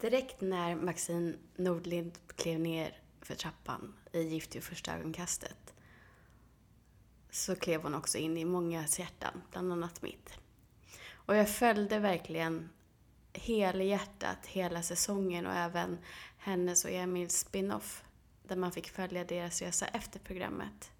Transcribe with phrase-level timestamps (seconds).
[0.00, 5.74] Direkt när Maxine Nordlind klev ner för trappan i Gift vid första ögonkastet
[7.30, 10.38] så klev hon också in i mångas hjärtan, bland annat mitt.
[11.12, 12.68] Och jag följde verkligen
[13.32, 15.98] helhjärtat hela säsongen och även
[16.38, 18.04] hennes och Emils spin-off
[18.42, 20.90] där man fick följa deras resa efter programmet.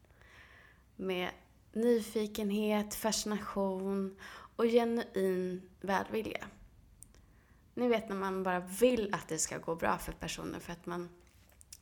[0.97, 1.31] Med
[1.73, 4.17] nyfikenhet, fascination
[4.57, 6.47] och genuin välvilja.
[7.77, 10.87] Ni vet när man bara vill att det ska gå bra för personer för att
[10.87, 11.09] man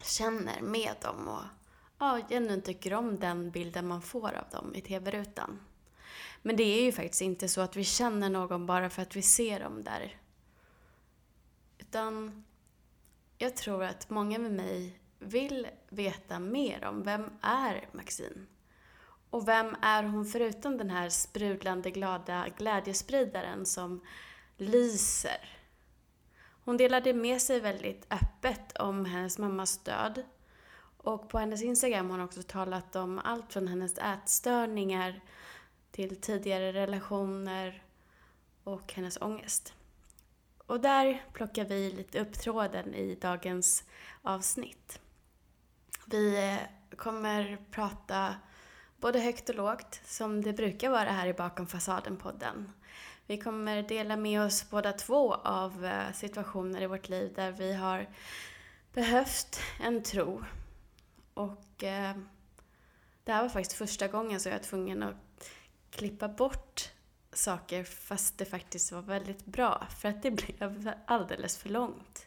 [0.03, 1.43] känner med dem och
[1.99, 5.61] ja, genuint tycker om den bilden man får av dem i tv-rutan.
[6.43, 9.23] Men det är ju faktiskt inte så att vi känner någon bara för att vi
[9.23, 10.17] ser dem där.
[11.79, 12.45] Utan
[13.39, 18.47] jag tror att många med mig vill veta mer om vem är Maxine?
[19.31, 24.01] Och vem är hon förutom den här sprudlande glada glädjespridaren som
[24.57, 25.64] lyser?
[26.65, 30.23] Hon delade med sig väldigt öppet om hennes mammas död.
[30.97, 35.21] Och på hennes Instagram har hon också talat om allt från hennes ätstörningar
[35.91, 37.83] till tidigare relationer
[38.65, 39.75] och hennes ångest.
[40.67, 43.85] Och där plockar vi lite upp tråden i dagens
[44.23, 45.01] avsnitt.
[46.07, 48.35] Vi eh, kommer prata
[48.97, 52.73] både högt och lågt, som det brukar vara här i Bakom fasaden-podden.
[53.27, 57.75] Vi kommer dela med oss båda två av eh, situationer i vårt liv där vi
[57.75, 58.07] har
[58.93, 60.45] behövt en tro.
[61.35, 62.17] Och eh,
[63.25, 65.51] det här var faktiskt första gången så jag var tvungen att
[65.91, 66.91] klippa bort
[67.33, 72.27] saker fast det faktiskt var väldigt bra för att det blev alldeles för långt.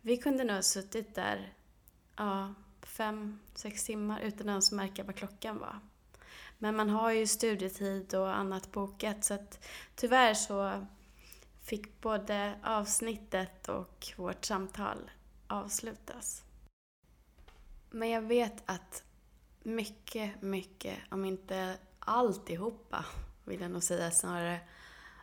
[0.00, 1.52] Vi kunde nog ha suttit där
[2.16, 5.80] ja, fem, sex timmar utan att ens märka vad klockan var.
[6.62, 10.86] Men man har ju studietid och annat bokat så att tyvärr så
[11.62, 15.10] fick både avsnittet och vårt samtal
[15.46, 16.42] avslutas.
[17.90, 19.04] Men jag vet att
[19.62, 23.04] mycket, mycket, om inte alltihopa,
[23.44, 24.60] vill jag nog säga snarare,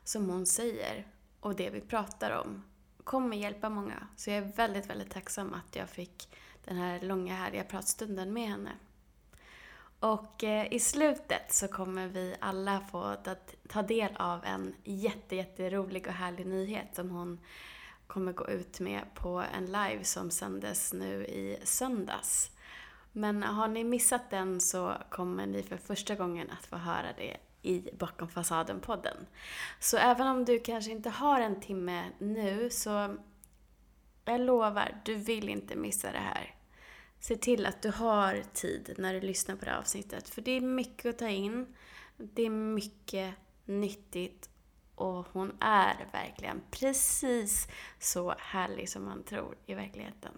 [0.03, 1.07] som hon säger
[1.39, 2.63] och det vi pratar om
[3.03, 4.07] kommer hjälpa många.
[4.15, 8.47] Så jag är väldigt, väldigt tacksam att jag fick den här långa härliga pratstunden med
[8.49, 8.71] henne.
[9.99, 13.15] Och eh, i slutet så kommer vi alla få
[13.67, 17.39] ta del av en jätte, jätterolig och härlig nyhet som hon
[18.07, 22.51] kommer gå ut med på en live som sändes nu i söndags.
[23.11, 27.37] Men har ni missat den så kommer ni för första gången att få höra det
[27.61, 29.25] i Bakom fasaden-podden.
[29.79, 33.17] Så även om du kanske inte har en timme nu så
[34.25, 36.56] jag lovar, du vill inte missa det här.
[37.19, 40.29] Se till att du har tid när du lyssnar på det här avsnittet.
[40.29, 41.75] För det är mycket att ta in.
[42.17, 43.35] Det är mycket
[43.65, 44.49] nyttigt.
[44.95, 47.67] Och hon är verkligen precis
[47.99, 50.31] så härlig som man tror i verkligheten.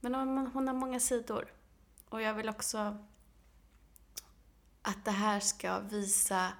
[0.00, 1.52] Men hon har många sidor.
[2.08, 2.98] Och jag vill också
[4.82, 6.52] att det här ska visa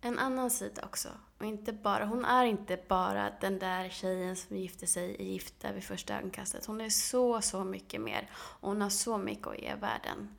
[0.00, 1.08] en annan sida också.
[1.38, 5.72] Och inte bara, hon är inte bara den där tjejen som gifte sig i Gifta
[5.72, 6.66] vid första ögonkastet.
[6.66, 8.30] Hon är så, så mycket mer.
[8.34, 10.36] Och hon har så mycket att ge världen.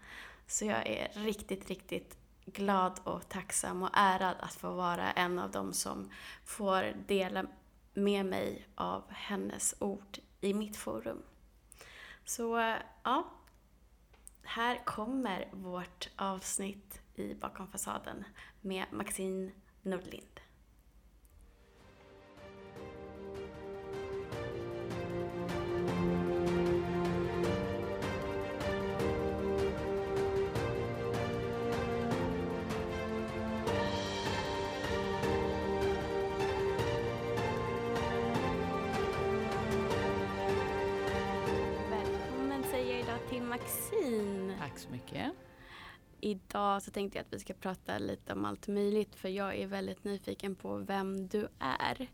[0.47, 5.52] Så jag är riktigt, riktigt glad och tacksam och ärad att få vara en av
[5.52, 6.12] dem som
[6.46, 7.46] får dela
[7.94, 11.24] med mig av hennes ord i mitt forum.
[12.25, 13.31] Så ja,
[14.44, 18.24] här kommer vårt avsnitt i Bakom fasaden
[18.62, 20.40] med Maxine Nordlind.
[44.77, 45.31] Tack så mycket.
[46.21, 49.67] Idag så tänkte jag att vi ska prata lite om allt möjligt för jag är
[49.67, 52.07] väldigt nyfiken på vem du är.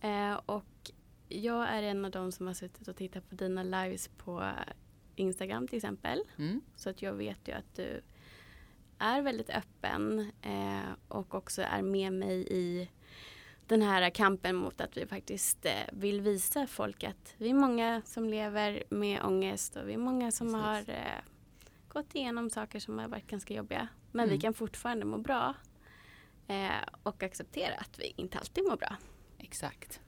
[0.00, 0.90] Eh, och
[1.28, 4.52] jag är en av de som har suttit och tittat på dina lives på
[5.16, 6.22] Instagram till exempel.
[6.38, 6.60] Mm.
[6.76, 8.02] Så att jag vet ju att du
[8.98, 12.90] är väldigt öppen eh, och också är med mig i
[13.66, 18.02] den här kampen mot att vi faktiskt eh, vill visa folk att vi är många
[18.04, 20.62] som lever med ångest och vi är många som Precis.
[20.62, 21.31] har eh,
[21.92, 23.88] gått igenom saker som har varit ganska jobbiga.
[24.12, 24.34] Men Mm.
[24.36, 25.54] vi kan fortfarande må bra.
[26.46, 26.70] Eh,
[27.02, 28.96] och acceptera att vi inte alltid mår bra.
[29.38, 30.00] Exakt.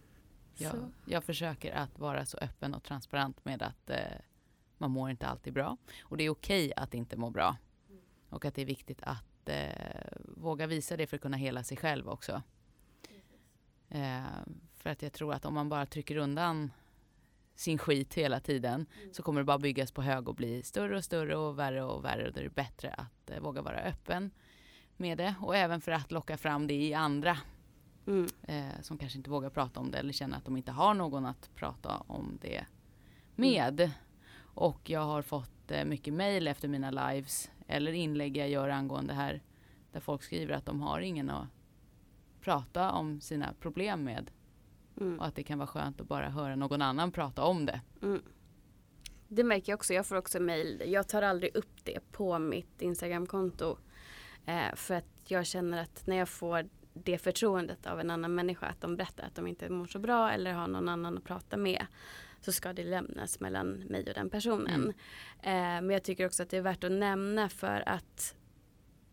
[0.55, 3.99] Jag, jag försöker att vara så öppen och transparent med att eh,
[4.79, 5.77] man mår inte alltid bra.
[6.03, 7.57] Och det är okej att inte må bra.
[8.29, 11.77] Och att det är viktigt att eh, våga visa det för att kunna hela sig
[11.77, 12.43] själv också.
[13.89, 14.23] Eh,
[14.75, 16.71] För att jag tror att om man bara trycker undan
[17.55, 21.05] sin skit hela tiden så kommer det bara byggas på hög och bli större och
[21.05, 22.27] större och värre och värre.
[22.27, 24.31] Och då är det bättre att eh, våga vara öppen
[24.97, 27.39] med det och även för att locka fram det i andra
[28.07, 28.27] Mm.
[28.43, 31.27] eh, som kanske inte vågar prata om det eller känner att de inte har någon
[31.27, 32.65] att prata om det
[33.35, 33.91] med.
[34.37, 39.13] Och jag har fått eh, mycket mail efter mina lives eller inlägg jag gör angående
[39.13, 39.43] det här
[39.93, 41.47] där folk skriver att de har ingen att
[42.41, 44.31] prata om sina problem med
[45.01, 45.19] Mm.
[45.19, 47.81] och att det kan vara skönt att bara höra någon annan prata om det.
[48.03, 48.23] Mm.
[49.29, 49.95] Det märker jag också.
[49.95, 50.83] Jag får också mail.
[50.87, 53.79] Jag tar aldrig upp det på mitt Instagramkonto.
[54.47, 58.67] Eh, för att jag känner att när jag får det förtroendet av en annan människa
[58.67, 61.57] att de berättar att de inte mår så bra eller har någon annan att prata
[61.57, 61.87] med
[62.41, 64.75] så ska det lämnas mellan mig och den personen.
[64.75, 64.95] Mm.
[65.43, 68.35] Eh, men jag tycker också att det är värt att nämna för att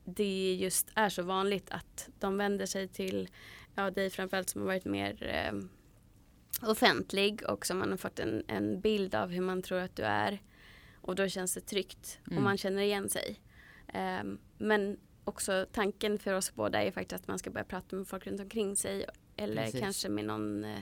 [0.03, 3.29] det just är så vanligt att de vänder sig till
[3.75, 5.59] ja, dig framförallt som har varit mer eh,
[6.69, 10.03] offentlig och som man har fått en, en bild av hur man tror att du
[10.03, 10.41] är.
[11.01, 12.43] Och då känns det tryggt och Mm.
[12.43, 13.39] man känner igen sig.
[13.87, 18.07] Ehm, men också tanken för oss båda är faktiskt att man ska börja prata med
[18.07, 19.05] folk runt omkring sig.
[19.35, 19.81] Eller Precis.
[19.81, 20.79] kanske med någon eh,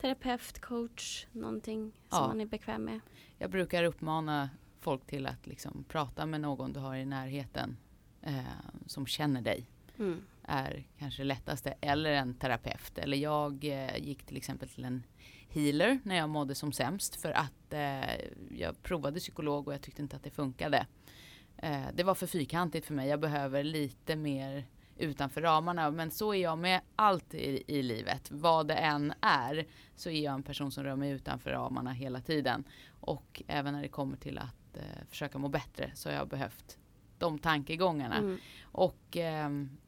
[0.00, 2.28] terapeut, coach, någonting som Ja.
[2.28, 3.00] man är bekväm med.
[3.38, 7.76] Jag brukar uppmana folk till att liksom prata med någon du har i närheten
[8.22, 8.42] eh,
[8.86, 9.70] som känner dig.
[9.98, 10.22] Mm.
[10.48, 11.74] Är kanske lättaste.
[11.80, 12.98] Eller en terapeut.
[12.98, 15.02] Eller jag eh, gick till exempel till en
[15.48, 17.20] healer när jag mådde som sämst.
[17.20, 18.14] För att eh,
[18.50, 20.86] jag provade psykolog och jag tyckte inte att det funkade.
[21.56, 23.08] Eh, det var för fyrkantigt för mig.
[23.08, 24.64] Jag behöver lite mer
[24.98, 25.90] utanför ramarna.
[25.90, 28.30] Men så är jag med allt i, i livet.
[28.30, 29.66] Vad det än är
[29.96, 32.64] så är jag en person som rör mig utanför ramarna hela tiden.
[33.00, 36.78] Och även när det kommer till att eh, försöka må bättre så har jag behövt
[37.18, 38.16] de tankegångarna.
[38.16, 38.38] Mm.
[38.62, 39.78] Och ehm,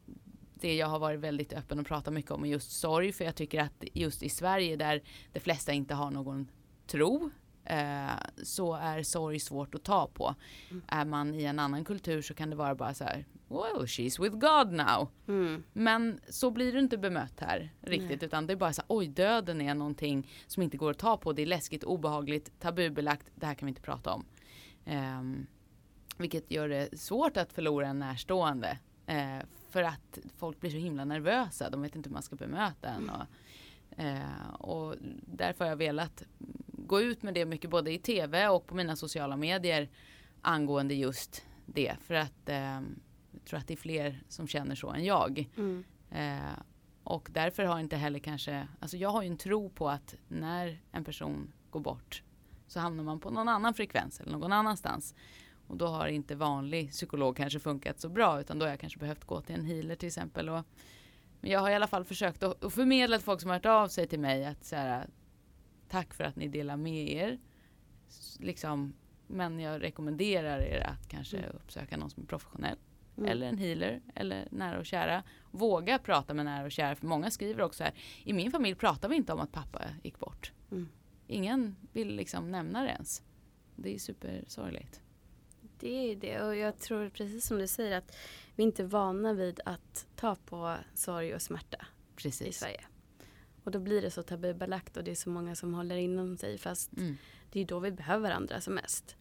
[0.61, 3.13] det jag har varit väldigt öppen och pratat mycket om är just sorg.
[3.13, 5.03] För jag tycker att just i Sverige där
[5.33, 6.51] de flesta inte har någon
[6.87, 7.31] tro
[7.65, 8.11] eh,
[8.43, 10.35] så är sorg svårt att ta på.
[10.71, 10.83] Mm.
[10.89, 14.23] Är man i en annan kultur så kan det vara bara så här Well, she's
[14.23, 15.09] with God now.
[15.29, 15.63] Mm.
[15.73, 18.21] Men så blir du inte bemött här riktigt.
[18.21, 18.27] Nej.
[18.27, 21.17] Utan det är bara så här, oj döden är någonting som inte går att ta
[21.17, 21.33] på.
[21.33, 23.27] Det är läskigt, obehagligt, tabubelagt.
[23.35, 24.25] Det här kan vi inte prata om.
[24.85, 25.47] Ehm,
[26.17, 28.79] vilket gör det svårt att förlora en närstående.
[29.07, 29.39] Eh,
[29.71, 31.71] för att folk blir så himla nervösa.
[31.71, 33.11] De vet inte hur man ska bemöta en.
[33.11, 33.27] Och,
[34.03, 34.95] eh, och
[35.27, 36.23] därför har jag velat
[36.69, 39.89] gå ut med det mycket både i tv och på mina sociala medier
[40.43, 41.97] angående just det.
[42.03, 43.01] För att ehm,
[43.33, 45.49] jag tror att det är fler som känner så än jag.
[45.57, 45.85] Mm.
[46.11, 46.59] Eh,
[47.05, 50.81] och därför har inte heller kanske, alltså jag har ju en tro på att när
[50.93, 52.23] en person går bort
[52.67, 55.15] så hamnar man på någon annan frekvens eller någon annanstans.
[55.71, 58.99] Och då har inte vanlig psykolog kanske funkat så bra utan då har jag kanske
[58.99, 60.49] behövt gå till en healer till exempel.
[60.49, 60.65] Och,
[61.41, 63.89] men jag har i alla fall försökt att, förmedla till folk som har hört av
[63.89, 65.09] sig till mig att så här,
[65.89, 67.39] tack för att ni delar med er.
[68.39, 68.93] Liksom,
[69.27, 71.51] men jag rekommenderar er att kanske Mm.
[71.57, 72.77] uppsöka någon som är professionell
[73.17, 73.31] Mm.
[73.31, 75.23] eller en healer eller nära och kära.
[75.51, 77.93] Våga prata med nära och kära för många skriver också här.
[78.25, 80.53] I min familj pratar vi inte om att pappa gick bort.
[80.71, 80.89] Mm.
[81.27, 83.23] Ingen vill liksom nämna det ens.
[83.77, 85.01] Det är supersorgligt.
[85.81, 88.17] Det är det och jag tror precis som du säger att
[88.55, 92.59] vi inte är vana vid att ta på sorg och smärta i Precis.
[92.59, 92.81] Sverige.
[93.65, 96.59] Och då blir det så tabubelagt och det är så många som håller inom sig
[96.59, 97.17] fast Mm.
[97.53, 99.17] det är då vi behöver varandra som mest.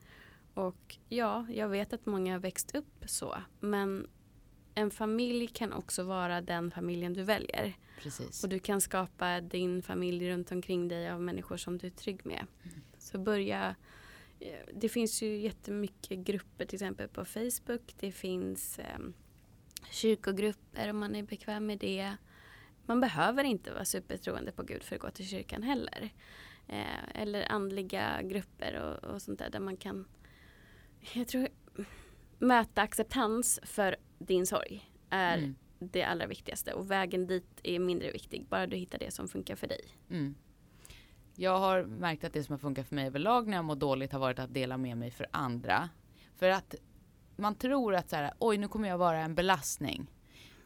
[0.53, 4.07] Och ja, jag vet att många har växt upp så men
[4.75, 7.73] en familj kan också vara den familjen du väljer.
[8.01, 8.43] Precis.
[8.43, 12.25] Och du kan skapa din familj runt omkring dig av människor som du är trygg
[12.25, 12.45] med.
[12.63, 12.81] Mm.
[12.97, 13.75] Så börja
[14.73, 17.95] det finns ju jättemycket grupper till exempel på Facebook.
[17.99, 18.99] Det finns eh,
[19.91, 22.15] kyrkogrupper om man är bekväm med det.
[22.85, 26.09] Man behöver inte vara supertroende på Gud för att gå till kyrkan heller.
[26.67, 30.07] Eh, eller andliga grupper och, och sånt där där man kan
[31.13, 31.47] jag tror
[32.39, 35.55] möta acceptans för din sorg är Mm.
[35.79, 38.45] det allra viktigaste och vägen dit är mindre viktig.
[38.49, 39.81] Bara du hittar det som funkar för dig.
[40.09, 40.35] Mm.
[41.41, 44.11] Jag har märkt att det som har funkat för mig överlag när jag mår dåligt
[44.11, 45.89] har varit att dela med mig för andra.
[46.35, 46.75] För att
[47.35, 50.11] man tror att så här, oj nu kommer jag vara en belastning.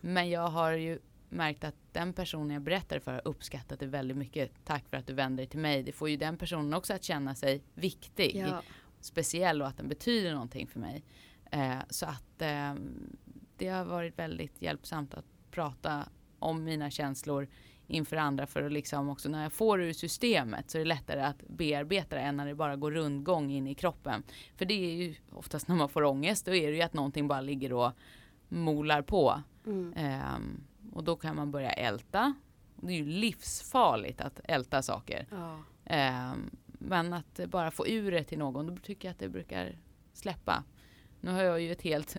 [0.02, 1.00] Men jag har ju
[1.30, 4.52] märkt att den personen jag berättar för har uppskattat det väldigt mycket.
[4.66, 5.84] Tack för att du vänder dig till mig.
[5.84, 8.36] Det får ju den personen också att känna sig viktig.
[9.00, 11.04] speciell och att den betyder någonting för mig.
[11.52, 12.76] Eh, så att eh,
[13.58, 17.48] det har varit väldigt hjälpsamt att prata om mina känslor
[17.94, 20.88] inför andra för att liksom också när jag får det ur systemet så är det
[20.88, 24.24] lättare att bearbeta det än när det bara går rundgång in i kroppen.
[24.56, 27.28] För det är ju oftast när man får ångest då är det ju att någonting
[27.28, 27.92] bara ligger och
[28.50, 29.42] molar på.
[29.66, 29.94] Mm.
[29.98, 32.34] Ehm, och då kan man börja älta.
[32.76, 35.28] Det är ju livsfarligt att älta saker.
[35.32, 35.60] Ja.
[35.86, 36.34] Eh,
[36.66, 39.78] men att bara få ur det till någon, då tycker jag att det brukar
[40.14, 40.64] släppa.
[41.22, 42.18] Nu har jag ju ett helt,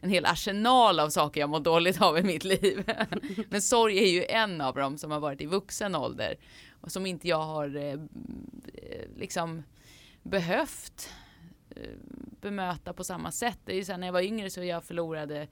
[0.00, 2.92] en hel arsenal av saker jag mår dåligt av i mitt liv.
[3.48, 6.34] men sorg är ju en av dem som har varit i vuxen ålder
[6.80, 9.62] och som inte jag har eh, eh, liksom
[10.22, 11.10] behövt
[11.70, 11.96] eh,
[12.40, 13.58] bemöta på samma sätt.
[13.64, 15.48] Det är ju så här, när jag var yngre så jag förlorade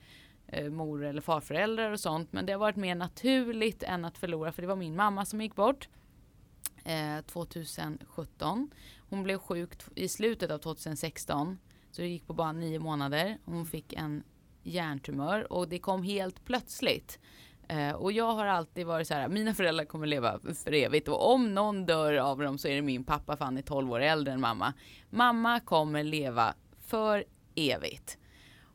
[0.47, 2.33] eh, mor eller farföräldrar och sånt.
[2.33, 5.41] Men det har varit mer naturligt än att förlora för det var min mamma som
[5.41, 5.89] gick bort
[6.85, 8.71] eh, 2017.
[9.11, 11.59] Hon blev sjuk i slutet av 2016
[11.91, 13.39] så det gick på bara nio månader.
[13.45, 14.23] Hon fick en
[14.63, 17.19] hjärntumör och det kom helt plötsligt.
[17.69, 21.33] Eh, och jag har alltid varit så här, mina föräldrar kommer leva för evigt och
[21.33, 24.01] om någon dör av dem så är det min pappa för han är 12 år
[24.01, 24.75] äldre än mamma.
[25.11, 26.55] Mamma kommer leva
[26.87, 27.25] för
[27.55, 28.19] evigt.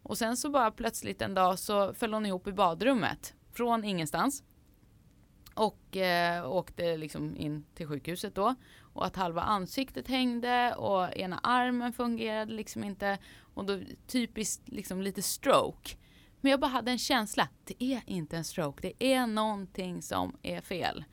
[0.03, 4.43] Och sen så bara plötsligt en dag så föll hon ihop i badrummet från ingenstans.
[5.53, 8.55] Och eh, åkte liksom in till sjukhuset då.
[8.93, 13.17] Och att halva ansiktet hängde och ena armen fungerade liksom inte.
[13.53, 15.95] Och då typiskt liksom lite stroke.
[16.41, 20.37] Men jag bara hade en känsla, det är inte en stroke, det är någonting som
[20.41, 21.05] är fel.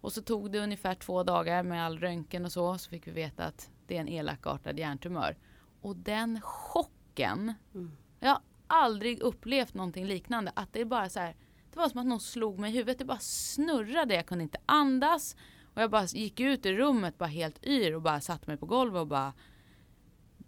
[0.00, 3.10] Och så tog det ungefär två dagar med all röntgen och så, så fick vi
[3.10, 5.36] veta att det är en elakartad hjärntumör.
[5.80, 7.96] Och den chocken, mm.
[8.20, 10.52] jag har aldrig upplevt någonting liknande.
[10.56, 11.36] Att det är bara så här,
[11.70, 14.58] det var som att någon slog mig i huvudet, det bara snurrade, jag kunde inte
[14.66, 15.36] andas.
[15.76, 18.66] Och jag bara gick ut i rummet bara helt yr och bara satte mig på
[18.66, 19.32] golvet och bara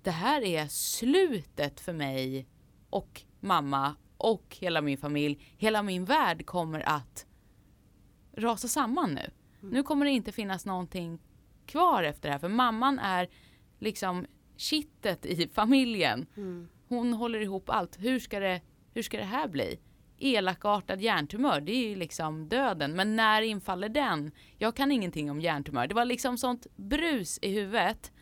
[0.02, 2.46] Det här är slutet för mig
[2.90, 7.26] och mamma och hela min familj, hela min värld kommer att
[8.32, 9.30] rasa samman nu.
[9.60, 9.74] Mm.
[9.74, 11.18] Nu kommer det inte finnas någonting
[11.66, 13.28] kvar efter det här för mamman är
[13.78, 16.26] liksom kittet i familjen.
[16.36, 16.68] Mm.
[16.88, 17.96] Hon håller ihop allt.
[17.98, 18.60] Hur ska, det,
[18.94, 19.78] hur ska det här bli?
[20.18, 22.92] Elakartad hjärntumör, det är ju liksom döden.
[22.96, 24.32] Men när infaller den?
[24.56, 25.86] Jag kan ingenting om hjärntumör.
[25.86, 28.12] Det var liksom sånt brus i huvudet.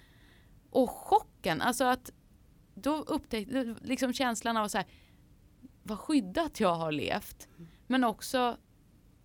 [0.71, 2.11] Och chocken, alltså att
[2.75, 4.87] då upptäckte, liksom känslan av så här,
[5.83, 7.49] vad skyddat jag har levt.
[7.87, 8.57] Men också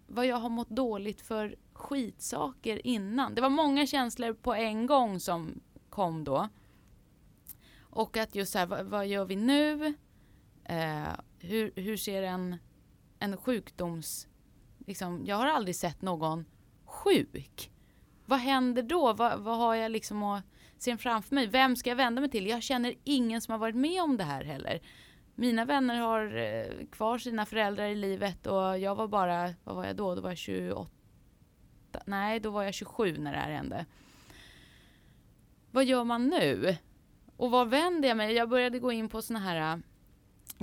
[0.08, 3.36] vad jag har mått dåligt för skitsaker innan.
[3.36, 6.50] Det var många känslor på en gång som kom då.
[7.80, 9.94] Och att just så här, vad, vad gör vi nu?
[10.64, 12.58] Eh, hur, hur ser en,
[13.20, 14.28] en sjukdoms...
[14.88, 16.46] Liksom, jag har aldrig sett någon
[16.86, 17.72] sjuk.
[18.26, 19.14] Vad händer då?
[19.14, 20.44] Vad, vad har jag liksom att
[20.78, 21.48] se framför mig?
[21.48, 22.48] Vem ska jag vända mig till?
[22.48, 24.82] Jag känner ingen som har varit med om det här heller
[25.42, 29.86] mina vänner har eh, kvar sina föräldrar i livet och jag var bara, vad var
[29.86, 30.16] jag då?
[30.16, 30.92] Då var jag 28.
[32.06, 33.86] Nej, då var jag 27 när det här hände.
[35.72, 36.78] Vad gör man nu?
[37.38, 38.34] Och vad vänder jag mig?
[38.34, 39.82] Jag började gå in på såna här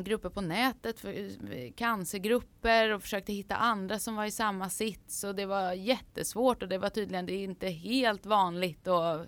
[0.05, 1.09] grupper på nätet, för
[1.53, 6.63] eh, cancergrupper och försökte hitta andra som var i samma sits och det var jättesvårt
[6.63, 9.27] och det var tydligen det är inte helt vanligt och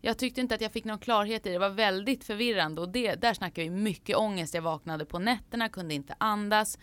[0.00, 1.54] jag tyckte inte att jag fick någon klarhet i det.
[1.54, 4.54] Det var väldigt förvirrande och det, där snackar vi mycket ångest.
[4.54, 6.78] Jag vaknade på nätterna, kunde inte andas.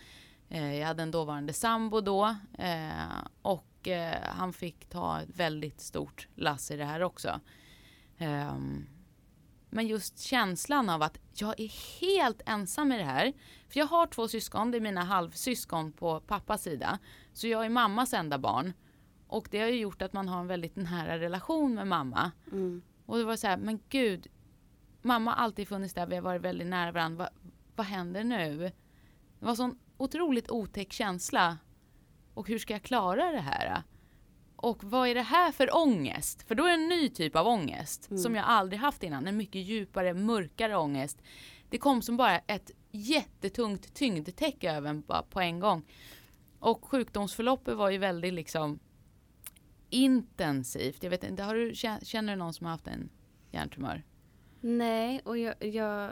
[0.48, 2.90] Eh, jag hade en dåvarande sambo då eh,
[3.42, 3.66] och
[4.22, 7.40] han fick ta ett väldigt stort lass i det här också.
[8.18, 8.86] Ehm,
[9.70, 13.32] men just känslan av att jag är helt ensam i det här.
[13.68, 16.98] För jag har två syskon, det är mina halvsyskon på pappas sida.
[17.32, 18.72] Så jag är mammas enda barn.
[19.26, 22.30] Och det har ju gjort att man har en väldigt nära relation med mamma.
[22.52, 22.82] Mm.
[23.06, 24.26] Och det var så här, men gud,
[25.02, 27.24] mamma har alltid funnits där, vi har varit väldigt nära varandra.
[27.24, 27.30] Va,
[27.76, 28.58] vad händer nu?
[29.38, 31.58] Det var en sån otroligt otäck känsla.
[32.34, 33.82] Och hur ska jag klara det här?
[34.62, 36.42] Och vad är det här för ångest?
[36.48, 38.22] För då är det en ny typ av ångest mm.
[38.22, 39.26] som jag aldrig haft innan.
[39.26, 41.22] En mycket djupare, mörkare ångest.
[41.68, 45.82] Det kom som bara ett jättetungt tyngdtäcke över en på en gång.
[46.58, 48.78] Och sjukdomsförloppet var ju väldigt liksom
[49.90, 51.02] intensivt.
[51.02, 53.10] Jag vet inte, har du, känner du någon som har haft en
[53.50, 54.02] hjärntumör?
[54.60, 56.10] Nej, och jag, jag,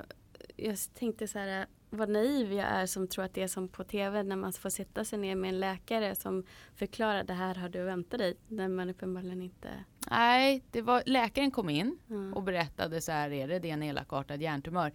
[0.57, 3.85] jag tänkte så här vad naiv jag är som tror att det är som på
[3.85, 7.68] tv när man får sätta sig ner med en läkare som förklarar det här har
[7.68, 12.35] du väntat dig när man uppenbarligen inte Nej, det var, läkaren kom in mm.
[12.35, 14.92] och berättade så här är det, det är en elakartad hjärntumör.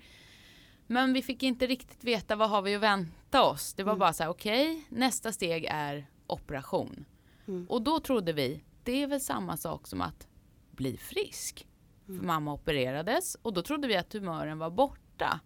[0.87, 3.73] Men vi fick inte riktigt veta vad har vi att vänta oss.
[3.73, 3.99] Det var mm.
[3.99, 7.05] bara så här okej, okay, nästa steg är operation.
[7.47, 7.65] Mm.
[7.69, 10.27] Och då trodde vi, det är väl samma sak som att
[10.71, 11.67] bli frisk.
[12.07, 12.19] Mm.
[12.19, 15.39] För mamma opererades och då trodde vi att tumören var borta.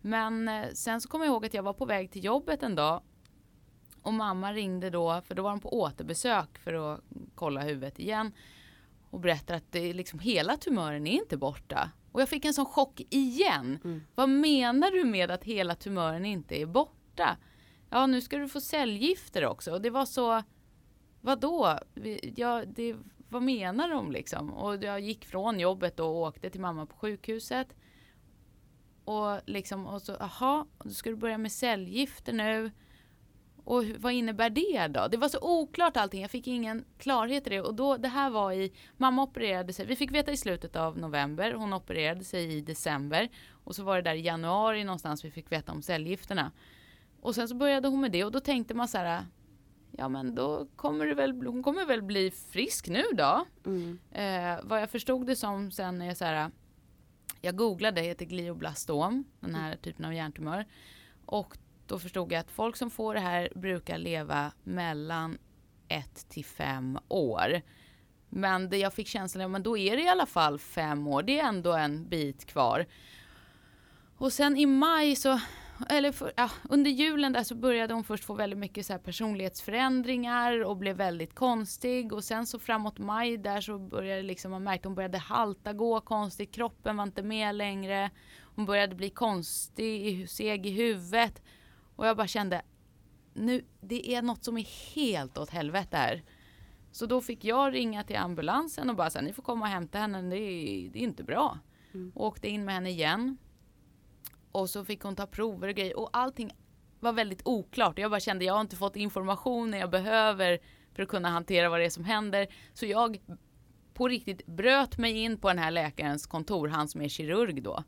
[0.00, 2.74] Men eh, sen så kommer jag ihåg att jag var på väg till jobbet en
[2.74, 3.02] dag
[4.02, 7.00] och mamma ringde då, för då var de på återbesök för att
[7.34, 8.32] kolla huvudet igen
[9.10, 11.90] och berättade att det liksom, hela tumören är inte borta.
[12.12, 13.78] Och jag fick en sån chock igen.
[13.84, 14.02] Mm.
[14.14, 17.36] Vad menar du med att hela tumören inte är borta?
[17.90, 19.72] Ja, nu ska du få cellgifter också.
[19.72, 20.42] Och det var så
[21.20, 21.78] vadå?
[22.36, 22.96] Jag, det,
[23.28, 24.52] vad menar de liksom?
[24.52, 27.76] Och jag gick från jobbet och åkte till mamma på sjukhuset.
[29.10, 32.70] Och liksom, och så, aha, då ska du börja med cellgifter nu.
[33.64, 35.08] Och vad innebär det då?
[35.08, 37.60] Det var så oklart allting, jag fick ingen klarhet i det.
[37.60, 40.98] Och då, det här var i, mamma opererade sig, vi fick veta i slutet av
[40.98, 43.28] november, hon opererade sig i december.
[43.64, 46.52] Och så var det där i januari någonstans vi fick veta om cellgifterna.
[47.20, 49.24] Och sen så började hon med det och då tänkte man så här,
[49.90, 53.46] ja men då kommer det väl, hon kommer väl bli frisk nu då.
[53.66, 53.98] Mm.
[54.10, 56.50] Eh, vad jag förstod det som sen är så här,
[57.40, 60.66] jag googlade, det heter glioblastom, den här typen av hjärntumör.
[61.26, 65.38] Och då förstod jag att folk som får det här brukar leva mellan
[65.88, 67.62] ett till fem år.
[68.28, 71.22] Men det jag fick känslan av, men då är det i alla fall fem år,
[71.22, 72.86] det är ändå en bit kvar.
[74.16, 75.40] Och sen i maj så,
[75.88, 80.64] eller för, ja, under julen där så började hon först få väldigt mycket så personlighetsförändringar
[80.64, 84.88] och blev väldigt konstig och sen så framåt maj där så började liksom, man märkte
[84.88, 88.10] hon började halta, gå konstigt, kroppen var inte med längre.
[88.54, 91.42] Hon började bli konstig, seg i huvudet
[91.96, 92.62] och jag bara kände
[93.34, 96.22] nu, det är något som är helt åt helvete här.
[96.92, 99.98] Så då fick jag ringa till ambulansen och bara säga ni får komma och hämta
[99.98, 101.58] henne, det är, det är inte bra.
[101.94, 102.12] Mm.
[102.14, 103.36] Och åkte in med henne igen.
[104.52, 106.50] Och så fick hon ta prover och grejer och allting
[107.00, 107.98] var väldigt oklart.
[107.98, 110.58] Jag bara kände jag har inte fått informationen jag behöver
[110.94, 112.46] för att kunna hantera vad det är som händer.
[112.74, 113.20] Så jag
[113.94, 117.84] på riktigt bröt mig in på den här läkarens kontor, han som är kirurg då.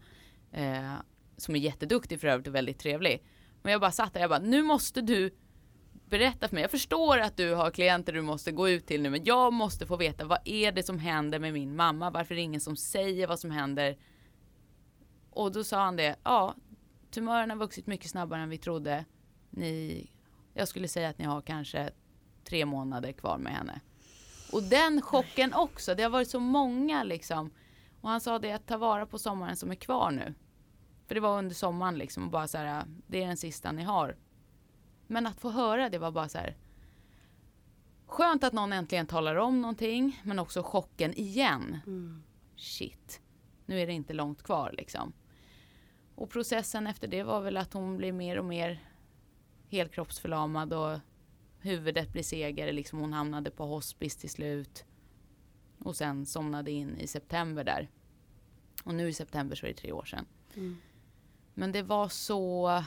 [0.52, 0.94] Eh,
[1.36, 3.24] som är jätteduktig för övrigt och väldigt trevlig.
[3.62, 5.30] Men jag bara satt där, jag bara nu måste du
[6.06, 6.62] berätta för mig.
[6.62, 9.86] Jag förstår att du har klienter du måste gå ut till nu, men jag måste
[9.86, 12.10] få veta vad är det som händer med min mamma?
[12.10, 13.96] Varför är det ingen som säger vad som händer?
[15.32, 16.54] Och då sa han det, ja,
[17.10, 19.04] tumören har vuxit mycket snabbare än vi trodde.
[19.50, 20.10] Ni,
[20.54, 21.90] jag skulle säga att ni har kanske
[22.44, 23.80] tre månader kvar med henne.
[24.52, 27.50] Och den chocken också, det har varit så många liksom.
[28.00, 30.34] Och han sa det att ta vara på sommaren som är kvar nu.
[31.06, 33.82] För det var under sommaren liksom och bara så här, det är den sista ni
[33.82, 34.16] har.
[35.06, 36.56] Men att få höra det var bara så här.
[38.06, 41.78] Skönt att någon äntligen talar om någonting, men också chocken igen.
[41.86, 42.22] Mm.
[42.56, 43.20] Shit,
[43.66, 45.12] nu är det inte långt kvar liksom.
[46.14, 48.80] Och processen efter det var väl att hon blev mer och mer
[49.68, 50.98] helkroppsförlamad och
[51.58, 54.84] huvudet blir segare, liksom hon hamnade på hospice till slut.
[55.78, 57.90] Och sen somnade in i september där.
[58.84, 60.26] Och nu i september så är det tre år sedan.
[60.54, 60.76] Mm.
[61.54, 62.84] Men det var så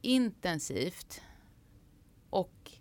[0.00, 1.22] intensivt.
[2.30, 2.72] Och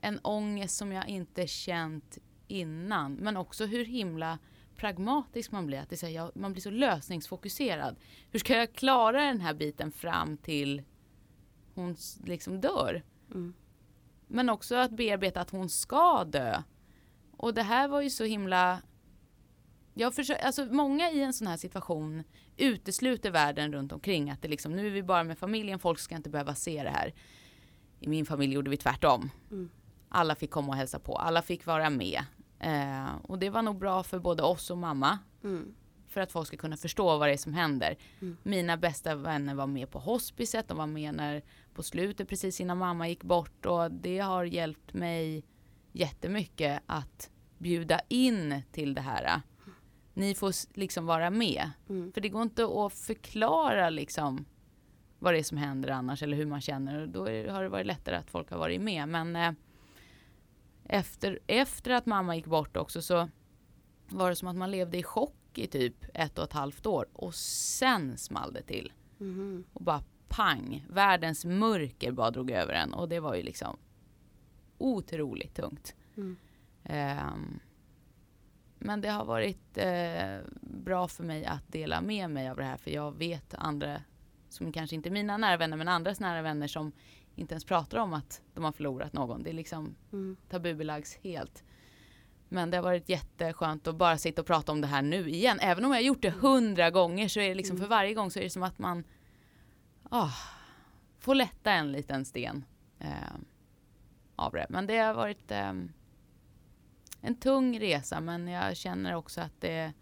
[0.00, 3.14] en ångest som jag inte känt innan.
[3.14, 4.38] Men också hur himla
[4.84, 5.78] pragmatisk man blir.
[5.78, 7.96] Att det är så här, man blir så lösningsfokuserad.
[8.30, 10.82] Hur ska jag klara den här biten fram till
[11.74, 13.02] hon liksom dör?
[13.30, 13.54] Mm.
[14.26, 16.62] Men också att bearbeta att hon ska dö.
[17.36, 18.82] Och det här var ju så himla...
[19.94, 22.22] Jag försöker, alltså många i en sån här situation
[22.56, 24.30] utesluter världen runt omkring.
[24.30, 26.90] Att det liksom, nu är vi bara med familjen, folk ska inte behöva se det
[26.90, 27.14] här.
[28.00, 29.30] I min familj gjorde vi tvärtom.
[29.50, 29.70] Mm.
[30.08, 32.24] Alla fick komma och hälsa på, alla fick vara med.
[32.64, 35.18] Eh, och det var nog bra för både oss och mamma.
[35.44, 35.74] Mm.
[36.08, 37.96] För att folk ska kunna förstå vad det är som händer.
[38.20, 38.36] Mm.
[38.42, 41.42] Mina bästa vänner var med på hospicet, de var med när,
[41.74, 43.66] på slutet precis innan mamma gick bort.
[43.66, 45.44] Och det har hjälpt mig
[45.92, 49.40] jättemycket att bjuda in till det här.
[50.14, 51.70] Ni får liksom vara med.
[51.88, 52.12] Mm.
[52.12, 54.44] För det går inte att förklara liksom
[55.18, 57.00] vad det är som händer annars eller hur man känner.
[57.00, 59.08] Och Då är, har det varit lättare att folk har varit med.
[59.08, 59.52] Men eh,
[60.84, 63.28] efter, efter att mamma gick bort också så
[64.08, 67.06] var det som att man levde i chock i typ ett och ett halvt år.
[67.12, 68.92] Och sen small det till.
[69.18, 69.64] Mhm.
[69.72, 72.94] Och bara pang, världens mörker bara drog över en.
[72.94, 73.76] Och det var ju liksom
[74.78, 75.94] otroligt tungt.
[76.16, 76.36] Mm.
[76.84, 77.60] Ehm,
[78.78, 82.76] men det har varit eh, bra för mig att dela med mig av det här
[82.76, 84.02] för jag vet andra
[84.48, 86.92] som kanske inte mina nära vänner men andras nära vänner som
[87.34, 89.42] inte ens pratar om att de har förlorat någon.
[89.42, 90.36] Det är liksom Mm.
[90.48, 91.64] tabubelagts helt.
[92.48, 95.58] Men det har varit jätteskönt att bara sitta och prata om det här nu igen.
[95.60, 97.84] Även om jag har gjort det hundra gånger så är det liksom Mm.
[97.84, 99.04] för varje gång så är det som att man
[100.10, 100.30] ah,
[101.18, 102.64] får lätta en liten sten
[102.98, 103.08] eh,
[104.36, 104.66] av det.
[104.68, 105.92] Men det har varit ehm,
[107.20, 109.92] en tung resa men jag känner också att det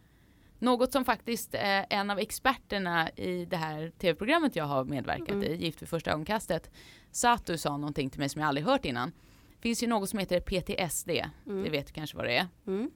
[0.62, 5.42] något som faktiskt eh, en av experterna i det här tv-programmet jag har medverkat Mm.
[5.42, 6.70] i, Gift vid första ögonkastet,
[7.10, 9.10] Satu sa någonting till mig som jag aldrig hört innan.
[9.56, 11.10] Det finns ju något som heter PTSD,
[11.46, 11.62] Mm.
[11.64, 12.90] det vet du kanske vad det är, Mm.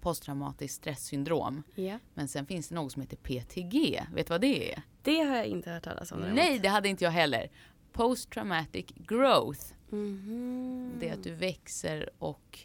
[0.00, 1.62] posttraumatiskt stresssyndrom.
[1.74, 1.98] Ja.
[2.14, 4.82] Men sen finns det något som heter PTG, vet du vad det är?
[5.02, 6.20] Det har jag inte hört talas om.
[6.20, 7.48] Nej, det hade inte jag heller.
[7.92, 10.92] Post traumatic growth Mhm.
[11.00, 12.58] Det är att du växer och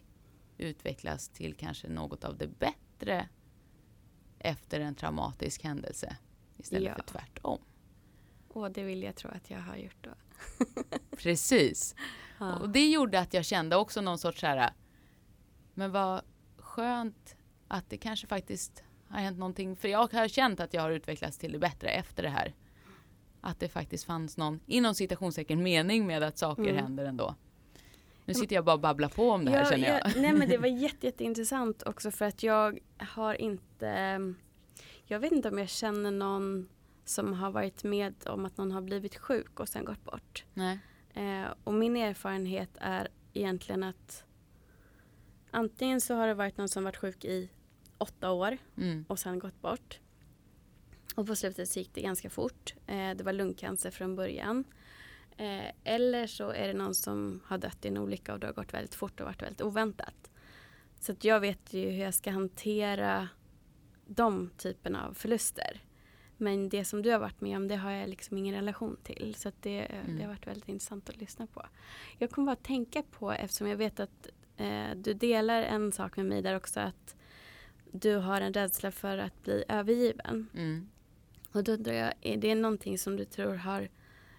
[0.58, 3.28] utvecklas till kanske något av det bättre
[4.44, 6.18] efter en traumatisk händelse
[6.58, 6.96] istället Ja.
[6.96, 7.60] för tvärtom.
[8.48, 10.12] Och det vill jag tro att jag har gjort då.
[11.18, 11.96] Precis.
[12.40, 12.56] Ja.
[12.60, 14.74] Och det gjorde att jag kände också någon sorts så här,
[15.74, 16.22] men vad
[16.58, 17.36] skönt
[17.68, 19.76] att det kanske faktiskt har hänt någonting.
[19.76, 22.54] För jag har känt att jag har utvecklats till det bättre efter det här.
[23.42, 26.76] Att det faktiskt fanns någon, inom citationstecken, mening med att saker Mm.
[26.76, 27.36] händer ändå.
[28.26, 30.22] Nu sitter jag bara och babblar på om det här känner jag.
[30.22, 34.34] nej men det var jätte, jätteintressant också för att jag har inte,
[35.06, 36.70] jag vet inte om jag känner någon
[37.06, 40.46] som har varit med om att någon har blivit sjuk och sen gått bort.
[40.54, 40.80] Nej.
[41.14, 44.26] Eh, och min erfarenhet är egentligen att
[45.52, 47.50] antingen så har det varit någon som varit sjuk i
[47.98, 49.06] åtta år Mm.
[49.08, 50.00] och sen gått bort.
[51.16, 52.74] Och på slutet så gick det ganska fort.
[52.88, 54.64] Eh, det var lungcancer från början.
[55.38, 58.54] Eh, eller så är det någon som har dött i en olycka och det har
[58.54, 60.32] gått väldigt fort och varit väldigt oväntat.
[61.00, 63.30] Så att jag vet ju hur jag ska hantera
[64.06, 65.82] de typerna av förluster.
[66.38, 69.36] Men det som du har varit med om det har jag liksom ingen relation till.
[69.38, 70.16] Så det, Mm.
[70.16, 71.66] det har varit väldigt intressant att lyssna på.
[72.18, 76.26] Jag kommer bara tänka på, eftersom jag vet att eh, du delar en sak med
[76.26, 77.16] mig där också, att
[77.92, 80.48] du har en rädsla för att bli övergiven.
[80.54, 80.90] Mm.
[81.52, 83.90] Och då undrar jag, är det någonting som du tror har,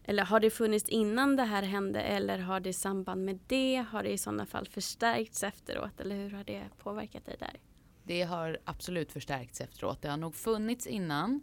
[0.04, 3.84] eller har det funnits innan det här hände eller har det i samband med det?
[3.90, 7.60] Har det i sådana fall förstärkts efteråt eller hur har det påverkat dig där?
[8.02, 10.02] Det har absolut förstärkts efteråt.
[10.02, 11.40] Det har nog funnits innan.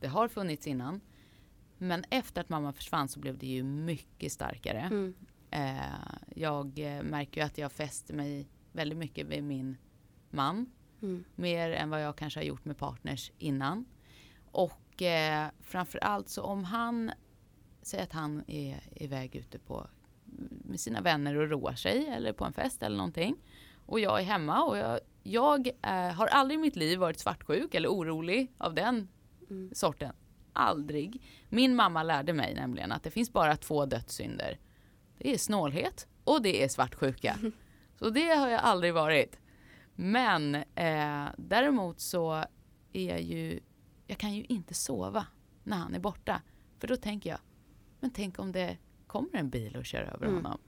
[0.00, 1.00] Det har funnits innan.
[1.78, 4.80] Men efter att mamma försvann så blev det ju mycket starkare.
[4.80, 5.14] Mm.
[5.50, 5.80] Eh,
[6.34, 9.76] jag eh, märker ju att jag fäster mig väldigt mycket vid min
[10.30, 10.66] man.
[11.02, 11.24] Mm.
[11.34, 13.84] Mer än vad jag kanske har gjort med partners innan.
[14.50, 17.12] Och eh, framför allt så om han
[17.90, 19.86] säger att han är iväg ute på
[20.64, 23.36] med sina vänner och roar sig eller på en fest eller någonting.
[23.86, 27.74] Och jag är hemma och jag, jag eh, har aldrig i mitt liv varit svartsjuk
[27.74, 29.08] eller orolig av den
[29.50, 29.70] Mm.
[29.74, 30.14] sorten.
[30.52, 31.22] Aldrig.
[31.48, 34.58] Min mamma lärde mig nämligen att det finns bara två dödssynder.
[35.18, 37.38] Det är snålhet och det är svartsjuka.
[37.98, 39.38] Så det har jag aldrig varit.
[39.94, 42.44] Men eh, däremot så
[42.92, 43.60] är jag ju,
[44.06, 45.26] jag kan ju inte sova
[45.62, 46.42] när han är borta.
[46.78, 47.38] För då tänker jag,
[48.00, 50.34] men tänk om det kommer en bil och kör över Mm.
[50.44, 50.58] honom.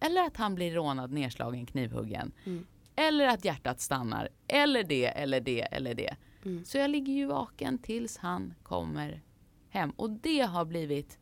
[0.00, 2.32] Eller att han blir rånad, nedslagen, knivhuggen.
[2.44, 2.66] Mm.
[2.96, 4.28] Eller att hjärtat stannar.
[4.48, 6.16] Eller det, eller det, eller det.
[6.44, 6.64] Mm.
[6.64, 9.22] Så jag ligger ju vaken tills han kommer
[9.68, 9.90] hem.
[9.90, 11.18] Och det har blivit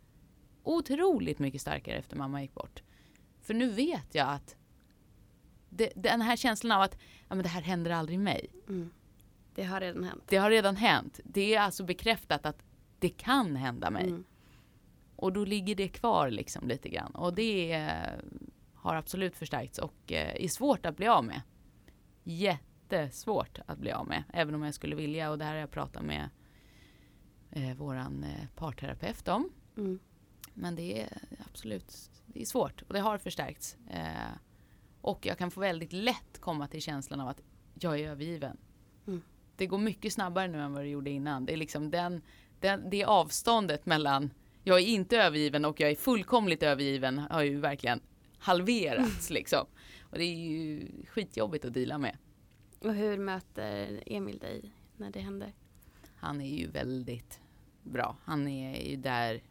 [0.63, 2.83] otroligt mycket starkare efter mamma gick bort.
[3.43, 4.57] För nu vet jag att
[5.69, 8.47] det, den här känslan av att ja, men det här händer aldrig mig.
[8.69, 8.91] Mm.
[9.55, 10.23] Det har redan hänt.
[10.29, 11.21] Det har redan hänt.
[11.25, 12.63] Det är alltså bekräftat att
[12.99, 14.05] det kan hända mig.
[14.09, 14.25] Mm.
[15.21, 17.15] Och då ligger det kvar liksom lite grann.
[17.15, 18.13] Och det eh,
[18.75, 21.43] har absolut förstärkts och eh, är svårt att bli av med.
[22.25, 24.25] Jättesvårt att bli av med.
[24.33, 25.31] Även om jag skulle vilja.
[25.31, 26.29] Och det här har jag pratat med
[27.51, 29.51] eh, våran eh, parterapeut om.
[29.77, 29.99] Mm.
[30.55, 31.09] Men det är
[31.51, 33.77] absolut det är svårt och det har förstärkts.
[33.91, 34.33] Eh,
[35.01, 37.43] och jag kan få väldigt lätt komma till känslan av att
[37.75, 38.57] jag är övergiven.
[39.07, 39.23] Mm.
[39.57, 41.47] Det går mycket snabbare nu än vad det gjorde innan.
[41.47, 42.23] Det är liksom den,
[42.61, 44.31] den, det avståndet mellan
[44.65, 48.01] jag är inte övergiven och jag är fullkomligt övergiven har ju verkligen
[48.39, 49.67] halverats liksom.
[50.01, 52.17] Och det är ju skitjobbigt att dela med.
[52.79, 55.53] Och hur möter Emil dig när det händer?
[56.17, 57.41] Han är ju väldigt
[57.83, 58.17] bra.
[58.25, 59.43] Han är ju där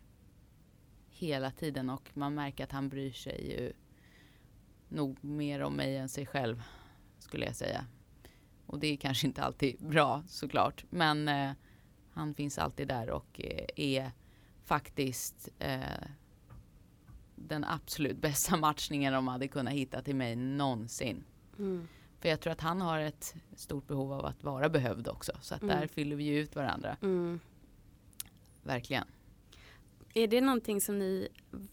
[1.09, 3.73] hela tiden och man märker att han bryr sig ju
[4.89, 6.63] nog mer om mig än sig själv
[7.19, 7.85] skulle jag säga.
[8.65, 10.85] Och det är kanske inte alltid bra såklart.
[10.89, 11.51] Men eh,
[12.11, 14.11] han finns alltid där och eh, är
[14.69, 15.79] faktiskt eh,
[17.35, 21.23] den absolut bästa matchningen de hade kunnat hitta till mig någonsin.
[21.59, 21.87] Mm.
[22.19, 25.31] För jag tror att han har ett stort behov av att vara behövd också.
[25.41, 25.79] Så att Mm.
[25.79, 26.97] där fyller vi ju ut varandra.
[27.01, 27.39] Mm.
[28.63, 29.07] Verkligen.
[30.13, 31.27] Är det någonting som ni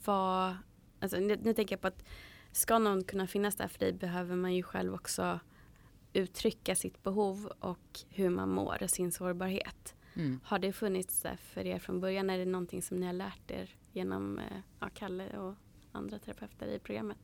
[0.04, 0.56] var,
[1.00, 2.04] alltså nu, nu tänker jag på att
[2.52, 5.40] ska någon kunna finnas där för dig behöver man ju själv också
[6.12, 9.95] uttrycka sitt behov och hur man mår och sin sårbarhet.
[10.16, 10.40] Mm.
[10.44, 12.30] Har det funnits där för er från början?
[12.30, 15.54] Är det någonting som ni har lärt er genom eh, ja, Kalle och
[15.92, 17.18] andra terapeuter i programmet?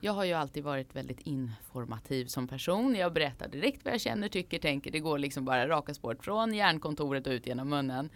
[0.00, 2.94] Jag har ju alltid varit väldigt informativ som person.
[2.94, 4.90] Jag berättar direkt vad jag känner, tycker, tänker.
[4.90, 8.10] Det går liksom bara raka spåret från hjärnkontoret och ut genom munnen.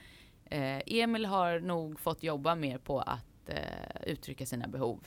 [0.45, 5.01] Eh, Emil har nog fått jobba mer på att eh, uttrycka sina behov.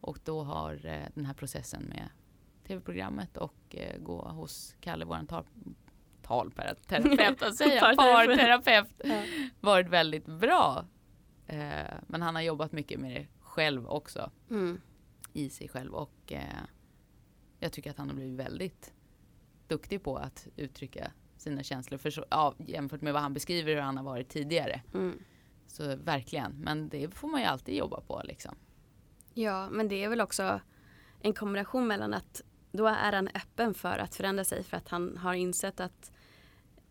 [0.00, 2.08] Och då har eh, den här processen med
[2.66, 5.44] tv-programmet och eh, gå hos Kalle, tal
[6.26, 7.96] talterapeut, säger jag?
[7.96, 8.38] Parterapeut.
[8.38, 9.22] Parterapeut, Ja.
[9.60, 10.84] varit väldigt bra.
[11.46, 14.80] Eh, men han har jobbat mycket med det själv också Mm.
[15.32, 16.40] i sig själv och eh,
[17.58, 18.92] jag tycker att han har blivit väldigt
[19.68, 23.80] duktig på att uttrycka sina känslor för så, ja, jämfört med vad han beskriver hur
[23.80, 24.80] han har varit tidigare.
[24.94, 25.18] Mm.
[25.66, 28.54] Så verkligen, men det får man ju alltid jobba på liksom.
[29.34, 30.60] Ja, men det är väl också
[31.20, 35.16] en kombination mellan att då är han öppen för att förändra sig för att han
[35.16, 36.12] har insett att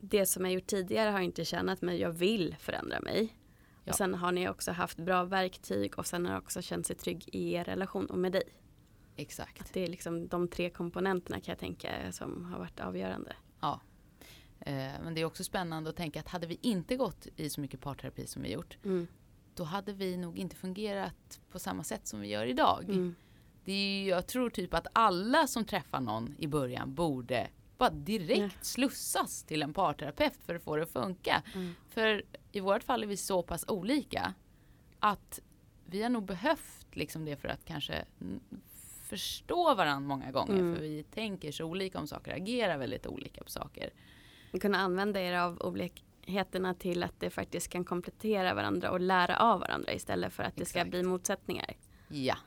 [0.10, 3.38] det som jag gjort tidigare har inte tjänat mig, jag vill förändra mig.
[3.84, 3.92] Ja.
[3.92, 6.96] Och sen har ni också haft bra verktyg och sen har han också känt sig
[6.96, 8.44] trygg i er relation och med dig.
[9.16, 9.62] Exakt.
[9.62, 13.36] Att det är liksom de tre komponenterna kan jag tänka som har varit avgörande.
[13.62, 13.82] Ja.
[14.60, 17.62] Eh, men det är också spännande att tänka att hade vi inte gått i så
[17.62, 19.08] mycket parterapi som vi gjort, Mm.
[19.56, 22.84] då hade vi nog inte fungerat på samma sätt som vi gör idag.
[22.84, 23.16] Mm.
[23.66, 27.90] Det är, ju- jag tror typ att alla som träffar någon i början borde bara
[27.90, 28.50] direkt Ja.
[28.62, 31.44] slussas till en parterapeut för att få det att funka.
[31.56, 31.76] Mm.
[31.90, 34.34] För i vårt fall är vi så pass olika
[35.00, 35.40] att
[35.86, 38.06] vi har nog behövt liksom det för att kanske
[39.02, 40.54] förstå varandra många gånger.
[40.60, 40.76] Mm.
[40.76, 43.90] För vi tänker så olika om saker, agerar väldigt olika på saker.
[44.62, 49.60] Kunna använda er av olikheterna till att det faktiskt kan komplettera varandra och lära av
[49.60, 50.92] varandra istället för att det ska Exakt.
[50.92, 51.66] bli motsättningar.
[52.08, 52.38] Ja,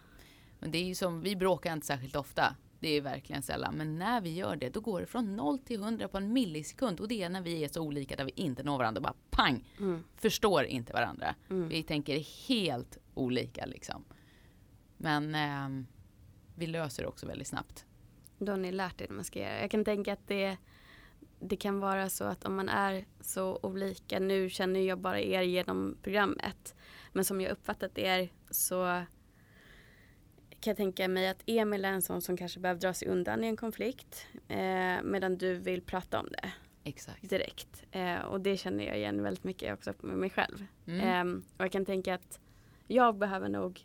[0.59, 2.57] men det är ju som, vi bråkar inte särskilt ofta.
[2.81, 3.75] Det är verkligen sällan.
[3.75, 7.01] Men när vi gör det, då går det från 0 till 100 på en millisekund.
[7.01, 9.01] Och det är när vi är så olika där vi inte når varandra.
[9.01, 9.65] Bara pang!
[9.79, 10.05] Mm.
[10.17, 11.35] Förstår inte varandra.
[11.51, 11.69] Mm.
[11.69, 14.05] Vi tänker helt olika liksom.
[14.97, 15.87] Men ehm,
[16.55, 17.85] vi löser det också väldigt snabbt.
[18.39, 19.61] Då har ni lärt er hur man ska göra.
[19.61, 20.57] Jag kan tänka att det,
[21.41, 25.43] det kan vara så att om man är så olika, nu känner jag bara er
[25.43, 26.75] genom programmet,
[27.13, 29.03] men som jag uppfattat er så
[30.61, 33.45] kan jag tänka mig att Emil är en sån som kanske behöver dra sig undan
[33.45, 36.53] i en konflikt eh, medan du vill prata om det
[36.85, 37.31] Exakt.
[37.31, 37.85] direkt.
[37.91, 40.65] Eh, och det känner jag igen väldigt mycket också med mig själv.
[40.87, 41.01] Mm.
[41.01, 42.41] Ehm, och jag kan tänka att
[42.87, 43.81] jag behöver nog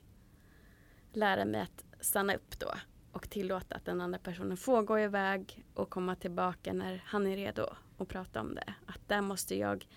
[1.13, 2.73] lära mig att stanna upp då
[3.11, 7.35] och tillåta att den andra personen får gå iväg och komma tillbaka när han är
[7.35, 7.65] redo
[7.97, 8.73] och prata om det.
[8.85, 9.87] Att där måste jag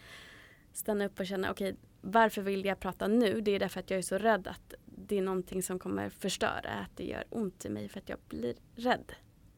[0.73, 3.41] stanna upp och känna okej varför vill jag prata nu?
[3.41, 6.71] Det är därför att jag är så rädd att det är någonting som kommer förstöra,
[6.71, 9.13] att det gör ont i mig för att jag blir rädd.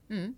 [0.09, 0.35] Mm.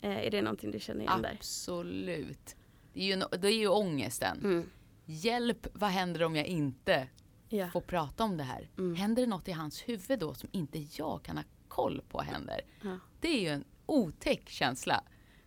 [0.00, 1.32] Eh, är det någonting du känner igen där?
[1.38, 2.56] Absolut.
[2.92, 4.38] Det är, ju, det är ju ångesten.
[4.44, 4.70] Mm.
[5.04, 7.08] Hjälp, vad händer om jag inte
[7.48, 7.70] Ja.
[7.70, 8.70] får prata om det här?
[8.78, 8.94] Mm.
[8.94, 12.60] Händer det något i hans huvud då som inte jag kan ha koll på händer?
[12.82, 12.98] Ja.
[13.20, 15.04] Det är ju en otäck känsla.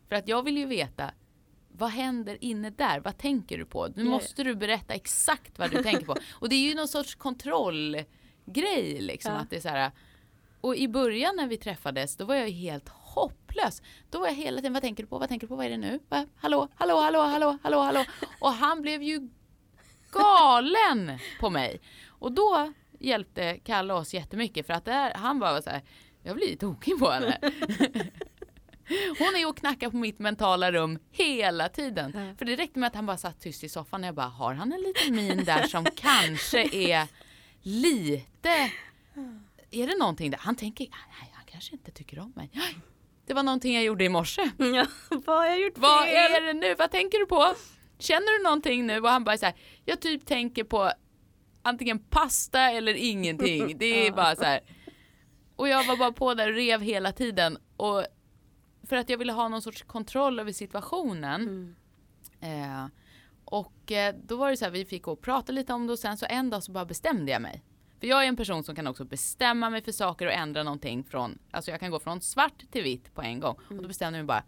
[0.08, 1.12] För att jag vill ju veta
[1.74, 3.00] vad händer inne där?
[3.00, 3.88] Vad tänker du på?
[3.96, 6.16] Nu måste du berätta exakt vad du tänker på.
[6.40, 7.16] Och det är ju någon sorts
[8.52, 9.34] kontrollgrej liksom.
[9.34, 9.40] Ja.
[9.40, 9.92] Att det är så här,
[10.62, 13.82] och i början när vi träffades då var jag helt hopplös.
[14.10, 15.20] Då var jag hela tiden, vad tänker du på?
[15.20, 15.56] Vad tänker du på?
[15.56, 16.00] Vad är det nu?
[16.10, 16.26] Va?
[16.36, 18.06] Hallå, hallå, hallå, hallå, hallå, hallå.
[18.40, 19.30] Och han blev ju
[20.12, 21.82] galen på mig.
[22.08, 25.82] Och då hjälpte Kalle oss jättemycket för att där, han bara var så här,
[26.24, 27.38] jag blir tokig på henne.
[29.20, 32.36] Hon är och knackar på mitt mentala rum hela tiden.
[32.38, 34.54] För det räckte med att han bara satt tyst i soffan och jag bara, har
[34.54, 37.08] han en liten min där som kanske är
[37.62, 38.72] lite...
[39.72, 40.38] Är det någonting där?
[40.38, 42.50] Han tänker, nej han kanske inte tycker om mig.
[43.26, 44.52] Det var någonting jag gjorde i morse.
[44.58, 46.16] Ja, vad har jag gjort Vad fel?
[46.16, 46.76] är det nu?
[46.76, 47.54] Vad tänker du på?
[48.00, 49.00] Känner du någonting nu?
[49.00, 50.92] Och han bara så här, jag typ tänker på
[51.62, 53.78] antingen pasta eller ingenting.
[53.78, 54.60] Det är bara så här.
[55.56, 57.58] Och jag var bara på där och rev hela tiden.
[57.78, 58.06] Och
[58.88, 61.42] för att jag ville ha någon sorts kontroll över situationen.
[61.42, 61.76] Mm.
[62.42, 62.86] Eh,
[63.52, 65.94] och eh, då var det så här, vi fick gå och prata lite om det
[65.94, 67.64] och sen så en dag så bara bestämde jag mig.
[68.00, 71.04] För jag är en person som kan också bestämma mig för saker och ändra någonting
[71.04, 73.56] från, alltså jag kan gå från svart till vitt på en gång.
[73.70, 74.44] Och då bestämde jag mig bara,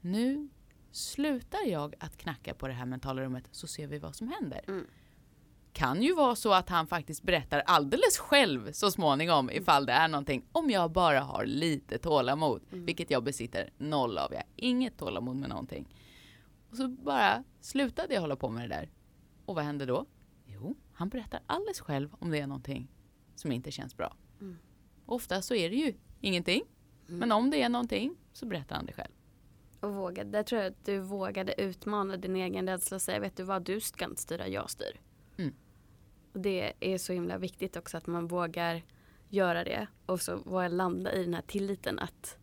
[0.00, 0.48] nu
[0.92, 4.60] slutar jag att knacka på det här mentala rummet så ser vi vad som händer.
[4.68, 4.86] Mm.
[5.72, 10.08] Kan ju vara så att han faktiskt berättar alldeles själv så småningom ifall det är
[10.08, 10.44] någonting.
[10.52, 14.32] Om jag bara har lite tålamod, vilket jag besitter noll av.
[14.32, 15.88] Jag har inget tålamod med någonting.
[16.70, 18.90] Och så bara slutade jag hålla på med det där.
[19.44, 20.06] Och vad hände då?
[20.44, 22.88] Jo, han berättar alldeles själv om det är någonting
[23.34, 24.16] som inte känns bra.
[24.40, 24.58] Mm.
[25.06, 26.62] Ofta så är det ju ingenting.
[27.06, 29.12] Men om det är någonting så berättar han det själv.
[29.80, 33.36] Och vågade, där tror jag att du vågade utmana din egen rädsla och säga, vet
[33.36, 35.00] du vad, du ska inte styra, jag styr.
[35.36, 35.54] Mm.
[36.32, 38.82] Och det är så himla viktigt också att man vågar
[39.28, 42.38] göra det och så vågar landa i den här tilliten att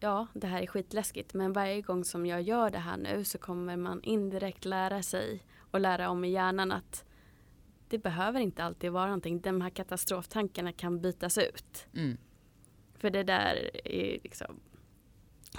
[0.00, 3.38] ja, det här är skitläskigt men varje gång som jag gör det här nu så
[3.38, 7.04] kommer man indirekt lära sig och lära om i hjärnan att
[7.88, 9.40] det behöver inte alltid vara någonting.
[9.40, 11.86] De här katastroftankarna kan bytas ut.
[11.94, 12.16] Mm.
[12.98, 14.60] För det där är liksom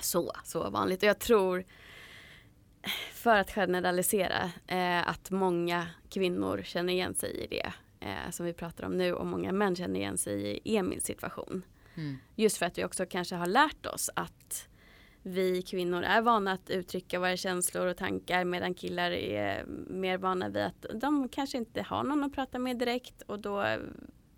[0.02, 1.04] så, så vanligt.
[1.04, 1.66] Och jag tror,
[3.14, 7.74] för att generalisera, eh, att många kvinnor känner igen sig i det.
[8.00, 11.64] eh, som vi pratar om nu och många män känner igen sig i Emils situation.
[11.98, 12.18] Mm.
[12.36, 14.68] Just för att vi också kanske har lärt oss att
[15.22, 20.50] vi kvinnor är vana att uttrycka våra känslor och tankar medan killar är mer vana
[20.50, 23.78] vid att de kanske inte har någon att prata med direkt och då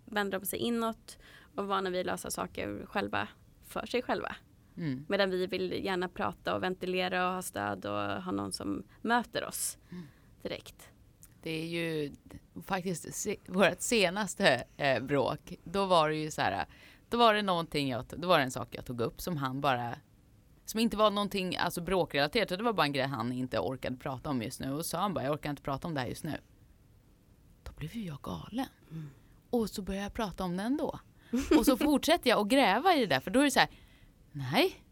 [0.04, 1.18] vänder de sig inåt
[1.54, 3.28] och vana vid att lösa saker själva
[3.66, 4.36] för sig själva.
[4.76, 5.04] Mm.
[5.08, 9.44] Medan vi vill gärna prata och ventilera och ha stöd och ha någon som möter
[9.44, 10.04] oss Mm.
[10.42, 10.90] direkt.
[11.42, 12.12] Det är ju
[12.64, 15.54] faktiskt se, vårt senaste eh, bråk.
[15.64, 16.66] Då var det ju så här.
[17.10, 19.60] Då var det någonting jag, då var det en sak jag tog upp som han
[19.60, 19.96] bara
[20.64, 22.48] som inte var någonting alltså bråkrelaterat.
[22.48, 25.14] Det var bara en grej han inte orkade prata om just nu och sa han
[25.14, 26.40] bara jag orkar inte prata om det här just nu.
[27.62, 28.66] Då blev ju jag galen.
[29.50, 31.00] Och så började jag prata om det ändå.
[31.58, 33.68] Och så fortsätter jag att gräva i det där för då är det så här.
[34.32, 34.84] Nej,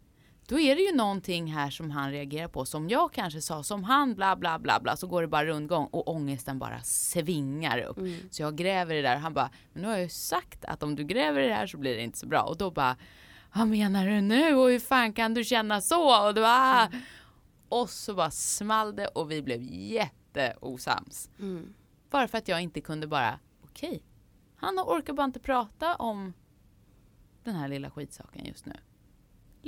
[0.49, 3.85] då är det ju någonting här som han reagerar på som jag kanske sa som
[3.85, 7.99] han bla bla bla bla så går det bara rundgång och ångesten bara svingar upp.
[7.99, 8.21] Mm.
[8.31, 10.83] Så jag gräver i det där han bara men nu har jag ju sagt att
[10.83, 12.97] om du gräver i det här så blir det inte så bra och då bara
[13.53, 16.89] vad menar du nu och hur fan kan du känna så och då ah.
[17.69, 21.31] och så bara small det och vi blev jätteosams.
[21.39, 21.75] Mm.
[22.11, 24.03] Bara för att jag inte kunde bara okej
[24.61, 26.33] han orkar bara inte prata om
[27.45, 28.75] den här lilla skitsaken just nu.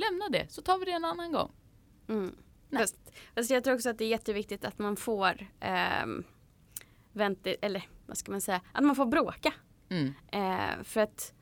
[0.01, 1.53] Lämna det så tar vi det en annan gång.
[2.09, 2.37] Mm.
[2.79, 2.97] Fast,
[3.35, 6.25] fast jag tror också att det är jätteviktigt att man får ähm,
[7.13, 9.53] venti- eller vad ska man säga, att man får bråka.
[9.89, 10.13] Mm.
[10.33, 11.35] Eh, för att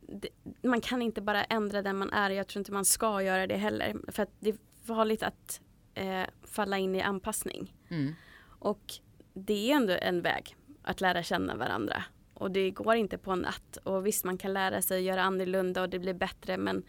[0.00, 0.28] det,
[0.62, 2.30] man kan inte bara ändra den man är.
[2.30, 3.96] Jag tror inte man ska göra det heller.
[4.08, 5.60] För att det är farligt att
[5.94, 7.74] eh, falla in i anpassning.
[7.88, 8.14] Mm.
[8.58, 8.92] Och
[9.34, 12.04] det är ändå en väg att lära känna varandra.
[12.34, 13.76] Och det går inte på en natt.
[13.76, 16.56] Och visst, man kan lära sig göra annorlunda och det blir bättre.
[16.56, 16.82] Men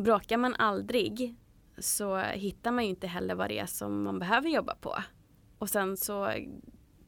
[0.00, 1.34] bråkar man aldrig
[1.78, 4.96] så hittar man ju inte heller vad det är som man behöver jobba på.
[5.58, 6.32] Och sen så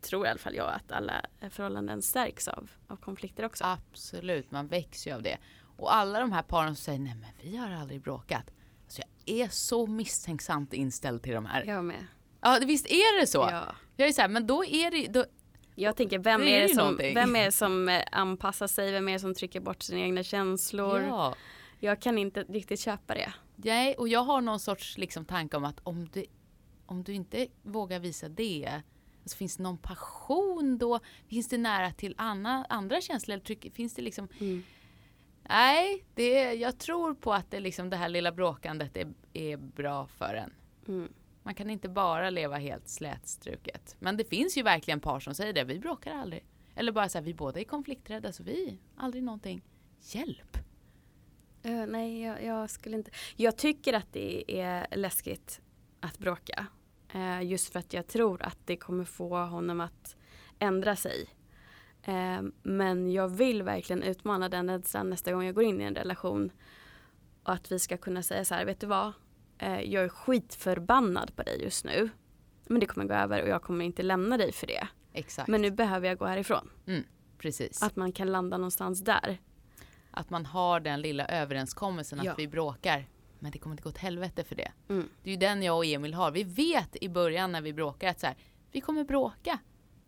[0.00, 1.12] tror i alla fall jag att alla
[1.50, 3.64] förhållanden stärks av, av konflikter också.
[3.64, 5.38] Absolut, man växer ju av det.
[5.76, 8.50] Och alla de här paren som säger nej men vi har aldrig bråkat.
[8.84, 11.64] Alltså jag är så misstänksamt inställd till de här.
[11.64, 12.06] Jag med.
[12.40, 13.48] Ja visst är det så?
[13.50, 13.64] Ja.
[13.96, 15.24] Jag är så här, men då är det då,
[15.74, 17.14] Jag tänker, vem är är, det som, någonting.
[17.14, 18.92] vem är som eh, anpassar sig?
[18.92, 21.00] Vem är det som trycker bort sina egna känslor?
[21.00, 21.34] ja.
[21.84, 23.32] Jag kan inte riktigt köpa det.
[23.56, 26.24] Nej, och jag har någon sorts liksom tanke om att om du,
[26.86, 28.82] om du inte vågar visa det,
[29.22, 31.00] alltså finns det någon passion då?
[31.26, 33.34] Finns det nära till anna, andra känslor?
[33.34, 34.62] Eller tryck, finns det liksom Mm.
[35.48, 40.06] Nej, det, jag tror på att det, liksom, det här lilla bråkandet är, är bra
[40.06, 40.52] för en.
[40.88, 41.12] Mm.
[41.42, 43.96] Man kan inte bara leva helt slätstruket.
[43.98, 46.44] Men det finns ju verkligen par som säger det, vi bråkar aldrig.
[46.74, 49.62] Eller bara så här, vi båda är konflikträdda så vi, aldrig någonting.
[50.00, 50.71] Hjälp!
[51.62, 53.10] Eh, nej, jag, jag skulle inte.
[53.36, 55.60] Jag tycker att det är läskigt
[56.00, 56.66] att bråka.
[57.14, 60.16] Eh, just för att jag tror att det kommer få honom att
[60.58, 61.26] ändra sig.
[62.02, 65.94] Eh, men jag vill verkligen utmana den rädslan nästa gång jag går in i en
[65.94, 66.50] relation.
[67.42, 69.12] Och att vi ska kunna säga så här, vet du vad?
[69.84, 72.08] Jag är skitförbannad på dig just nu.
[72.66, 74.88] Men det kommer gå över och jag kommer inte lämna dig för det.
[75.12, 76.70] Exakt, Men nu behöver jag gå härifrån.
[77.38, 77.82] precis.
[77.82, 79.38] Att man kan landa någonstans där.
[80.12, 82.34] Att man har den lilla överenskommelsen att Ja.
[82.36, 83.08] vi bråkar.
[83.38, 84.72] Men det kommer inte gå åt helvete för det.
[84.88, 85.08] Mm.
[85.22, 86.30] Det är ju den jag och Emil har.
[86.30, 88.36] Vi vet i början när vi bråkar att så här,
[88.72, 89.58] vi kommer bråka.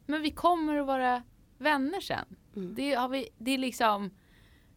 [0.07, 1.23] Men vi kommer att vara
[1.59, 2.37] vänner sen.
[2.57, 2.75] Mm.
[2.75, 4.11] Det, har vi, det är liksom,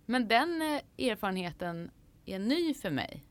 [0.06, 1.92] men den eh, erfarenheten
[2.26, 3.24] är ny för mig.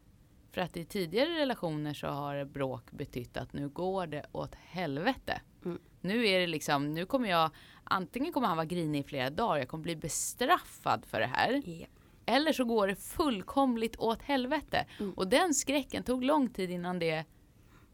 [0.52, 5.40] För att i tidigare relationer så har bråk betytt att nu går det åt helvete.
[5.64, 5.78] Mm.
[6.00, 7.50] Nu är det liksom, nu kommer jag,
[7.86, 11.62] antingen kommer han vara grinig i flera dagar, jag kommer bli bestraffad för det här.
[11.64, 11.86] Ja.
[12.26, 14.86] Eller så går det fullkomligt åt helvete.
[14.98, 15.12] Mm.
[15.12, 17.24] Och den skräcken tog lång tid innan det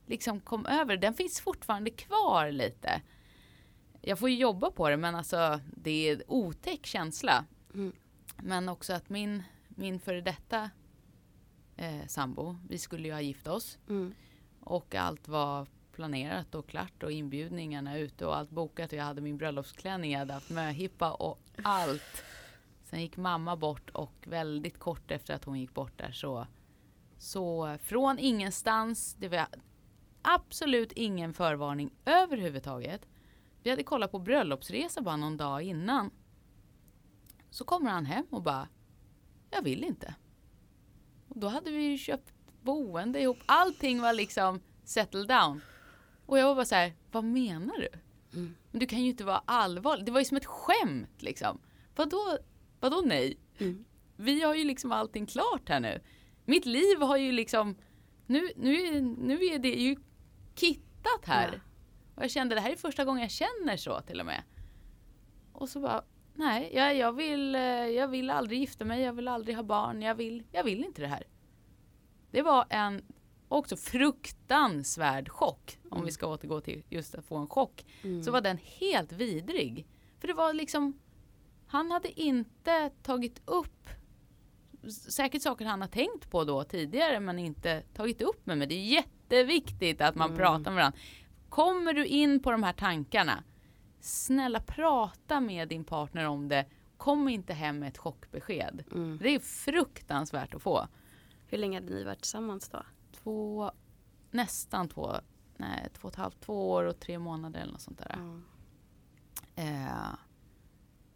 [0.07, 0.97] liksom kom över.
[0.97, 3.03] Den finns fortfarande kvar lite.
[4.01, 7.45] Jag får ju jobba på det men alltså det är otäck känsla.
[7.75, 7.93] Mm.
[8.37, 10.71] Men också att min, min före detta
[11.77, 13.79] eh, sambo, vi skulle ju ha gift oss.
[13.89, 14.15] Mm.
[14.61, 15.67] Och allt var
[16.03, 18.93] planerat och klart och inbjudningarna ute och allt bokat.
[18.93, 22.25] Jag hade min bröllopsklänning, jag hade haft möhippa och allt.
[22.85, 26.47] Sen gick mamma bort och väldigt kort efter att hon gick bort där så,
[27.19, 29.47] så från ingenstans, det var
[30.23, 33.09] absolut ingen förvarning överhuvudtaget.
[33.63, 36.11] Vi hade kollat på bröllopsresa bara någon dag innan.
[37.51, 38.69] Så kommer han hem och bara,
[39.51, 40.15] jag vill inte.
[41.29, 43.39] Och då hade vi ju köpt boende ihop.
[43.47, 45.61] Allting var liksom settled down.
[46.33, 47.89] Och jag var bara så här, vad menar du?
[48.39, 48.55] Mm.
[48.71, 50.07] Men du kan ju inte vara allvarlig.
[50.07, 51.61] Det var ju som ett skämt liksom.
[51.97, 52.39] Vadå,
[52.81, 53.39] vadå nej?
[53.59, 53.85] Mm.
[54.17, 56.01] Vi har ju liksom allting klart här nu.
[56.45, 57.77] Mitt liv har ju liksom,
[58.27, 59.97] nu, nu, nu är det ju
[60.55, 61.51] kittat här.
[61.53, 61.61] Ja.
[62.15, 64.43] Och jag kände det här är första gången jag känner så till och med.
[65.53, 66.05] Och och så bara,
[66.35, 70.03] nej, jag, jag, vill, eh, jag vill aldrig gifta mig, jag vill aldrig ha barn,
[70.03, 71.25] jag vill, jag vill inte det här.
[72.31, 73.03] Det var en
[73.53, 76.07] också fruktansvärd chock, om Mm.
[76.07, 77.85] vi ska återgå till just att få en chock.
[78.03, 78.23] Mm.
[78.23, 79.87] Så var den helt vidrig.
[80.19, 80.99] För det var liksom,
[81.67, 83.89] han hade inte tagit upp
[85.09, 88.67] säkert saker han har tänkt på då tidigare men inte tagit upp med mig.
[88.67, 90.39] Det är jätteviktigt att man Mm.
[90.39, 90.99] pratar med varandra.
[91.49, 93.45] Kommer du in på de här tankarna,
[94.01, 96.67] snälla prata med din partner om det.
[96.97, 98.85] Kom inte hem med ett chockbesked.
[98.93, 99.19] Mm.
[99.23, 100.89] Det är fruktansvärt att få.
[101.47, 102.83] Hur länge hade ni varit tillsammans då?
[103.23, 103.71] Två,
[104.31, 105.13] nästan två,
[105.57, 108.19] nej två och ett halvt, två år och tre månader eller något sånt där.
[108.19, 109.63] Ja.
[109.63, 110.15] Eh,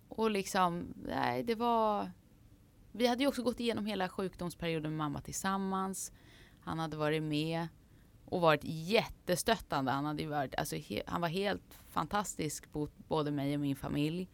[0.08, 2.10] och liksom, nej det var...
[2.92, 6.12] Vi hade ju också gått igenom hela sjukdomsperioden med mamma tillsammans.
[6.60, 7.68] Han hade varit med
[8.24, 9.92] och varit jättestöttande.
[9.92, 14.28] Han, hade varit, alltså, he, han var helt fantastisk mot både mig och min familj.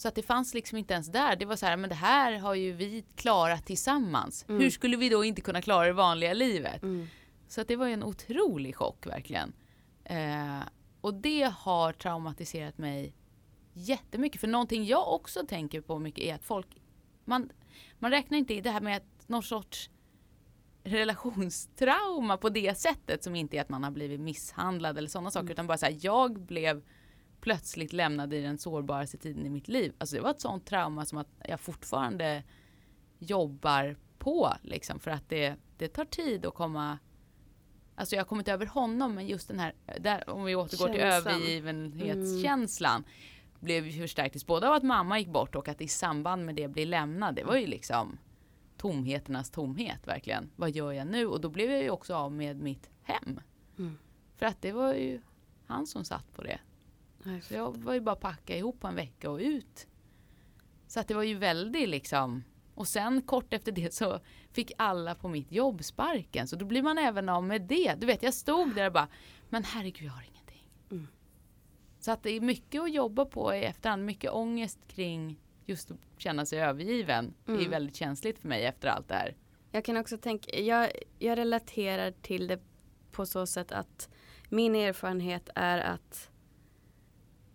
[0.00, 1.36] Så att det fanns liksom inte ens där.
[1.36, 4.44] Det var så här, men det här har ju vi klarat tillsammans.
[4.48, 4.60] Mm.
[4.60, 6.82] Hur skulle vi då inte kunna klara det vanliga livet?
[6.82, 7.06] Mm.
[7.48, 9.52] Så att det var ju en otrolig chock verkligen.
[10.04, 10.60] Eh,
[11.00, 13.14] och det har traumatiserat mig
[13.72, 14.40] jättemycket.
[14.40, 16.66] För någonting jag också tänker på mycket är att folk,
[17.24, 17.50] man,
[17.98, 19.90] man räknar inte i det här med att någon sorts
[20.84, 25.50] relationstrauma på det sättet som inte är att man har blivit misshandlad eller sådana saker
[25.50, 26.82] utan bara så här, jag blev
[27.40, 29.92] plötsligt lämnad i den sårbaraste tiden i mitt liv.
[29.98, 32.42] Alltså det var ett sånt trauma som att jag fortfarande
[33.18, 36.98] jobbar på liksom för att det, det tar tid att komma
[37.94, 41.00] Alltså jag har kommit över honom men just den här, där, om vi återgår till
[41.00, 41.34] Känslan.
[41.34, 43.04] övergivenhetskänslan
[43.60, 46.68] blev ju förstärktes både av att mamma gick bort och att i samband med det
[46.68, 47.34] bli lämnad.
[47.34, 48.18] Det var ju liksom
[48.76, 50.50] tomheternas tomhet verkligen.
[50.56, 51.26] Vad gör jag nu?
[51.26, 53.40] Och då blev jag ju också av med mitt hem.
[53.78, 53.98] Mm.
[54.36, 55.20] För att det var ju
[55.66, 56.58] han som satt på det.
[57.24, 59.86] Nej, jag var ju bara packa ihop på en vecka och ut.
[60.86, 62.44] Så att det var ju väldigt liksom.
[62.74, 64.20] Och sen kort efter det så
[64.52, 66.48] fick alla på mitt jobb sparken.
[66.48, 67.94] Så då blir man även av med det.
[67.98, 69.08] Du vet jag stod där och bara,
[69.48, 70.68] men herregud jag har ingenting.
[70.90, 71.08] Mm.
[72.00, 74.04] Så att det är mycket att jobba på i efterhand.
[74.04, 77.34] Mycket ångest kring just att känna sig övergiven.
[77.44, 77.70] Det är Mm.
[77.70, 79.36] väldigt känsligt för mig efter allt det här.
[79.72, 82.60] Jag kan också tänka, jag, jag relaterar till det
[83.12, 84.08] på så sätt att
[84.48, 86.29] min erfarenhet är att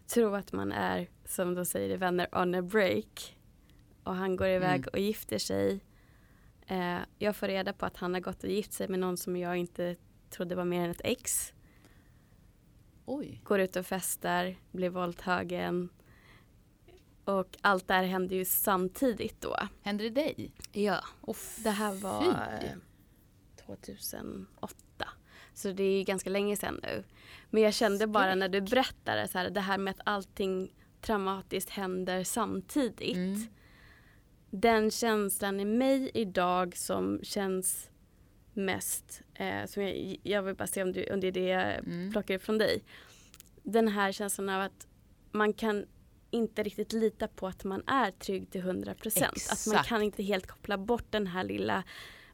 [0.08, 3.38] tro att man är, som de säger i Vänner, on a break.
[4.04, 4.90] Och han går iväg Mm.
[4.94, 5.80] och gifter sig.
[6.68, 9.38] Eh, jag får reda på att han har gått och gift sig med någon som
[9.38, 9.96] jag inte
[10.30, 11.54] trodde var mer än ett ex.
[13.06, 13.42] Oj.
[13.44, 15.90] Går ut och festar, blir våldtagen.
[17.26, 19.58] Och allt det här händer ju samtidigt då.
[19.82, 20.52] Hände det dig?
[20.72, 21.00] Ja.
[21.22, 22.68] Oh, Det här var fy.
[22.68, 22.74] eh,
[23.66, 25.10] 2008.
[25.56, 27.04] Så det är ju ganska länge sedan nu.
[27.50, 31.70] Men jag kände bara när du berättade så här, det här med att allting traumatiskt
[31.70, 33.16] händer samtidigt.
[33.16, 33.42] Mm.
[34.50, 37.90] Den känslan i mig idag som känns
[38.54, 41.74] mest, eh, som jag, jag vill bara se om, du, om det är det jag
[41.78, 42.12] Mm.
[42.12, 42.84] plockar ifrån dig.
[43.64, 44.88] Den här känslan av att
[45.32, 45.86] man kan
[46.32, 49.48] inte riktigt lita på att man är trygg till 100 procent.
[49.52, 51.84] Att man kan inte helt koppla bort den här lilla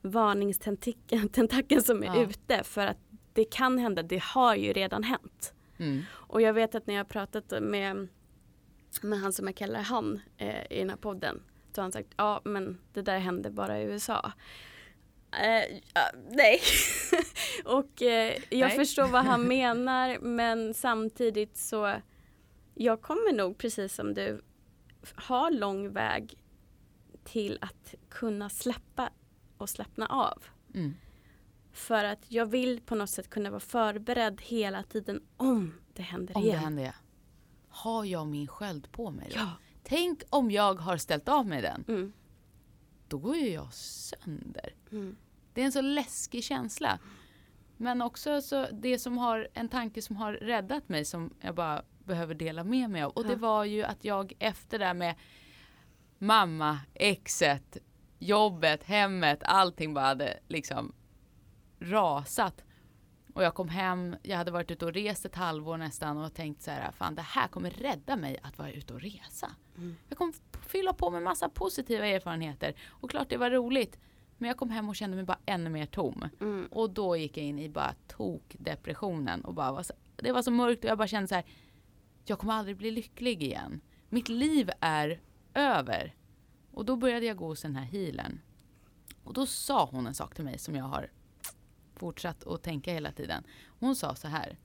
[0.02, 2.24] varningstentakeln tentakeln som är Ja.
[2.30, 2.64] ute.
[2.64, 2.98] För att
[3.34, 5.54] det kan hända, det har ju redan hänt.
[5.78, 6.02] Mm.
[6.12, 8.08] Och jag vet att när jag har pratat med,
[9.02, 11.44] med han som jag kallar han eh, i den här podden.
[11.76, 14.32] Så har han sagt, ja men det där hände bara i USA.
[15.32, 16.62] Eh, ja, nej.
[17.66, 18.78] och eh, jag Nej.
[18.78, 21.96] förstår vad han menar men samtidigt så
[22.76, 24.42] jag kommer nog precis som du
[25.28, 26.38] ha lång väg
[27.24, 29.10] till att kunna släppa
[29.58, 30.44] och slappna av.
[30.74, 30.94] Mm.
[31.74, 36.38] För att jag vill på något sätt kunna vara förberedd hela tiden om det händer
[36.38, 36.60] Om det igen.
[36.60, 36.92] händer ja.
[37.70, 39.36] Har jag min sköld på mig då?
[39.40, 39.50] Ja.
[39.84, 41.86] Tänk om jag har ställt av mig den.
[41.88, 42.14] Mm.
[43.08, 44.74] Då går ju jag sönder.
[44.92, 45.16] Mm.
[45.54, 47.00] Det är en så läskig känsla.
[47.78, 51.84] Men också så det som har, en tanke som har räddat mig som jag bara
[52.06, 53.12] behöver dela med mig av.
[53.12, 53.38] Och det Ja.
[53.38, 55.16] var ju att jag efter det här med
[56.18, 57.78] mamma, exet,
[58.20, 60.94] jobbet, hemmet, allting bara hade liksom
[61.82, 62.64] rasat.
[63.34, 66.62] Och jag kom hem, jag hade varit ute och rest ett halvår nästan och tänkt
[66.62, 69.56] så här, fan det här kommer rädda mig att vara ute och resa.
[69.78, 69.96] Mm.
[70.10, 72.76] Jag kommer fylla på med massa positiva erfarenheter.
[72.88, 74.00] Och klart det var roligt.
[74.38, 76.30] Men jag kom hem och kände mig bara ännu mer tom.
[76.40, 76.68] Mm.
[76.72, 79.42] Och då gick jag in i bara tok-depressionen.
[79.42, 81.46] Och bara var så, det var så mörkt och jag bara kände så här.
[82.26, 83.82] Jag kommer aldrig bli lycklig igen.
[84.10, 85.22] Mitt liv är
[85.54, 86.16] över.
[86.72, 88.40] Och då började jag gå hos den här healern.
[89.24, 91.10] Och då sa hon en sak till mig som jag har
[92.02, 93.44] fortsatt att tänka hela tiden.
[93.80, 94.58] Hon sa så här.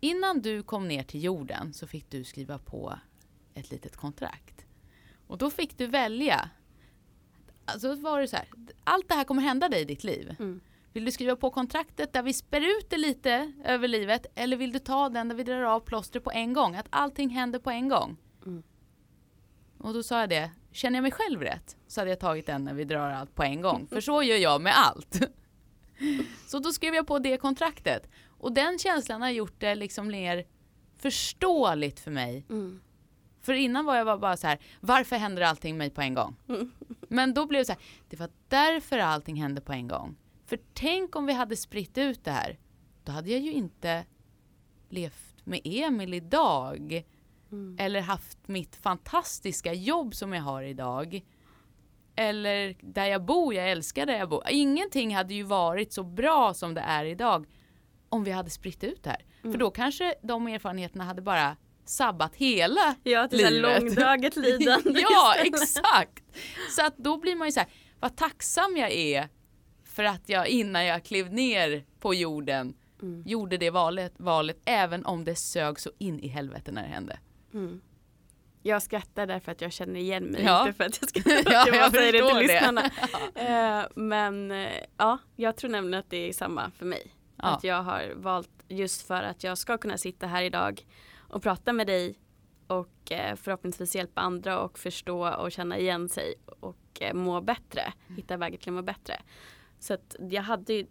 [0.00, 2.98] Innan du kom ner till jorden så fick du skriva på
[3.54, 4.64] ett litet kontrakt.
[5.26, 6.50] Och då fick du välja.
[7.64, 8.48] Alltså var det så här,
[8.84, 10.36] allt det här kommer hända dig i ditt liv.
[10.38, 10.60] Mm.
[10.92, 14.72] Vill du skriva på kontraktet där vi spär ut det lite över livet eller vill
[14.72, 16.76] du ta den där vi drar av plåster på en gång?
[16.76, 18.16] Att allting händer på en gång.
[18.46, 18.62] Mm.
[19.78, 22.64] Och då sa jag det, känner jag mig själv rätt så hade jag tagit den
[22.64, 23.86] när vi drar allt på en gång.
[23.90, 25.20] För så gör jag med allt.
[26.46, 28.10] Så då skrev jag på det kontraktet.
[28.26, 30.44] Och den känslan har gjort det liksom mer
[30.96, 32.46] förståeligt för mig.
[32.50, 32.80] Mm.
[33.40, 36.36] För innan var jag bara så här, varför händer allting mig på en gång?
[37.08, 40.16] Men då blev det så här, det var därför allting hände på en gång.
[40.46, 42.58] För tänk om vi hade spritt ut det här.
[43.04, 44.04] Då hade jag ju inte
[44.88, 47.04] levt med Emil idag.
[47.52, 47.76] Mm.
[47.78, 51.22] Eller haft mitt fantastiska jobb som jag har idag.
[52.18, 54.42] Eller där jag bor, jag älskar där jag bor.
[54.50, 57.46] Ingenting hade ju varit så bra som det är idag
[58.08, 59.24] om vi hade spritt ut det här.
[59.42, 59.52] Mm.
[59.52, 63.80] För då kanske de erfarenheterna hade bara sabbat hela Ja, till livet.
[63.82, 65.00] långdraget lidande.
[65.00, 66.24] ja, exakt.
[66.76, 67.68] Så att då blir man ju så här,
[68.00, 69.28] vad tacksam jag är
[69.84, 73.22] för att jag innan jag klev ner på jorden Mm.
[73.26, 77.18] gjorde det valet, valet även om det sög så in i helvete när det hände.
[77.54, 77.80] Mm.
[78.68, 80.60] Jag skrattar därför att jag känner igen mig, Ja.
[80.66, 81.20] inte för att jag ska
[81.52, 82.52] Ja, jag jag säger det till det.
[82.52, 82.82] lyssnarna.
[83.34, 87.14] Eh, men eh, ja, jag tror nämligen att det är samma för mig.
[87.36, 87.44] Ja.
[87.44, 90.86] Att jag har valt just för att jag ska kunna sitta här idag
[91.28, 92.18] och prata med dig
[92.66, 97.92] och eh, förhoppningsvis hjälpa andra och förstå och känna igen sig och må bättre.
[98.16, 99.14] Hitta vägar till att må bättre.
[99.78, 100.86] Så att jag hade ju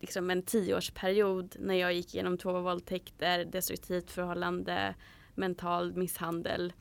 [0.00, 4.94] liksom en tioårsperiod när jag gick igenom två våldtäkter, destruktivt förhållande,
[5.34, 6.72] mental misshandel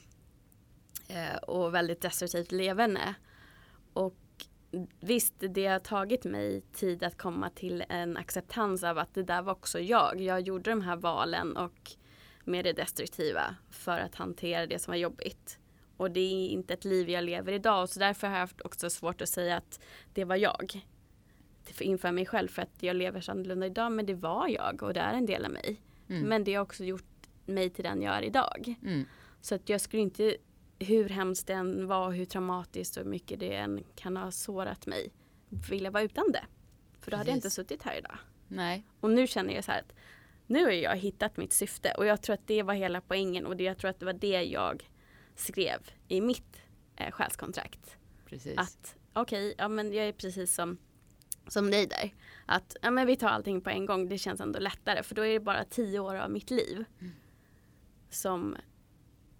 [1.48, 3.16] och väldigt destruktivt leverne.
[3.94, 4.16] Och
[5.00, 9.42] visst, det har tagit mig tid att komma till en acceptans av att det där
[9.42, 10.22] var också jag.
[10.22, 11.92] Jag gjorde de här valen och
[12.46, 15.58] med det destruktiva för att hantera det som var jobbigt.
[15.98, 18.90] Och det är inte ett liv jag lever idag så därför har jag haft också
[18.90, 19.80] svårt att säga att
[20.14, 20.88] det var jag.
[21.64, 24.84] För- Inför mig själv för att jag lever så annorlunda idag men det var jag
[24.84, 25.82] och det är en del av mig.
[26.10, 26.22] Mm.
[26.30, 27.04] Men det har också gjort
[27.46, 28.76] mig till den jag är idag.
[28.82, 29.06] Mm.
[29.42, 30.38] Så att jag skulle inte,
[30.86, 35.12] hur hemskt det än var, hur traumatiskt och mycket det än kan ha sårat mig,
[35.70, 36.44] vilja vara utan det.
[37.00, 38.18] För då hade jag inte suttit här idag.
[38.48, 38.84] Nej.
[39.00, 39.94] Och nu känner jag så här att
[40.48, 43.58] nu har jag hittat mitt syfte och jag tror att det var hela poängen och
[43.58, 44.90] det, jag tror att det var det jag
[45.36, 46.62] skrev i mitt
[46.96, 47.98] eh, själskontrakt.
[48.26, 48.58] Precis.
[48.58, 50.78] Att okej, ja men jag är precis som,
[51.48, 52.14] som dig där.
[52.46, 55.26] Att ja, men vi tar allting på en gång, det känns ändå lättare för då
[55.26, 57.12] är det bara tio år av mitt liv Mm.
[58.10, 58.56] som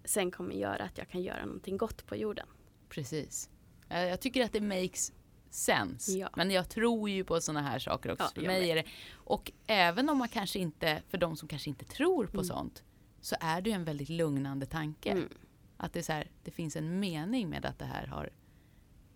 [0.04, 2.46] sen kommer göra att jag kan göra någonting gott på jorden.
[2.88, 3.50] Precis.
[3.88, 5.12] Jag, jag tycker att det makes
[5.50, 6.12] sense.
[6.12, 6.28] Ja.
[6.36, 8.24] Men jag tror ju på sådana här saker också.
[8.24, 11.70] Ja, för mig är det, och även om man kanske inte, för de som kanske
[11.70, 12.44] inte tror på Mm.
[12.44, 12.82] sånt,
[13.20, 15.10] så är det ju en väldigt lugnande tanke.
[15.10, 15.28] Mm.
[15.76, 18.30] Att det, är så här, det finns en mening med att det här har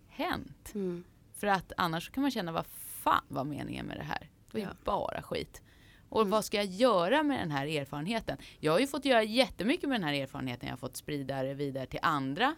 [0.08, 0.72] hänt.
[0.74, 1.04] Mm.
[1.32, 4.18] För att annars kan man känna, vad fan var meningen med det här?
[4.20, 4.72] Det var ju Ja.
[4.84, 5.62] bara skit.
[6.08, 6.30] Och Mm.
[6.30, 8.38] vad ska jag göra med den här erfarenheten?
[8.60, 10.66] Jag har ju fått göra jättemycket med den här erfarenheten.
[10.66, 12.54] Jag har fått sprida det vidare till andra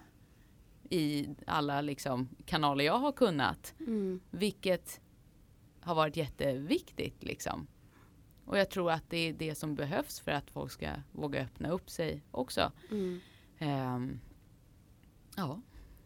[0.90, 3.74] i alla liksom, kanaler jag har kunnat.
[3.80, 4.20] Mm.
[4.30, 5.00] Vilket
[5.80, 7.66] har varit jätteviktigt liksom.
[8.44, 11.70] Och jag tror att det är det som behövs för att folk ska våga öppna
[11.70, 12.72] upp sig också.
[12.90, 13.20] Mm.
[13.58, 14.20] Ehm,
[15.36, 15.60] ja,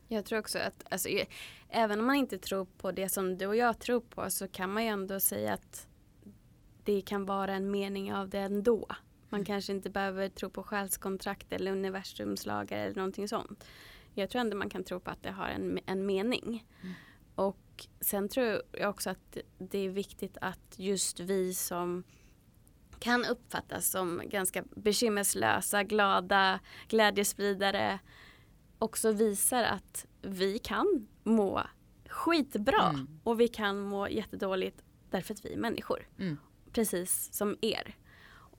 [0.09, 1.27] Jag tror också att, alltså, jag-
[1.69, 4.73] även om man inte tror på det som du och jag tror på så kan
[4.73, 5.89] man ju ändå säga att
[6.85, 8.87] det kan vara en mening av det ändå.
[9.29, 9.45] Man Mm.
[9.45, 13.65] kanske inte behöver tro på själskontrakt eller universums lagar eller någonting sånt.
[14.15, 16.67] Jag tror ändå man kan tro på att det har en, en mening.
[16.83, 16.95] Mm.
[17.35, 22.05] Och sen tror jag också att det är viktigt att just vi som
[22.99, 27.99] kan uppfattas som ganska bekymmerslösa, glada, glädjespridare
[28.79, 31.63] också visar att vi kan må
[32.09, 33.21] skitbra Mm.
[33.25, 36.09] och vi kan må jättedåligt därför att vi är människor.
[36.19, 36.37] Mm.
[36.73, 37.97] Precis som er.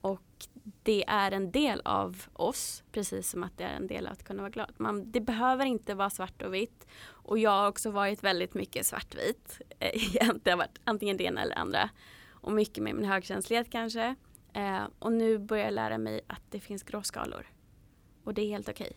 [0.00, 0.46] Och
[0.82, 4.24] det är en del av oss, precis som att det är en del av att
[4.24, 4.72] kunna vara glad.
[4.76, 6.86] Man, det behöver inte vara svart och vitt.
[7.04, 9.60] Och jag har också varit väldigt mycket svartvit.
[9.78, 10.00] Eh,
[10.42, 11.90] det har varit antingen det ena eller det andra.
[12.30, 14.14] Och mycket med min högkänslighet kanske.
[14.52, 17.46] Eh, och nu börjar jag lära mig att det finns gråskalor.
[18.24, 18.92] Och det är helt okej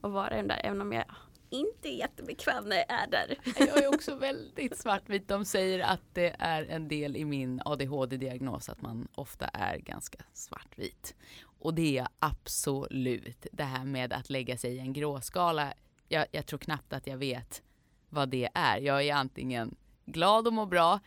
[0.00, 1.04] att vara den där, även om jag
[1.52, 3.38] inte är jättebekväm när jag är där.
[3.58, 5.28] Jag är också väldigt svartvit.
[5.28, 10.18] De säger att det är en del i min ADHD-diagnos att man ofta är ganska
[10.32, 11.14] svartvit.
[11.58, 13.46] Och det är jag absolut.
[13.52, 15.72] Det här med att lägga sig i en gråskala.
[16.08, 17.62] Jag, jag tror knappt att jag vet
[18.08, 18.78] vad det är.
[18.78, 19.74] Jag är antingen
[20.04, 21.00] glad och mår bra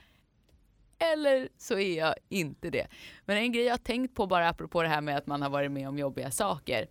[0.97, 2.87] eller så är jag inte det.
[3.25, 5.49] Men en grej jag har tänkt på bara apropå det här med att man har
[5.49, 6.87] varit med om jobbiga saker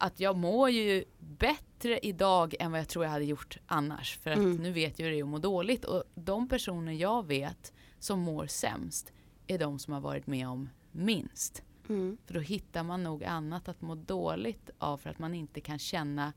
[0.00, 4.18] att jag mår ju bättre idag än vad jag tror jag hade gjort annars.
[4.18, 4.56] För att Mm.
[4.56, 5.84] nu vet jag hur det är att må dåligt.
[5.84, 9.12] Och de personer jag vet som mår sämst
[9.46, 11.62] är de som har varit med om minst.
[11.88, 12.18] Mm.
[12.26, 15.78] För då hittar man nog annat att må dåligt av för att man inte kan
[15.78, 16.32] känna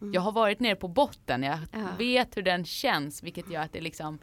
[0.00, 0.14] Mm.
[0.14, 1.88] Jag har varit nere på botten, jag Ja.
[1.98, 4.18] vet hur den känns vilket gör att det liksom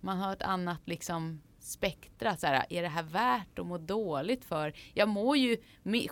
[0.00, 4.44] Man har ett annat liksom spektra, så här, är det här värt att må dåligt
[4.44, 4.72] för?
[4.94, 5.56] Jag mår ju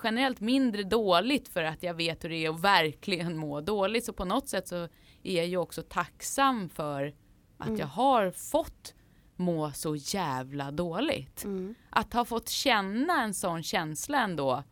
[0.02, 4.12] generellt mindre dåligt för att jag vet hur det är att verkligen må dåligt så
[4.12, 4.88] på något sätt så
[5.22, 7.14] är jag ju också tacksam för
[7.58, 7.80] att Mm.
[7.80, 8.94] jag har fått
[9.36, 11.74] må så jävla dåligt Mm.
[11.90, 14.62] att ha fått känna en sån känsla ändå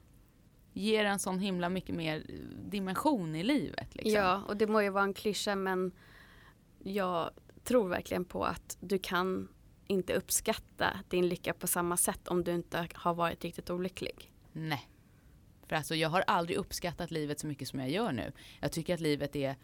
[0.72, 2.34] ger en sån himla mycket mer eh,
[2.70, 3.94] dimension i livet.
[3.94, 4.12] Liksom.
[4.12, 5.92] Ja, och det må ju vara en klyscha men
[6.78, 7.30] jag
[7.64, 9.48] tror verkligen på att du kan
[9.92, 14.32] inte uppskatta din lycka på samma sätt om du inte har varit riktigt olycklig.
[14.52, 14.88] Nej.
[15.66, 18.32] För alltså jag har aldrig uppskattat livet så mycket som jag gör nu.
[18.60, 19.56] Jag tycker att livet är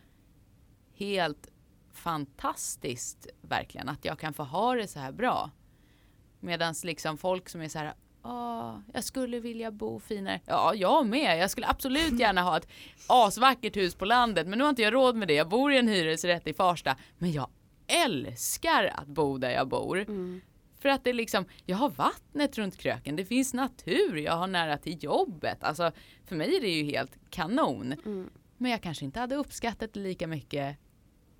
[0.95, 1.49] helt
[1.93, 3.89] fantastiskt verkligen.
[3.89, 5.51] Att jag kan få ha det så här bra.
[6.41, 10.41] Medan liksom folk som är så här Åh, jag skulle vilja bo finare.
[10.45, 11.39] Ja, jag med.
[11.39, 12.69] Jag skulle absolut gärna ha ett
[13.07, 14.47] asvackert hus på landet.
[14.47, 15.35] Men nu har inte jag råd med det.
[15.35, 16.97] Jag bor i en hyresrätt i Farsta.
[17.19, 17.49] Men jag
[17.89, 19.99] älskar att bo där jag bor.
[19.99, 20.41] Mm.
[20.79, 24.47] För att det är liksom, jag har vattnet runt kröken, det finns natur, jag har
[24.47, 25.65] nära till jobbet.
[25.65, 25.93] Alltså
[26.25, 27.93] för mig är det ju helt kanon.
[27.93, 28.31] Mm.
[28.57, 30.77] Men jag kanske inte hade uppskattat det lika mycket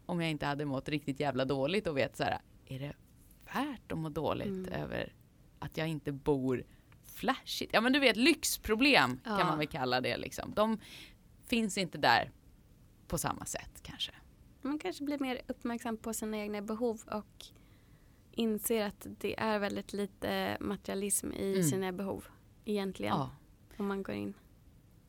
[0.07, 2.93] om jag inte hade mått riktigt jävla dåligt och vet så här, är det
[3.55, 4.73] värt att må dåligt Mm.
[4.73, 5.13] över
[5.59, 6.65] att jag inte bor
[7.15, 7.71] flashigt?
[7.75, 9.37] Ja men du vet lyxproblem Ja.
[9.39, 10.53] kan man väl kalla det liksom.
[10.55, 10.81] De
[11.47, 12.31] finns inte där
[13.07, 14.13] på samma sätt kanske.
[14.63, 17.45] Man kanske blir mer uppmärksam på sina egna behov och
[18.31, 21.63] inser att det är väldigt lite materialism i Mm.
[21.63, 22.25] sina behov
[22.65, 23.13] egentligen.
[23.17, 23.31] Ja.
[23.77, 24.35] Om man går in.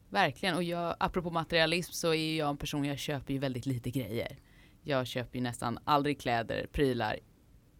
[0.10, 3.91] Verkligen, och jag, apropå materialism så är jag en person, jag köper ju väldigt lite
[3.91, 4.39] grejer.
[4.82, 7.20] Jag köper ju nästan aldrig kläder, prylar,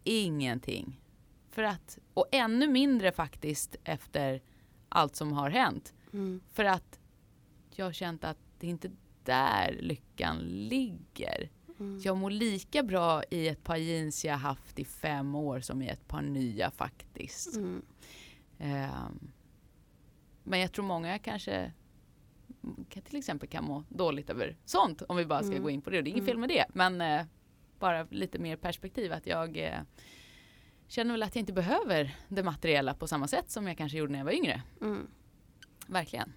[0.04, 1.00] ingenting.
[1.50, 4.42] För att, och ännu mindre faktiskt efter
[4.88, 5.94] allt som har hänt.
[6.12, 6.40] Mm.
[6.52, 7.00] För att
[7.74, 8.90] jag har känt att det är inte
[9.24, 11.50] där lyckan ligger.
[11.80, 12.00] Mm.
[12.04, 15.88] Jag mår lika bra i ett par jeans jag haft i fem år som i
[15.88, 17.56] ett par nya faktiskt.
[17.56, 17.82] Mm.
[18.58, 19.30] Ehm,
[20.42, 21.72] men jag tror många kanske
[22.88, 25.62] kan till exempel kan må dåligt över sånt om vi bara ska Mm.
[25.62, 25.98] gå in på det.
[25.98, 26.26] Och det är inget Mm.
[26.32, 26.64] fel med det.
[26.74, 27.26] Men eh,
[27.78, 29.80] bara lite mer perspektiv att jag eh,
[30.86, 34.12] känner väl att jag inte behöver det materiella på samma sätt som jag kanske gjorde
[34.12, 34.62] när jag var yngre.
[34.80, 35.06] Mm.
[35.86, 36.32] Verkligen.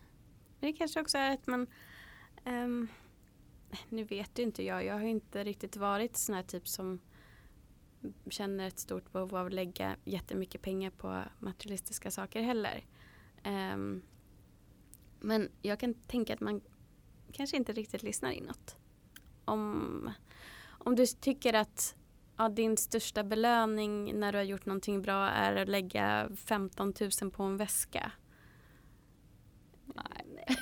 [0.59, 1.67] Men det kanske också är att man
[2.45, 2.87] ehm,
[3.89, 4.85] nu vet ju inte jag.
[4.85, 6.99] Jag har inte riktigt varit sån här typ som
[8.29, 12.85] känner ett stort behov av att lägga jättemycket pengar på materialistiska saker heller.
[13.45, 14.01] Um,
[15.19, 16.61] men jag kan tänka att man
[17.31, 18.75] kanske inte riktigt lyssnar inåt.
[19.45, 20.11] Om,
[20.65, 21.95] om du tycker att
[22.37, 27.31] ja, din största belöning när du har gjort någonting bra är att lägga 15 000
[27.31, 28.11] på en väska.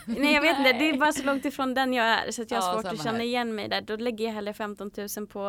[0.05, 0.33] Nej.
[0.33, 2.61] Jag vet inte, det är bara så långt ifrån den jag är så att jag
[2.61, 3.25] har Ja, svårt att känna här.
[3.25, 3.81] igen mig där.
[3.81, 5.47] Då lägger jag hellre 15 000 på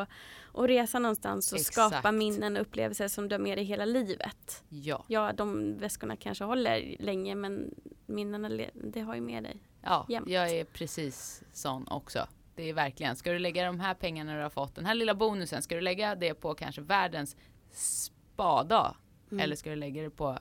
[0.55, 2.15] att resa någonstans och skapa Exakt.
[2.15, 4.65] minnen och upplevelser som du har med dig hela livet.
[4.69, 5.05] Ja.
[5.09, 7.75] Ja, de väskorna kanske håller länge men
[8.07, 9.57] minnena, det har ju med dig.
[9.83, 10.29] Ja, Jämt.
[10.29, 12.27] jag är precis sån också.
[12.57, 15.15] Det är verkligen, ska du lägga de här pengarna du har fått, den här lilla
[15.15, 17.37] bonusen, ska du lägga det på kanske världens
[17.71, 18.97] spada?
[19.31, 19.45] Mm.
[19.45, 20.39] Eller ska du lägga det på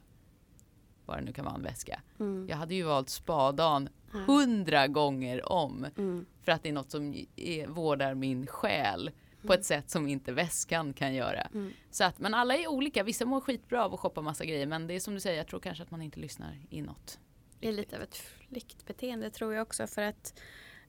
[1.11, 2.01] vad det nu kan vara, en väska?
[2.19, 2.47] Mm.
[2.49, 5.85] Jag hade ju valt spadan hundra gånger om.
[5.97, 6.25] Mm.
[6.43, 9.11] För att det är något som är, vårdar min själ
[9.47, 11.41] på ett sätt som inte väskan kan göra.
[11.41, 11.73] Mm.
[11.91, 14.87] Så att, men alla är olika, vissa mår skitbra av att shoppa massa grejer men
[14.87, 17.19] det är som du säger, jag tror kanske att man inte lyssnar inåt.
[17.59, 20.39] Det är lite av ett flyktbeteende tror jag också för att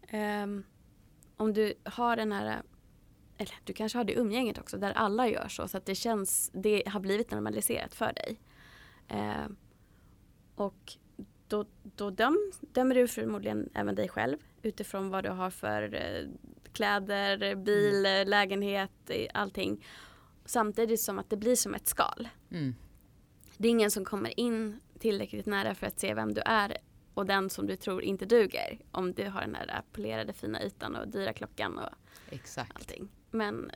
[0.08, 0.64] ehm,
[1.36, 2.62] om du har den här
[3.38, 6.50] eller du kanske har det umgänget också där alla gör så så att det känns,
[6.54, 8.40] det har blivit normaliserat för dig.
[9.08, 9.56] Ehm,
[10.54, 10.96] och
[11.48, 16.28] då, då döm, dömer du förmodligen även dig själv utifrån vad du har för eh,
[16.72, 19.84] kläder, bil, eh, lägenhet, eh, allting.
[20.44, 22.28] Samtidigt som att det blir som ett skal.
[22.50, 22.74] Mm.
[23.56, 26.76] Det är ingen som kommer in tillräckligt nära för att se vem du är
[27.14, 28.78] och den som du tror inte duger.
[28.90, 31.88] Om du har den här polerade fina ytan och dyra klockan och
[32.30, 32.76] Exakt.
[32.76, 33.08] allting.
[33.30, 33.70] Men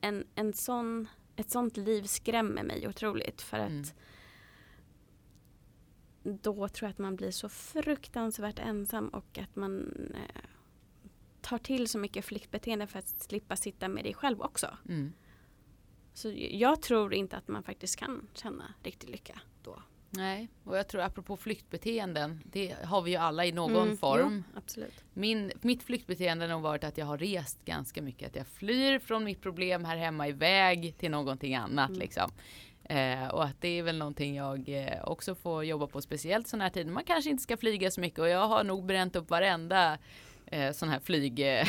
[0.00, 3.84] en, en sån, ett sånt liv skrämmer mig otroligt för att Mm.
[6.22, 10.40] Då tror jag att man blir så fruktansvärt ensam och att man eh,
[11.40, 14.76] tar till så mycket flyktbeteende för att slippa sitta med dig själv också.
[14.88, 15.12] Mm.
[16.14, 19.82] Så jag tror inte att man faktiskt kan känna riktig lycka då.
[20.10, 24.44] Nej, och jag tror apropå flyktbeteenden, det har vi ju alla i någon Mm, form.
[24.46, 25.04] Jo, absolut.
[25.14, 28.28] Min, mitt flyktbeteende har varit att jag har rest ganska mycket.
[28.28, 32.00] Att jag flyr från mitt problem här hemma iväg till någonting annat Mm.
[32.00, 32.30] liksom.
[32.84, 36.64] Eh, och att det är väl någonting jag eh, också får jobba på, speciellt sådana
[36.64, 36.90] här tider.
[36.90, 39.98] Man kanske inte ska flyga så mycket och jag har nog bränt upp varenda
[40.46, 41.66] eh, sån här flyg eh,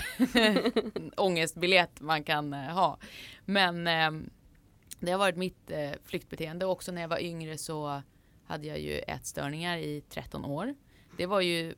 [1.18, 2.98] ångestbiljett man kan eh, ha.
[3.46, 4.12] Men eh,
[5.00, 6.66] det har varit mitt eh, flyktbeteende.
[6.66, 8.02] Också när jag var yngre så
[8.46, 10.76] hade jag ju ätstörningar i 13 år.
[11.18, 11.74] Det var ju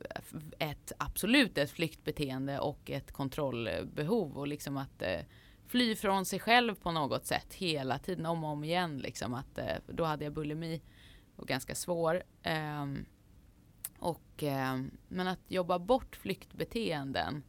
[0.58, 5.20] ett absolut ett flyktbeteende och ett kontrollbehov och liksom att eh,
[5.68, 9.58] fly från sig själv på något sätt hela tiden om och om igen liksom att
[9.58, 10.82] eh, då hade jag bulimi
[11.36, 12.22] och ganska svår.
[12.42, 13.04] Ehm,
[13.98, 17.42] och, ehm, men att jobba bort flyktbeteenden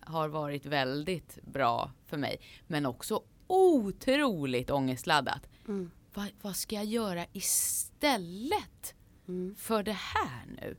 [0.00, 2.40] har varit väldigt bra för mig.
[2.66, 5.48] Men också otroligt ångestladdat.
[5.68, 5.90] Mm.
[6.14, 8.94] Va, vad ska jag göra istället
[9.28, 9.54] Mm.
[9.54, 10.76] för det här nu?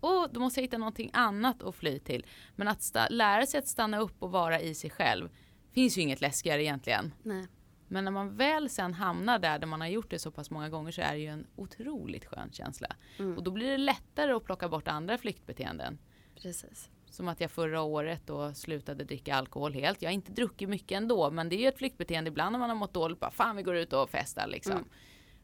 [0.00, 2.26] Och då måste jag hitta någonting annat att fly till.
[2.56, 5.28] Men att lära sig att stanna upp och vara i sig själv
[5.72, 7.14] finns ju inget läskigare egentligen.
[7.22, 7.46] Nej.
[7.88, 10.68] Men när man väl sen hamnar där, där man har gjort det så pass många
[10.68, 12.96] gånger så är det ju en otroligt skön känsla.
[13.18, 13.36] Mm.
[13.36, 15.98] Och då blir det lättare att plocka bort andra flyktbeteenden.
[16.42, 16.90] Precis.
[17.10, 20.02] Som att jag förra året då slutade dricka alkohol helt.
[20.02, 22.70] Jag har inte druckit mycket ändå, men det är ju ett flyktbeteende ibland när man
[22.70, 23.20] har mått dåligt.
[23.20, 24.72] Bara fan vi går ut och festar liksom.
[24.72, 24.88] Mm.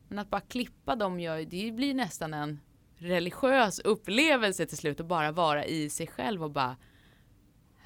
[0.08, 2.60] Men att bara klippa dem gör det blir nästan en
[2.96, 5.00] religiös upplevelse till slut.
[5.00, 6.76] Och bara vara i sig själv och bara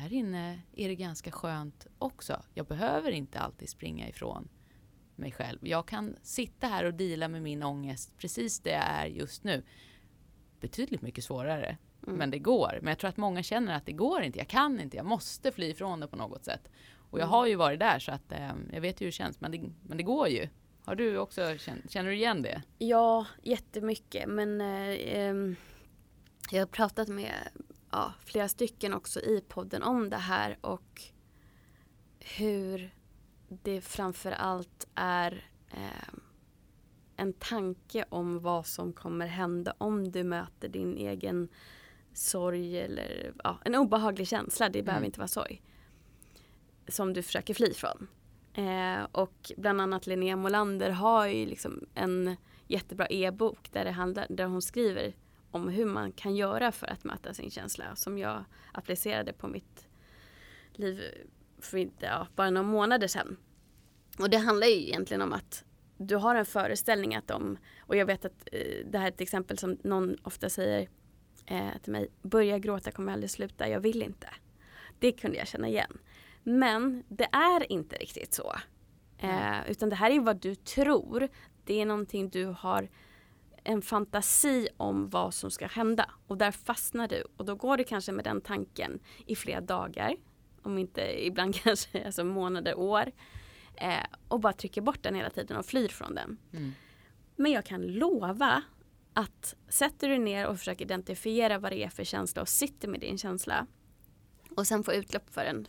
[0.03, 2.43] här inne är det ganska skönt också.
[2.55, 4.49] Jag behöver inte alltid springa ifrån
[5.17, 5.59] mig själv.
[5.69, 9.63] Jag kan sitta här och dela med min ångest precis det jag är just nu.
[10.61, 11.77] Betydligt mycket svårare.
[12.07, 12.17] Mm.
[12.19, 12.79] Men det går.
[12.83, 14.39] Men jag tror att många känner att det går inte.
[14.39, 14.97] Jag kan inte.
[14.97, 16.69] Jag måste fly ifrån det på något sätt.
[17.11, 17.31] Och jag Mm.
[17.31, 19.41] har ju varit där så att eh, jag vet ju hur det känns.
[19.41, 20.49] Men det, men det går ju.
[20.85, 21.57] Har du också
[21.89, 22.63] känner du igen det?
[22.79, 24.29] Ja, jättemycket.
[24.29, 25.57] Men eh, ehm,
[26.51, 27.33] jag har pratat med
[27.93, 31.03] ja, flera stycken också i podden om det här och
[32.19, 32.95] hur
[33.49, 36.15] det framför allt är eh,
[37.17, 41.49] en tanke om vad som kommer hända om du möter din egen
[42.13, 44.69] sorg eller ja, en obehaglig känsla.
[44.69, 45.07] Det behöver Mm.
[45.07, 45.63] inte vara sorg.
[46.89, 48.09] Som du försöker fly från.
[48.55, 52.37] Eh, och bland annat Linnea Molander har ju liksom en
[52.67, 55.15] jättebra e-bok där, det handlar, där hon skriver
[55.53, 59.89] om hur man kan göra för att möta sin känsla som jag applicerade på mitt
[60.73, 61.03] liv
[61.59, 63.37] för inte, ja, bara några månader sedan.
[64.19, 65.65] Och det handlar ju egentligen om att
[65.97, 69.21] du har en föreställning att om, och jag vet att eh, det här är ett
[69.21, 70.89] exempel som någon ofta säger
[71.47, 74.29] eh, till mig, börja gråta kommer aldrig sluta, jag vill inte.
[74.99, 75.99] Det kunde jag känna igen.
[76.43, 78.55] Men det är inte riktigt så.
[79.19, 81.29] Eh, utan det här är vad du tror.
[81.65, 82.89] Det är någonting du har
[83.65, 86.11] en fantasi om vad som ska hända.
[86.27, 87.25] Och där fastnar du.
[87.37, 90.17] Och då går det kanske med den tanken i flera dagar.
[90.63, 93.13] Om inte ibland kanske alltså månader, år.
[93.77, 96.39] Eh, och bara trycker bort den hela tiden och flyr från den.
[96.53, 96.73] Mm.
[97.37, 98.63] Men jag kan lova
[99.15, 103.01] att sätter du ner och försöker identifiera vad det är för känsla och sitter med
[103.01, 103.67] din känsla
[104.57, 105.67] och sen får utlopp för den.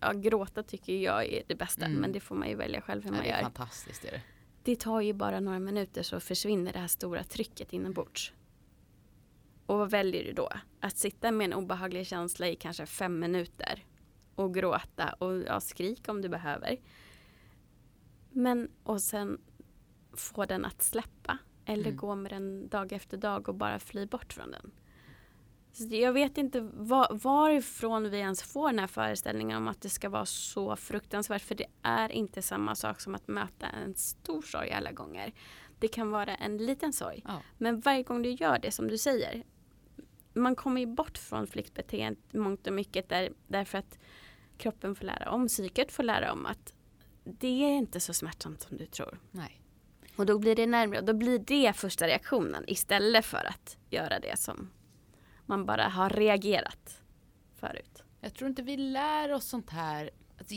[0.00, 2.00] Ja, gråta tycker jag är det bästa Mm.
[2.00, 3.42] men det får man ju välja själv hur Ja, man det är gör.
[3.42, 4.04] fantastiskt.
[4.04, 4.20] Är det.
[4.66, 8.32] Det tar ju bara några minuter så försvinner det här stora trycket inombords.
[9.66, 10.50] Och vad väljer du då?
[10.80, 13.84] Att sitta med en obehaglig känsla i kanske fem minuter
[14.34, 16.76] och gråta och ja, skrik om du behöver.
[18.30, 19.40] Men och sen
[20.12, 21.96] få den att släppa eller Mm.
[21.96, 24.70] gå med den dag efter dag och bara fly bort från den.
[25.78, 30.08] Jag vet inte var, varifrån vi ens får den här föreställningen om att det ska
[30.08, 31.42] vara så fruktansvärt.
[31.42, 35.32] För det är inte samma sak som att möta en stor sorg alla gånger.
[35.78, 37.22] Det kan vara en liten sorg.
[37.26, 37.42] Ja.
[37.58, 39.44] Men varje gång du gör det som du säger.
[40.32, 43.98] Man kommer ju bort från flyktbeteendet mångt och mycket där, därför att
[44.58, 46.74] kroppen får lära om, psyket får lära om att
[47.24, 49.18] det är inte så smärtsamt som du tror.
[49.30, 49.60] Nej.
[50.16, 54.20] Och då blir det närmare och då blir det första reaktionen istället för att göra
[54.20, 54.70] det som
[55.46, 57.02] man bara har reagerat
[57.54, 58.02] förut.
[58.20, 60.10] Jag tror inte vi lär oss sånt här.
[60.38, 60.54] Alltså,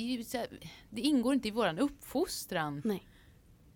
[0.89, 2.81] det, ingår inte i våran uppfostran.
[2.85, 3.07] Nej.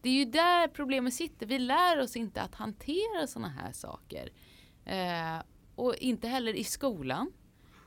[0.01, 1.45] Det är ju där problemet sitter.
[1.45, 4.29] Vi lär oss inte att hantera såna här saker.
[4.85, 5.43] Eh,
[5.75, 7.31] och inte heller i skolan.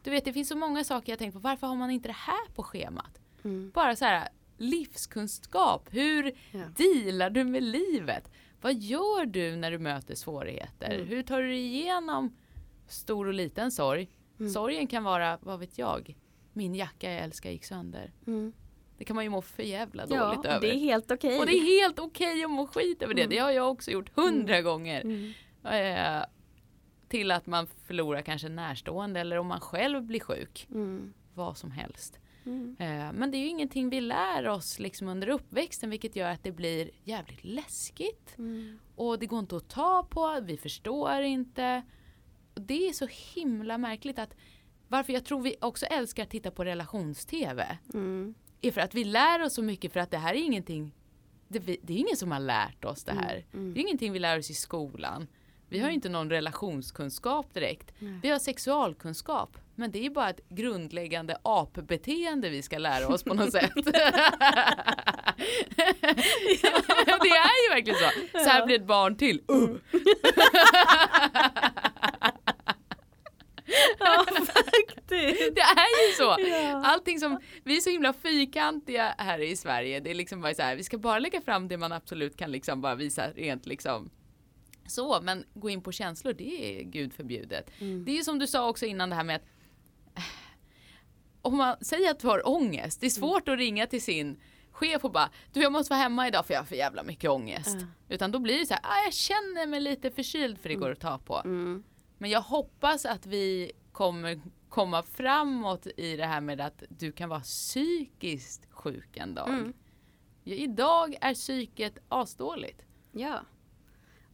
[0.03, 1.39] Du vet, det finns så många saker jag tänkt på.
[1.39, 3.20] Varför har man inte det här på schemat?
[3.45, 3.70] Mm.
[3.74, 5.89] Bara så här livskunskap.
[5.91, 6.61] Hur Ja.
[6.77, 8.31] dealar du med livet?
[8.61, 10.91] Vad gör du när du möter svårigheter?
[10.95, 11.07] Mm.
[11.07, 12.37] Hur tar du dig igenom
[12.89, 14.09] stor och liten sorg?
[14.41, 14.53] Mm.
[14.53, 16.16] Sorgen kan vara, vad vet jag,
[16.53, 18.12] min jacka jag älskar gick sönder.
[18.26, 18.53] Mm.
[18.99, 20.61] Det kan man ju må för jävla Ja, dåligt och över.
[20.61, 21.39] det är helt okej.
[21.39, 23.22] Och det är helt okej att må skit över det.
[23.22, 23.30] Mm.
[23.30, 25.01] Det har jag också gjort hundra gånger.
[25.01, 25.32] Mm.
[25.64, 26.24] Eh,
[27.09, 30.66] till att man förlorar kanske närstående eller om man själv blir sjuk.
[30.70, 31.12] Mm.
[31.34, 32.18] Vad som helst.
[32.47, 32.76] Mm.
[32.78, 36.43] Eh, men det är ju ingenting vi lär oss liksom under uppväxten vilket gör att
[36.43, 38.34] det blir jävligt läskigt.
[38.39, 38.78] Mm.
[38.97, 41.82] Och det går inte att ta på, vi förstår inte.
[42.57, 44.34] Och det är så himla märkligt att
[44.88, 48.34] varför jag tror vi också älskar att titta på relations-tv Mm.
[48.61, 50.94] är för att vi lär oss så mycket för att det här är ingenting
[51.48, 53.44] det, det är ingen som har lärt oss det här.
[53.54, 53.74] Mm.
[53.74, 55.26] Det är ingenting vi lär oss i skolan.
[55.68, 57.92] Vi har ju inte någon relationskunskap direkt.
[57.98, 58.18] Nej.
[58.22, 59.57] Vi har sexualkunskap.
[59.74, 63.70] Men det är bara ett grundläggande apbeteende vi ska lära oss på något sätt.
[63.84, 63.96] det
[67.28, 68.38] är ju verkligen så.
[68.38, 69.40] Så här blir ett barn till.
[69.52, 69.76] Uh.
[73.98, 75.54] Ja, faktiskt.
[75.54, 76.36] Det är ju så.
[76.84, 80.00] Allting som, vi är så himla fyrkantiga här i Sverige.
[80.00, 82.50] Det är liksom bara så här, vi ska bara lägga fram det man absolut kan
[82.52, 84.11] liksom bara visa rent liksom.
[84.86, 87.70] Så, men gå in på känslor, det är gud förbjudet.
[87.80, 88.04] Mm.
[88.04, 89.44] Det är ju som du sa också innan det här med att
[91.42, 94.40] om man säger att du har ångest, det är svårt att ringa till sin
[94.70, 97.30] chef och bara du jag måste vara hemma idag för jag har för jävla mycket
[97.30, 97.76] ångest.
[97.80, 98.14] Ja.
[98.14, 100.90] Utan då blir det så här, ah, jag känner mig lite förkyld för det går
[100.90, 101.42] att ta på.
[101.44, 101.82] Mm.
[102.18, 104.40] Men jag hoppas att vi kommer
[104.77, 109.49] komma framåt i det här med att du kan vara psykiskt sjuk en dag.
[109.49, 109.72] Mm.
[110.45, 112.83] Ja, idag är psyket asdåligt.
[113.12, 113.41] Ja.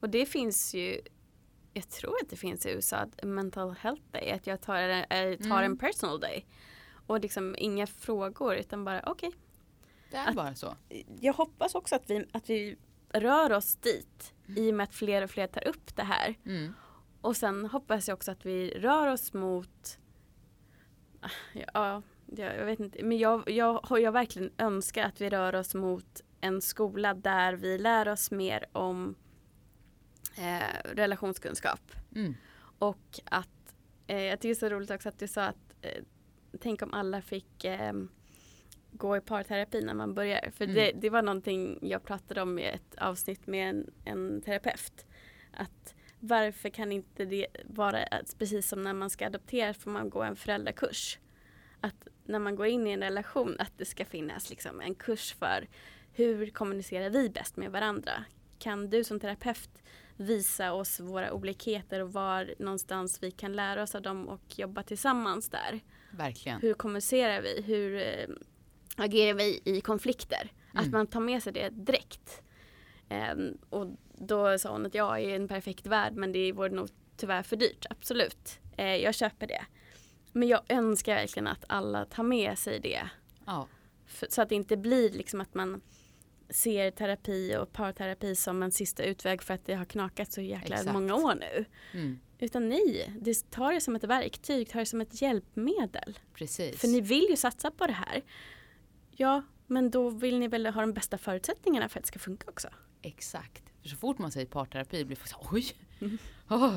[0.01, 1.01] Och det finns ju,
[1.72, 5.05] jag tror att det finns i USA, ett mental health day, att jag tar, en-
[5.11, 5.64] eh, tar Mm.
[5.72, 6.47] en personal day.
[7.07, 9.30] Och liksom inga frågor utan bara okej.
[10.11, 10.76] Det är Att- bara så.
[11.20, 12.76] Jag hoppas också att vi, att vi
[13.09, 16.34] rör oss dit i och med att fler och fler tar upp det här.
[16.47, 16.74] Mm.
[17.20, 19.99] Och sen hoppas jag också att vi rör oss mot
[21.74, 23.04] Ja, jag, vet inte.
[23.04, 27.52] Men jag, jag har jag verkligen önskar att vi rör oss mot en skola där
[27.52, 29.14] vi lär oss mer om
[30.38, 31.92] eh, relationskunskap.
[32.14, 32.34] Mm.
[32.78, 33.74] Och att,
[34.06, 36.02] eh, jag tycker det är så roligt också att du sa att eh,
[36.60, 37.92] tänk om alla fick eh,
[38.90, 40.50] gå i parterapi när man börjar.
[40.50, 40.74] För Mm.
[40.76, 45.06] det, det var någonting jag pratade om i ett avsnitt med en, en terapeut.
[45.52, 45.94] Att
[46.24, 50.22] varför kan inte det vara att precis som när man ska adoptera får man gå
[50.22, 51.18] en föräldrakurs.
[51.80, 55.32] Att när man går in i en relation att det ska finnas liksom en kurs
[55.34, 55.68] för
[56.12, 58.24] hur kommunicerar vi bäst med varandra?
[58.58, 59.82] Kan du som terapeut
[60.16, 64.82] visa oss våra olikheter och var någonstans vi kan lära oss av dem och jobba
[64.82, 65.80] tillsammans där?
[66.10, 66.60] Verkligen.
[66.60, 67.62] Hur kommunicerar vi?
[67.62, 68.28] Hur eh,
[68.96, 70.52] agerar vi i konflikter?
[70.74, 70.90] Att Mm.
[70.92, 72.41] man tar med sig det direkt.
[73.12, 76.88] Ehm, och då sa hon att jag är en perfekt värld men det vore nog
[77.16, 77.86] tyvärr för dyrt.
[77.90, 79.64] Absolut, eh, jag köper det.
[80.32, 83.02] Men jag önskar verkligen att alla tar med sig det.
[83.46, 83.68] Ja.
[84.28, 85.80] Så att det inte blir liksom att man
[86.50, 90.76] ser terapi och parterapi som en sista utväg för att det har knakat så jäkla
[90.76, 90.92] Exakt.
[90.92, 91.64] många år nu.
[91.92, 92.18] Mm.
[92.38, 96.18] Utan nej, det tar det som ett verktyg, tar det som ett hjälpmedel.
[96.34, 96.80] Precis.
[96.80, 98.22] För ni vill ju satsa på det här.
[99.10, 102.50] Ja, men då vill ni väl ha de bästa förutsättningarna för att det ska funka
[102.50, 102.68] också.
[103.03, 103.62] Exakt.
[103.82, 105.66] För så fort man säger parterapi blir folk så oj.
[106.00, 106.18] Mm.
[106.50, 106.76] Åh.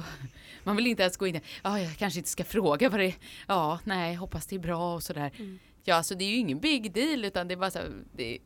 [0.64, 3.16] Man vill inte ens gå in ja jag kanske inte ska fråga vad det är.
[3.48, 5.32] Ja, nej, hoppas det är bra och sådär.
[5.38, 5.60] Mm.
[5.84, 8.38] Ja, så det är ju ingen big deal utan det är bara så här, det,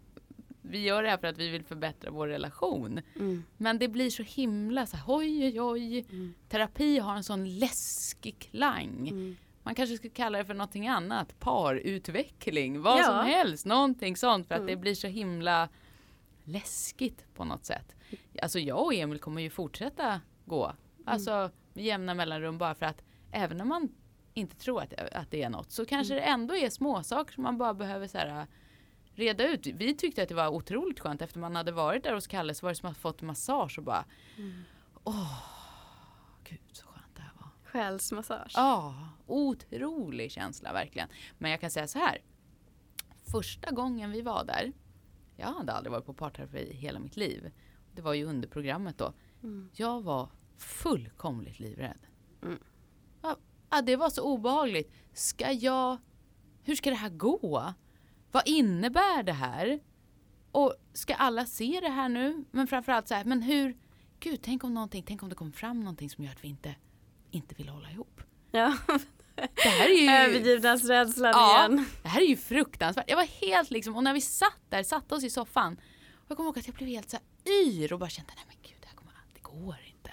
[0.61, 3.01] vi gör det här för att vi vill förbättra vår relation.
[3.15, 3.43] Mm.
[3.57, 6.05] Men det blir så himla så här, oj oj oj.
[6.11, 6.33] Mm.
[6.49, 9.07] Terapi har en sån läskig klang.
[9.07, 9.37] Mm.
[9.63, 11.39] Man kanske skulle kalla det för någonting annat.
[11.39, 13.03] Parutveckling, vad Ja.
[13.03, 13.65] som helst.
[13.65, 14.75] Någonting sånt för att Mm.
[14.75, 15.69] det blir så himla
[16.51, 17.95] läskigt på något sätt.
[18.41, 20.73] Alltså jag och Emil kommer ju fortsätta gå.
[21.05, 23.89] Alltså med jämna mellanrum bara för att även om man
[24.33, 27.57] inte tror att, att det är något så kanske det ändå är småsaker som man
[27.57, 28.47] bara behöver så här,
[29.13, 29.67] reda ut.
[29.67, 32.65] Vi tyckte att det var otroligt skönt efter man hade varit där hos Kalle så
[32.65, 34.05] var det som att fått massage och bara
[35.03, 35.41] åh,
[36.43, 37.49] gud så skönt det här var.
[37.63, 38.51] Själsmassage.
[38.55, 41.09] Ja, otrolig känsla verkligen.
[41.37, 42.17] Men jag kan säga så här.
[43.31, 44.71] Första gången vi var där,
[45.39, 47.51] jag hade aldrig varit på parterapi i hela mitt liv.
[47.95, 49.13] Det var ju under programmet då.
[49.43, 49.69] Mm.
[49.73, 51.99] Jag var fullkomligt livrädd.
[52.43, 52.59] Mm.
[53.69, 54.93] Ja, det var så obehagligt.
[55.13, 55.97] Ska jag...
[56.63, 57.73] Hur ska det här gå?
[58.31, 59.79] Vad innebär det här?
[60.51, 62.43] Och ska alla se det här nu?
[62.51, 63.77] Men framförallt så här, men hur...
[64.19, 66.75] Gud, tänk om någonting, tänk om det kommer fram någonting som gör att vi inte,
[67.31, 68.21] inte vill hålla ihop.
[68.51, 68.77] Ja.
[69.63, 70.09] Det här är ju...
[70.09, 71.59] Övergivnadsrädslan Ja.
[71.59, 71.85] igen.
[72.03, 73.05] Det här är ju fruktansvärt.
[73.09, 75.73] Jag var helt liksom, och när vi satt där, satte oss i soffan.
[76.13, 78.45] Och jag kommer ihåg att jag blev helt så här yr och bara kände, nej
[78.47, 80.11] men gud, det här kommer, det går inte.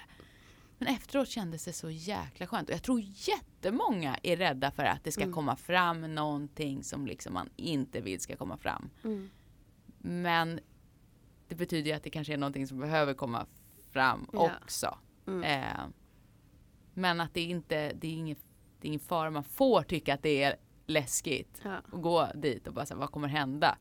[0.77, 2.69] Men efter efteråt kändes det så jäkla skönt.
[2.69, 5.33] Och jag tror jättemånga är rädda för att det ska Mm.
[5.33, 8.89] komma fram någonting som liksom man inte vill ska komma fram.
[9.03, 9.29] Mm.
[9.97, 10.59] Men
[11.47, 13.45] det betyder ju att det kanske är någonting som behöver komma
[13.91, 14.51] fram Ja.
[14.63, 14.97] också.
[15.27, 15.43] Mm.
[15.43, 15.85] Eh,
[16.93, 18.39] men att det inte, det är inget,
[18.81, 19.29] det är ingen fara.
[19.31, 20.55] Man får tycka att det är
[20.85, 21.77] läskigt Ja.
[21.91, 23.77] och gå dit och bara säga vad kommer hända?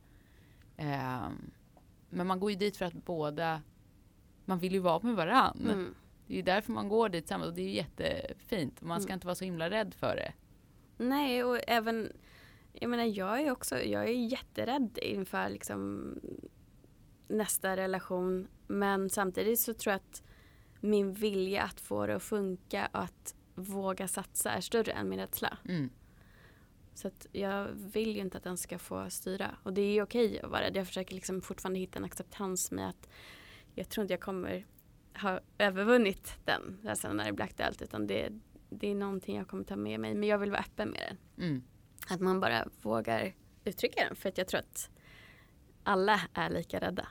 [0.77, 1.29] Eh,
[2.11, 3.63] men man går ju dit för att båda,
[4.45, 5.61] man vill ju vara med varann.
[5.73, 5.95] Mm.
[6.27, 8.83] Det är ju därför man går dit tillsammans och det är ju jättefint.
[8.83, 9.17] Man ska Mm.
[9.17, 10.33] inte vara så himla rädd för det.
[11.05, 12.13] Nej, och även,
[12.73, 16.13] jag menar jag är också, jag är jätterädd inför liksom
[17.29, 18.49] nästa relation.
[18.67, 20.23] Men samtidigt så tror jag att
[20.81, 25.19] min vilja att få det att funka och att våga satsa är större än min
[25.19, 25.59] rädsla.
[25.69, 25.91] Mm.
[26.95, 29.57] Så att jag vill ju inte att den ska få styra.
[29.63, 30.77] Och det är okej att vara rädd.
[30.77, 33.09] Jag försöker liksom fortfarande hitta en acceptans med att
[33.75, 34.67] jag tror inte jag kommer
[35.21, 37.83] ha övervunnit den rädslan när det blir aktuellt.
[37.83, 38.29] Utan det,
[38.71, 40.15] det är någonting jag kommer ta med mig.
[40.15, 41.47] Men jag vill vara öppen med den.
[41.47, 41.63] Mm.
[42.09, 43.35] Att man bara vågar
[43.65, 44.17] uttrycka den.
[44.17, 44.91] För att jag tror att
[45.83, 47.09] alla är lika rädda.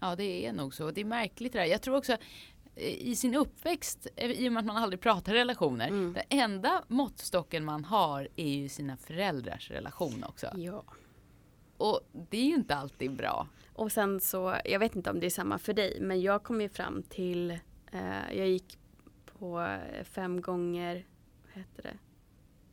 [0.00, 0.90] Ja, det är nog så.
[0.90, 1.66] Det är märkligt det där.
[1.66, 2.16] Jag tror också
[2.76, 6.12] i sin uppväxt, eh, i och med att man aldrig pratar relationer, Mm.
[6.12, 10.46] den enda måttstocken man har är ju sina föräldrars relation också.
[10.56, 10.84] Ja.
[11.76, 12.00] Och
[12.30, 13.48] det är ju inte alltid bra.
[13.72, 16.60] Och sen så, jag vet inte om det är samma för dig, men jag kom
[16.60, 17.50] ju fram till,
[17.92, 18.78] eh, jag gick
[19.38, 21.06] på eh, fem gånger,
[21.46, 21.98] vad heter det,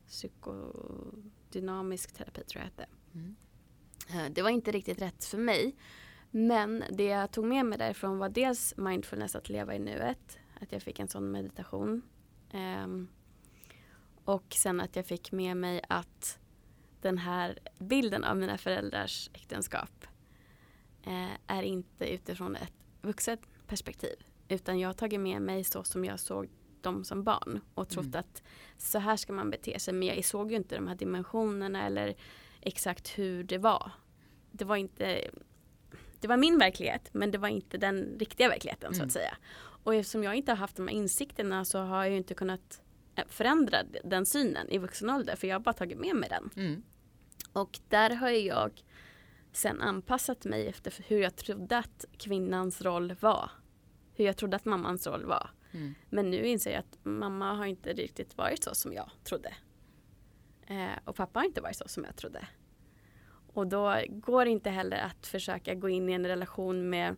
[0.08, 2.86] psykodynamisk terapi tror jag hette.
[3.14, 3.36] Mm.
[4.10, 5.76] Eh, det var inte riktigt rätt för mig,
[6.32, 10.72] men det jag tog med mig därifrån var dels mindfulness, att leva i nuet, att
[10.72, 12.02] jag fick en sån meditation.
[12.52, 13.08] Ehm,
[14.26, 16.40] och sen att jag fick med mig att
[17.02, 20.06] den här bilden av mina föräldrars äktenskap
[21.04, 24.16] eh, är inte utifrån ett vuxet perspektiv.
[24.48, 26.50] Utan jag har tagit med mig så som jag såg
[26.82, 28.20] dem som barn och trott Mm.
[28.20, 28.44] att
[28.78, 29.94] så här ska man bete sig.
[29.94, 32.16] Men jag såg ju inte de här dimensionerna eller
[32.62, 33.92] exakt hur det var.
[34.52, 35.32] Det var inte
[36.20, 39.08] det var min verklighet men det var inte den riktiga verkligheten så Mm.
[39.08, 39.38] att säga.
[39.84, 42.82] Och eftersom jag inte har haft de här insikterna så har jag inte kunnat
[43.16, 46.50] eh, förändra den synen i vuxen ålder för jag har bara tagit med mig den.
[46.66, 46.84] Mm.
[47.54, 48.84] Och där har jag
[49.52, 53.52] sen anpassat mig efter hur jag trodde att kvinnans roll var.
[54.14, 55.50] Hur jag trodde att mammans roll var.
[55.72, 55.96] Mm.
[56.10, 59.54] Men nu inser jag att mamma har inte riktigt varit så som jag trodde.
[60.68, 62.48] Eh, och pappa har inte varit så som jag trodde.
[63.60, 67.16] Och då går det inte heller att försöka gå in i en relation med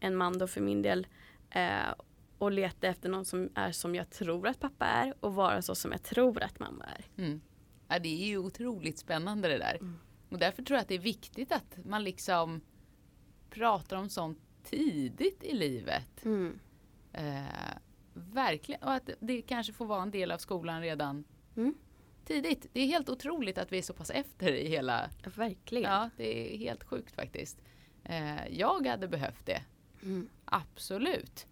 [0.00, 1.06] en man då för min del
[1.50, 1.94] eh,
[2.38, 5.74] och leta efter någon som är som jag tror att pappa är och vara så
[5.74, 7.22] som jag tror att mamma är.
[7.22, 7.40] Mm.
[7.88, 9.74] Ja, det är ju otroligt spännande det där.
[9.74, 9.98] Mm.
[10.28, 12.60] Och därför tror jag att det är viktigt att man liksom
[13.50, 16.24] pratar om sånt tidigt i livet.
[17.12, 17.74] Eh,
[18.14, 18.82] verkligen.
[18.82, 21.24] Och att det kanske får vara en del av skolan redan
[21.56, 21.74] Mm.
[22.30, 22.66] Tidigt.
[22.72, 25.10] Det är helt otroligt att vi är så pass efter i hela...
[25.24, 25.92] Ja, verkligen.
[25.92, 27.62] Ja, det är helt sjukt faktiskt.
[28.04, 29.62] Eh, jag hade behövt det.
[30.02, 30.28] Mm.
[30.44, 31.46] Absolut.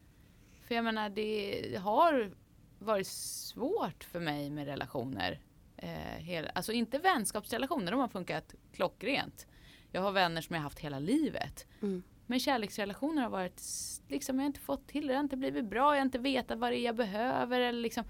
[0.67, 2.31] För jag menar, det har
[2.79, 5.41] varit svårt för mig med relationer.
[5.77, 9.47] Eh, hela, alltså inte vänskapsrelationer, de har funkat klockrent.
[9.93, 11.67] Jag har vänner som jag haft hela livet.
[11.83, 12.03] Mm.
[12.27, 13.63] Men kärleksrelationer har varit,
[14.09, 16.19] liksom, jag har inte fått till det, det har inte blivit bra, jag har inte
[16.19, 17.61] vetat vad det är jag behöver.
[17.61, 18.05] Eller liksom,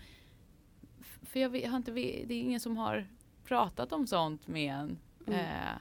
[1.38, 3.06] för jag, har inte, det är ingen som har
[3.44, 4.98] pratat om sånt med en.
[5.26, 5.40] Mm.
[5.40, 5.78] Eh,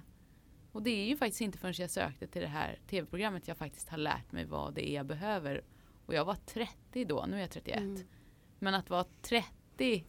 [0.71, 3.89] och det är ju faktiskt inte förrän jag sökte till det här tv-programmet jag faktiskt
[3.89, 5.63] har lärt mig vad det är jag behöver.
[6.05, 7.77] Och jag var 30 då, nu är jag 31.
[7.77, 8.07] Mm.
[8.59, 10.05] Men att vara 30,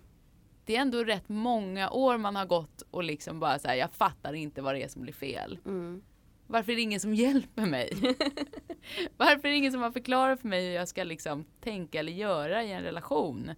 [0.65, 3.93] det är ändå rätt många år man har gått och liksom bara så här, jag
[3.93, 5.59] fattar inte vad det är som blir fel.
[5.65, 6.03] Mm.
[6.47, 7.93] Varför är det ingen som hjälper mig?
[9.17, 12.13] Varför är det ingen som har förklarat för mig hur jag ska liksom tänka eller
[12.13, 13.51] göra i en relation?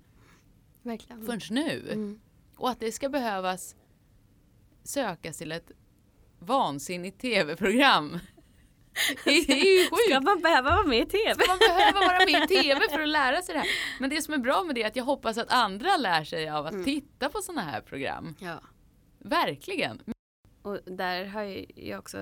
[0.83, 1.27] Verkligen.
[1.27, 1.93] Förrän nu.
[1.93, 2.21] Mm.
[2.57, 3.77] Och att det ska behövas
[4.83, 5.71] sökas till ett
[6.39, 8.19] vansinnigt tv-program.
[9.25, 10.25] Det är ju Ska sjukt.
[10.25, 11.35] man behöva vara med i TV?
[11.49, 13.69] Man behöver vara med i tv för att lära sig det här.
[14.01, 16.49] Men det som är bra med det är att jag hoppas att andra lär sig
[16.51, 16.85] av att Mm.
[16.85, 18.35] titta på sådana här program.
[18.39, 18.61] Ja.
[19.19, 20.03] Verkligen.
[20.63, 21.43] Och där har
[21.81, 22.19] jag också,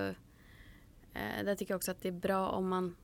[1.14, 2.96] eh, där tycker jag också att det är bra om man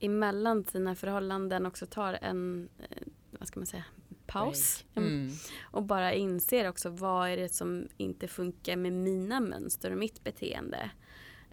[0.00, 3.84] emellan sina förhållanden också tar en, eh, vad ska man säga,
[4.32, 4.84] paus.
[4.94, 5.30] Mm.
[5.62, 10.24] Och bara inser också vad är det som inte funkar med mina mönster och mitt
[10.24, 10.90] beteende.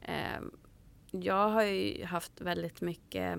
[0.01, 0.41] Eh,
[1.11, 3.37] jag har ju haft väldigt mycket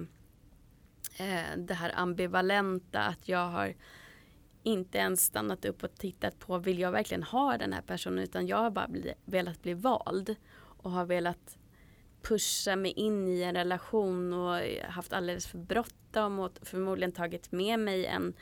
[1.18, 3.74] eh, det här ambivalenta att jag har
[4.62, 8.46] inte ens stannat upp och tittat på vill jag verkligen ha den här personen utan
[8.46, 11.58] jag har bara bli, velat bli vald och har velat
[12.22, 17.78] pusha mig in i en relation och haft alldeles för bråttom och förmodligen tagit med
[17.78, 18.34] mig en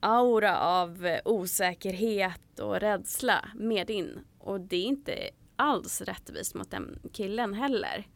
[0.00, 4.18] aura av eh, osäkerhet och rädsla med in.
[4.38, 8.08] Och det är inte alls rättvist mot den killen heller.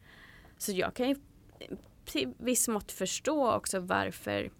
[0.57, 1.15] Så jag kan ju
[1.59, 4.51] eh, till viss mått förstå också varför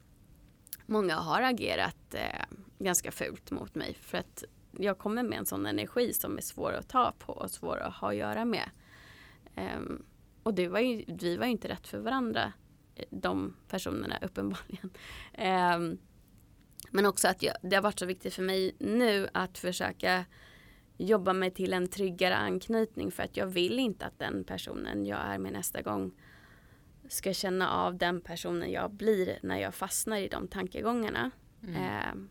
[0.86, 2.45] många har agerat eh,
[2.80, 3.97] ganska fult mot mig.
[4.01, 7.51] För att jag kommer med en sån energi som är svår att ta på och
[7.51, 8.69] svår att ha att göra med.
[9.55, 10.05] Um,
[10.43, 12.53] och det var ju, vi var ju inte rätt för varandra,
[12.95, 14.91] eh, de personerna uppenbarligen.
[15.76, 15.97] Um,
[16.95, 20.25] men också att jag, det har varit så viktigt för mig nu att försöka
[20.97, 25.19] jobba mig till en tryggare anknytning för att jag vill inte att den personen jag
[25.19, 26.11] är med nästa gång
[27.07, 31.31] ska känna av den personen jag blir när jag fastnar i de tankegångarna.
[31.63, 31.75] Mm.
[31.75, 32.29] Eh,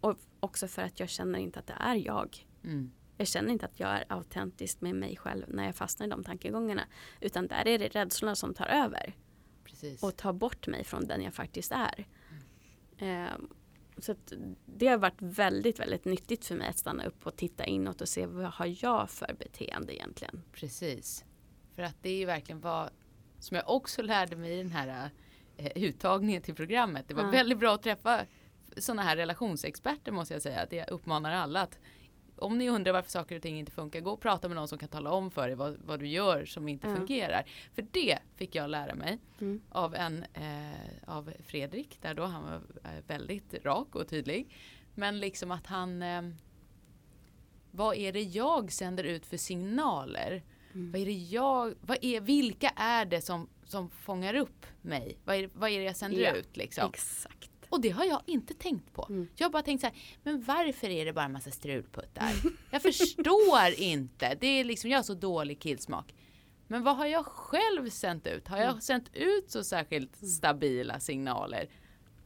[0.00, 2.46] och också för att jag känner inte att det är jag.
[2.64, 2.92] Mm.
[3.16, 6.24] Jag känner inte att jag är autentisk med mig själv när jag fastnar i de
[6.24, 6.82] tankegångarna.
[7.20, 9.14] Utan där är det rädslorna som tar över.
[9.64, 10.02] Precis.
[10.02, 12.06] Och tar bort mig från den jag faktiskt är.
[12.98, 13.26] Mm.
[13.26, 13.32] Eh,
[13.98, 14.14] så
[14.66, 18.08] det har varit väldigt, väldigt nyttigt för mig att stanna upp och titta inåt och
[18.08, 20.42] se vad har jag för beteende egentligen.
[20.52, 21.24] Precis.
[21.74, 22.90] För att det är ju verkligen vad
[23.38, 25.10] som jag också lärde mig i den här
[25.56, 27.08] eh, uttagningen till programmet.
[27.08, 27.30] Det var ja.
[27.30, 28.26] väldigt bra att träffa
[28.76, 30.60] sådana här relationsexperter måste jag säga.
[30.60, 31.78] Att jag uppmanar alla att
[32.38, 34.78] om ni undrar varför saker och ting inte funkar, gå och prata med någon som
[34.78, 36.98] kan tala om för dig vad, vad du gör som inte mm.
[36.98, 37.44] fungerar.
[37.74, 39.60] För det fick jag lära mig mm.
[39.70, 44.54] av, en, eh, av Fredrik, där då han var eh, väldigt rak och tydlig.
[44.94, 46.22] Men liksom att han eh,
[47.76, 50.42] vad är det jag sänder ut för signaler?
[50.74, 50.92] Mm.
[50.92, 55.18] Vad är det jag, vad är, vilka är det som, som fångar upp mig?
[55.24, 56.90] Vad är, vad är det jag sänder ja, ut liksom?
[56.90, 57.50] Exakt.
[57.68, 59.06] Och det har jag inte tänkt på.
[59.10, 59.28] Mm.
[59.36, 62.32] Jag har bara tänkt så här, men varför är det bara en massa strulputtar?
[62.70, 64.36] jag förstår inte.
[64.40, 66.14] Det är liksom, jag har så dålig killsmak.
[66.68, 68.48] Men vad har jag själv sänt ut?
[68.48, 68.80] Har jag mm.
[68.80, 70.30] sänt ut så särskilt mm.
[70.30, 71.68] stabila signaler?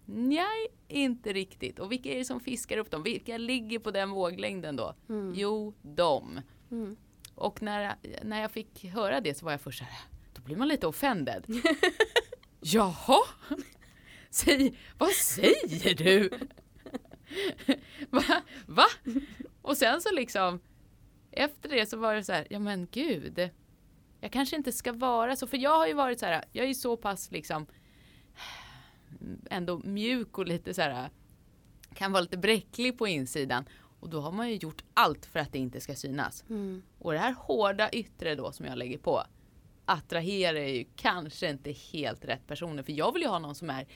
[0.04, 1.78] Nej, inte riktigt.
[1.78, 3.02] Och vilka är det som fiskar upp dem?
[3.02, 4.94] Vilka ligger på den våglängden då?
[5.08, 5.32] Mm.
[5.36, 6.40] Jo, de.
[6.70, 6.96] Mm.
[7.34, 10.02] Och när, när jag fick höra det så var jag först så här,
[10.34, 11.46] då blir man lite offended.
[12.60, 13.20] Jaha?
[14.30, 16.30] Säg, vad säger du?
[18.10, 18.42] Va?
[18.66, 18.86] Va?
[19.62, 20.60] Och sen så liksom
[21.30, 23.50] efter det så var det så här, ja men gud.
[24.20, 26.68] Jag kanske inte ska vara så, för jag har ju varit så här, jag är
[26.68, 27.66] ju så pass liksom
[29.50, 31.10] ändå mjuk och lite så här
[31.94, 33.64] kan vara lite bräcklig på insidan.
[34.00, 36.44] Och då har man ju gjort allt för att det inte ska synas.
[36.50, 36.82] Mm.
[36.98, 39.22] Och det här hårda yttre då som jag lägger på
[39.84, 42.82] attraherar ju kanske inte helt rätt personer.
[42.82, 43.86] För jag vill ju ha någon som är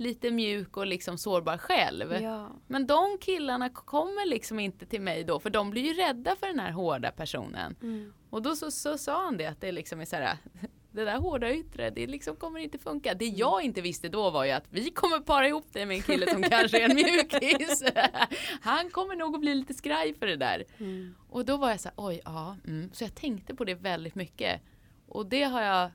[0.00, 2.12] lite mjuk och liksom sårbar själv.
[2.12, 2.48] Ja.
[2.66, 6.46] Men de killarna kommer liksom inte till mig då för de blir ju rädda för
[6.46, 7.76] den här hårda personen.
[7.82, 8.12] Mm.
[8.30, 10.36] Och då så, så sa han det att det liksom är så här
[10.90, 13.14] det där hårda yttre, det liksom kommer inte funka.
[13.14, 16.02] Det jag inte visste då var ju att vi kommer para ihop dig med en
[16.02, 17.82] kille som kanske är en mjukis.
[18.60, 20.64] Han kommer nog att bli lite skraj för det där.
[20.78, 21.14] Mm.
[21.28, 22.56] Och då var jag så här, oj, ja.
[22.66, 22.90] Mm.
[22.92, 24.60] Så jag tänkte på det väldigt mycket.
[25.08, 25.90] Och det har jag,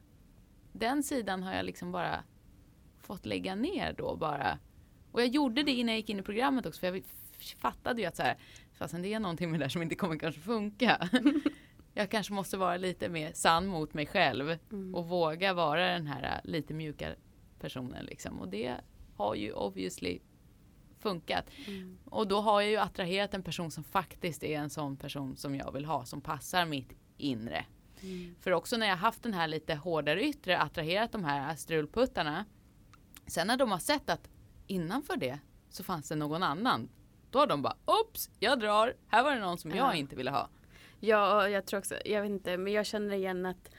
[0.72, 2.24] den sidan har jag liksom bara
[3.06, 4.60] fått lägga ner då bara.
[5.12, 7.03] Och jag gjorde det innan jag gick in i programmet också för jag
[7.58, 8.38] fattade ju att så här,
[8.74, 11.10] fastän det är någonting med det där som inte kommer kanske funka.
[11.93, 14.95] jag kanske måste vara lite mer sann mot mig själv mm.
[14.95, 17.16] och våga vara den här äh, lite mjuka
[17.60, 18.39] personen liksom.
[18.39, 18.76] Och det
[19.16, 20.20] har ju obviously
[20.99, 21.45] funkat.
[21.68, 21.97] Mm.
[22.06, 25.56] Och då har jag ju attraherat en person som faktiskt är en sån person som
[25.56, 27.66] jag vill ha, som passar mitt inre.
[28.01, 28.36] Mm.
[28.39, 32.45] För också när jag haft den här lite hårdare yttre, attraherat de här strulputtarna.
[33.28, 34.30] Sen när de har sett att
[34.67, 36.89] innanför det så fanns det någon annan.
[37.29, 40.32] Då har de bara, oops, jag drar, här var det någon som jag inte ville
[40.32, 40.50] ha.
[41.00, 43.71] Ja, jag tror också, jag vet inte, men jag känner igen att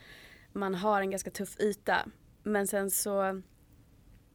[0.53, 2.09] man har en ganska tuff yta.
[2.43, 3.43] Men sen så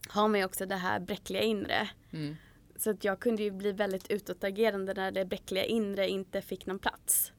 [0.07, 1.89] har man ju också det här bräckliga inre.
[2.11, 2.35] Mm.
[2.75, 6.79] Så att jag kunde ju bli väldigt utåtagerande när det bräckliga inre inte fick någon
[6.79, 7.31] plats.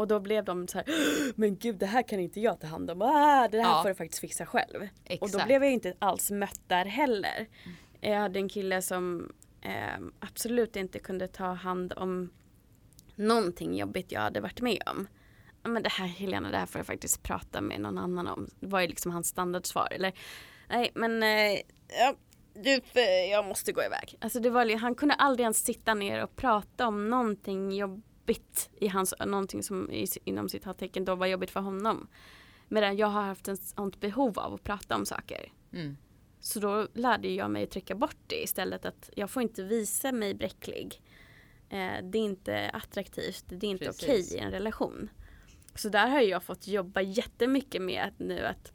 [0.00, 0.86] Och då blev de så här,
[1.36, 3.82] men gud det här kan inte jag ta hand om, ah, det här ja.
[3.82, 4.88] får du faktiskt fixa själv.
[5.04, 5.22] Exakt.
[5.22, 7.46] Och då blev jag inte alls mött där heller.
[7.64, 7.76] Mm.
[8.00, 12.30] Jag hade en kille som eh, absolut inte kunde ta hand om
[13.14, 15.06] någonting jobbigt jag hade varit med om.
[15.62, 18.48] Men det här Helena, det här får jag faktiskt prata med någon annan om.
[18.60, 19.88] Det var ju liksom hans standardsvar.
[19.90, 20.12] Eller
[20.68, 22.14] nej men eh, ja,
[22.54, 22.80] du,
[23.30, 24.16] jag måste gå iväg.
[24.20, 28.04] Alltså det var, han kunde aldrig ens sitta ner och prata om någonting jobbigt
[28.78, 29.90] i hans, någonting som
[30.24, 32.08] inom citattecken då var jobbigt för honom.
[32.68, 35.52] Medan jag har haft ett sånt behov av att prata om saker.
[35.72, 35.96] Mm.
[36.40, 40.12] Så då lärde jag mig att trycka bort det istället att jag får inte visa
[40.12, 41.02] mig bräcklig.
[41.68, 45.10] Eh, det är inte attraktivt, det är inte okej okay i en relation.
[45.74, 48.72] Så där har jag fått jobba jättemycket med att nu att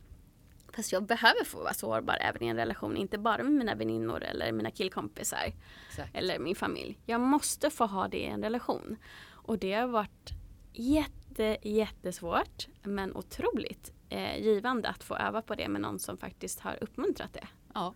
[0.76, 4.24] Fast jag behöver få vara sårbar även i en relation, inte bara med mina väninnor
[4.24, 5.54] eller mina killkompisar.
[5.90, 6.16] Exakt.
[6.16, 7.00] Eller min familj.
[7.06, 8.98] Jag måste få ha det i en relation.
[9.46, 10.34] Och det har varit
[10.74, 16.60] jätte, jättesvårt men otroligt eh, givande att få öva på det med någon som faktiskt
[16.60, 17.48] har uppmuntrat det.
[17.74, 17.94] Ja,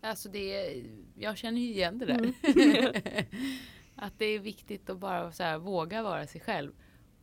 [0.00, 0.76] alltså det,
[1.14, 2.32] jag känner ju igen det där.
[2.42, 3.24] Mm.
[3.96, 6.72] att det är viktigt att bara så här, våga vara sig själv.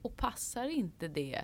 [0.02, 1.42] Och passar inte det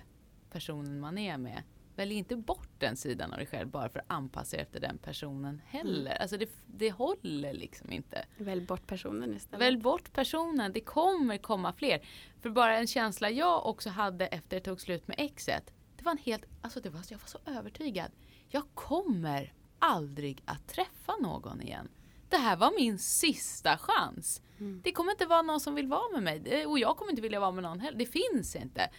[0.50, 1.62] personen man är med,
[1.96, 4.98] välj inte bort den sidan av dig själv bara för att anpassa dig efter den
[4.98, 6.10] personen heller.
[6.10, 6.22] Mm.
[6.22, 8.24] Alltså det, det håller liksom inte.
[8.36, 9.60] Välj bort personen istället.
[9.66, 12.06] Välj bort personen, det kommer komma fler.
[12.40, 15.72] För bara en känsla jag också hade efter det tog slut med exet.
[15.96, 18.10] Det var en helt, alltså det var, jag var så övertygad.
[18.48, 21.88] Jag kommer aldrig att träffa någon igen.
[22.28, 24.42] Det här var min sista chans.
[24.58, 24.80] Mm.
[24.84, 26.66] Det kommer inte vara någon som vill vara med mig.
[26.66, 27.98] Och jag kommer inte vilja vara med någon heller.
[27.98, 28.90] Det finns inte.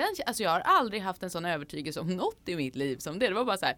[0.00, 3.18] Den, alltså jag har aldrig haft en sån övertygelse om något i mitt liv som
[3.18, 3.28] det.
[3.28, 3.76] Det var bara så här.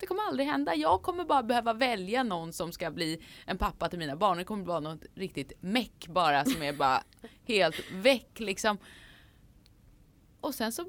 [0.00, 0.74] Det kommer aldrig hända.
[0.74, 4.38] Jag kommer bara behöva välja någon som ska bli en pappa till mina barn.
[4.38, 7.02] Det kommer vara något riktigt meck bara som är bara
[7.46, 8.78] helt väck liksom.
[10.40, 10.86] Och sen så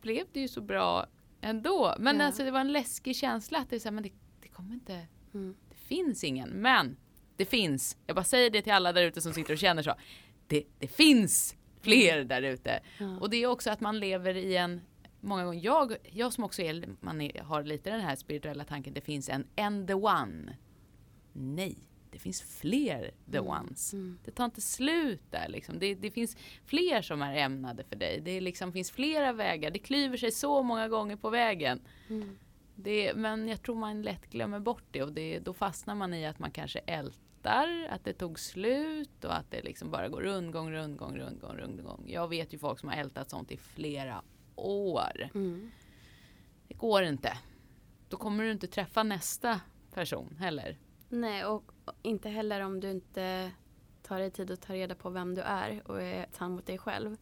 [0.00, 1.06] blev det ju så bra
[1.40, 1.94] ändå.
[1.98, 2.26] Men Ja.
[2.26, 4.74] alltså det var en läskig känsla att det är så här, men det, det kommer
[4.74, 5.56] inte, Mm.
[5.70, 6.48] det finns ingen.
[6.50, 6.96] Men
[7.36, 9.94] det finns, jag bara säger det till alla där ute som sitter och känner så.
[10.46, 11.55] Det, det finns
[11.86, 12.80] fler där ute.
[12.98, 13.18] Ja.
[13.20, 14.80] Och det är också att man lever i en
[15.20, 18.94] Många gånger, jag, jag som också är, man är, har lite den här spirituella tanken,
[18.94, 20.56] det finns en and the one.
[21.32, 21.78] Nej,
[22.10, 23.92] det finns fler the ones.
[23.92, 24.18] Mm.
[24.24, 25.78] Det tar inte slut där liksom.
[25.78, 28.20] Det, det finns fler som är ämnade för dig.
[28.20, 29.70] Det liksom finns flera vägar.
[29.70, 31.80] Det klyver sig så många gånger på vägen.
[32.08, 32.38] Mm.
[32.74, 36.26] Det, men jag tror man lätt glömmer bort det och det, då fastnar man i
[36.26, 37.25] att man kanske ältar,
[37.90, 42.04] att det tog slut och att det liksom bara går rundgång, rundgång, rundgång, rundgång.
[42.06, 44.22] Jag vet ju folk som har ältat sånt i flera
[44.56, 45.30] år.
[45.34, 45.70] Mm.
[46.68, 47.38] Det går inte.
[48.08, 49.60] Då kommer du inte träffa nästa
[49.94, 50.78] person heller.
[51.08, 53.50] Nej, och och inte heller om du inte
[54.02, 56.78] tar dig tid att ta reda på vem du är och är sann mot dig
[56.78, 57.16] själv.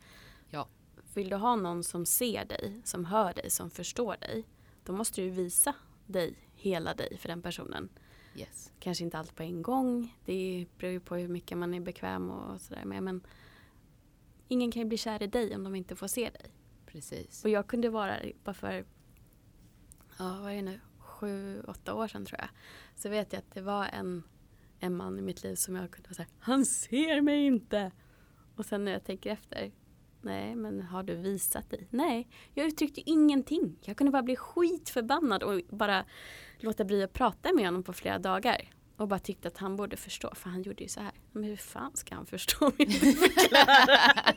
[0.50, 0.68] Ja.
[1.14, 4.44] Vill du ha någon som ser dig, som hör dig, som förstår dig,
[4.84, 5.74] då måste du visa
[6.06, 7.88] dig, hela dig för den personen.
[8.36, 8.72] Yes.
[8.78, 12.30] Kanske inte allt på en gång, det beror ju på hur mycket man är bekväm
[12.30, 13.02] och sådär med.
[13.02, 13.20] Men
[14.48, 16.50] ingen kan ju bli kär i dig om de inte får se dig.
[16.86, 17.44] Precis.
[17.44, 18.84] Och jag kunde vara, bara för,
[20.18, 22.48] ja vad är det nu, sju, åtta år sedan tror jag.
[22.96, 24.22] Så vet jag att det var en,
[24.78, 27.92] en man i mitt liv som jag kunde vara såhär, han ser mig inte.
[28.56, 29.72] Och sen när jag tänker efter,
[30.24, 31.86] nej men har du visat dig?
[31.90, 33.78] Nej, jag uttryckte ingenting.
[33.80, 36.04] Jag kunde bara bli skitförbannad och bara
[36.58, 38.70] låta bli att prata med honom på flera dagar.
[38.96, 41.12] Och bara tyckte att han borde förstå, för han gjorde ju så här.
[41.32, 44.34] Men hur fan ska han förstå om jag inte förklarar?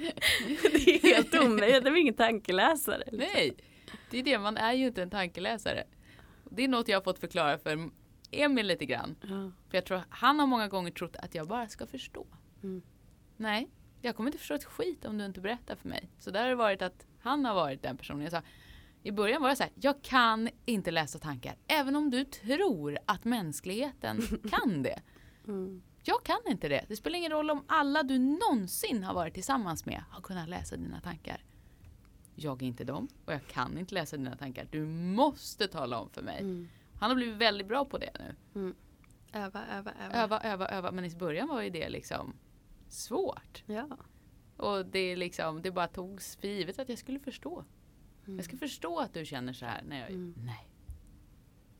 [0.72, 2.98] det är helt omöjligt, det är ingen tankeläsare.
[3.06, 3.18] liksom.
[3.34, 3.56] Nej,
[4.10, 4.38] det är det.
[4.38, 5.84] Man är ju inte en tankeläsare.
[6.50, 7.90] Det är något jag har fått förklara för
[8.30, 9.16] Emil lite grann.
[9.20, 9.52] Ja.
[9.68, 12.26] För jag tror han har många gånger trott att jag bara ska förstå.
[12.62, 12.82] Mm.
[13.36, 13.68] Nej,
[14.00, 16.10] jag kommer inte förstå ett skit om du inte berättar för mig.
[16.18, 18.22] Så där har det varit att han har varit den personen.
[18.22, 18.42] Jag sa,
[19.02, 21.56] I början var jag så här, jag kan inte läsa tankar.
[21.66, 24.20] Även om du tror att mänskligheten
[24.50, 25.00] kan det.
[25.46, 25.82] Mm.
[26.02, 26.84] Jag kan inte det.
[26.88, 30.76] Det spelar ingen roll om alla du någonsin har varit tillsammans med har kunnat läsa
[30.76, 31.44] dina tankar.
[32.34, 34.68] Jag är inte dem och jag kan inte läsa dina tankar.
[34.70, 36.40] Du måste tala om för mig.
[36.40, 36.68] Mm.
[36.98, 38.74] Han har blivit väldigt bra på det nu.
[39.32, 40.22] Öva, öva, öva.
[40.22, 40.90] Öva, öva, öva.
[40.90, 42.34] Men i början var ju det liksom
[42.92, 43.62] svårt.
[43.66, 43.88] Ja.
[44.56, 47.64] Och det liksom, det bara togs för givet att jag skulle förstå.
[48.24, 48.36] Mm.
[48.36, 49.82] Jag ska förstå att du känner så här.
[49.82, 50.34] när jag, Mm.
[50.36, 50.68] Nej.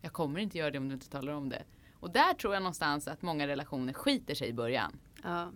[0.01, 1.65] Jag kommer inte göra det om du inte talar om det.
[1.95, 4.99] Och där tror jag någonstans att många relationer skiter sig i början.
[5.23, 5.53] Ja.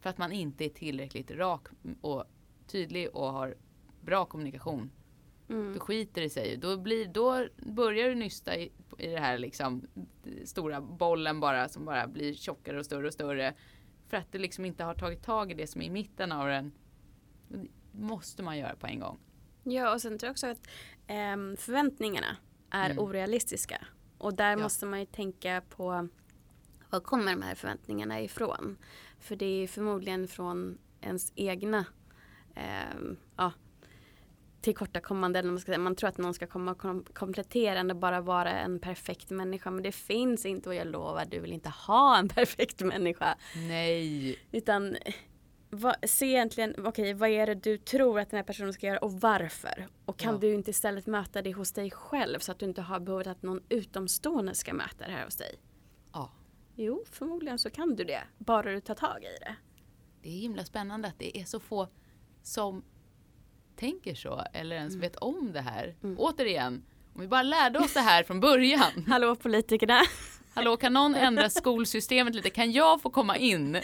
[0.00, 1.66] För att man inte är tillräckligt rak
[2.00, 2.24] och
[2.66, 3.56] tydlig och har
[4.00, 4.90] bra kommunikation.
[5.48, 5.74] Mm.
[5.74, 6.56] Då skiter det sig.
[6.56, 9.86] Då, blir, då börjar du nysta i, i det här liksom
[10.44, 13.54] stora bollen bara som bara blir tjockare och större och större.
[14.08, 16.46] För att du liksom inte har tagit tag i det som är i mitten av
[16.48, 16.72] den.
[17.48, 19.18] Det måste man göra på en gång.
[19.62, 20.66] ja, och sen tror jag också att
[21.06, 22.36] ehm, förväntningarna
[22.70, 22.98] är Mm.
[23.04, 23.86] orealistiska.
[24.18, 24.56] Och där Ja.
[24.56, 26.08] måste man ju tänka på
[26.90, 28.76] var kommer de här förväntningarna ifrån?
[29.18, 31.84] För det är förmodligen från ens egna
[32.54, 33.52] ehm, ja,
[34.64, 35.46] tillkortakommanden.
[35.46, 35.78] Man, ska säga.
[35.78, 39.70] man tror att någon ska komma och kom- komplettera och bara vara en perfekt människa.
[39.70, 43.36] Men det finns inte och jag lovar, du vill inte ha en perfekt människa.
[43.56, 44.38] Nej.
[44.52, 44.96] Utan
[45.70, 48.98] vad, se egentligen, okej vad är det du tror att den här personen ska göra
[48.98, 49.86] och varför?
[50.04, 50.40] Och kan Ja.
[50.40, 53.42] du inte istället möta det hos dig själv så att du inte har behovet att
[53.42, 55.54] någon utomstående ska möta det här hos dig?
[56.12, 56.32] Ja.
[56.76, 58.22] Jo, förmodligen så kan du det.
[58.38, 59.56] Bara du tar tag i det.
[60.22, 61.88] Det är himla spännande att det är så få
[62.42, 62.84] som
[63.76, 65.00] tänker så eller ens Mm.
[65.00, 65.94] vet om det här.
[66.02, 66.16] Mm.
[66.18, 66.84] Återigen,
[67.14, 69.04] om vi bara lärde oss det här från början.
[69.08, 70.00] Hallå politikerna!
[70.54, 72.50] Hallå, kan någon ändra skolsystemet lite?
[72.50, 73.74] Kan jag få komma in?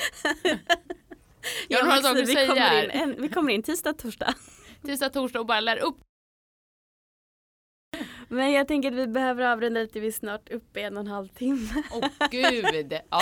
[1.69, 3.93] Jag har några Maxine, saker att vi säga kommer in, en, vi kommer in tisdag,
[3.93, 4.35] torsdag.
[4.83, 5.97] Tisdag, torsdag och bara lär upp.
[8.29, 11.01] Men jag tänker att vi behöver avrunda lite, vi är snart uppe i en och
[11.01, 11.83] en halv timme.
[11.93, 12.93] Åh gud!
[13.11, 13.21] Ja.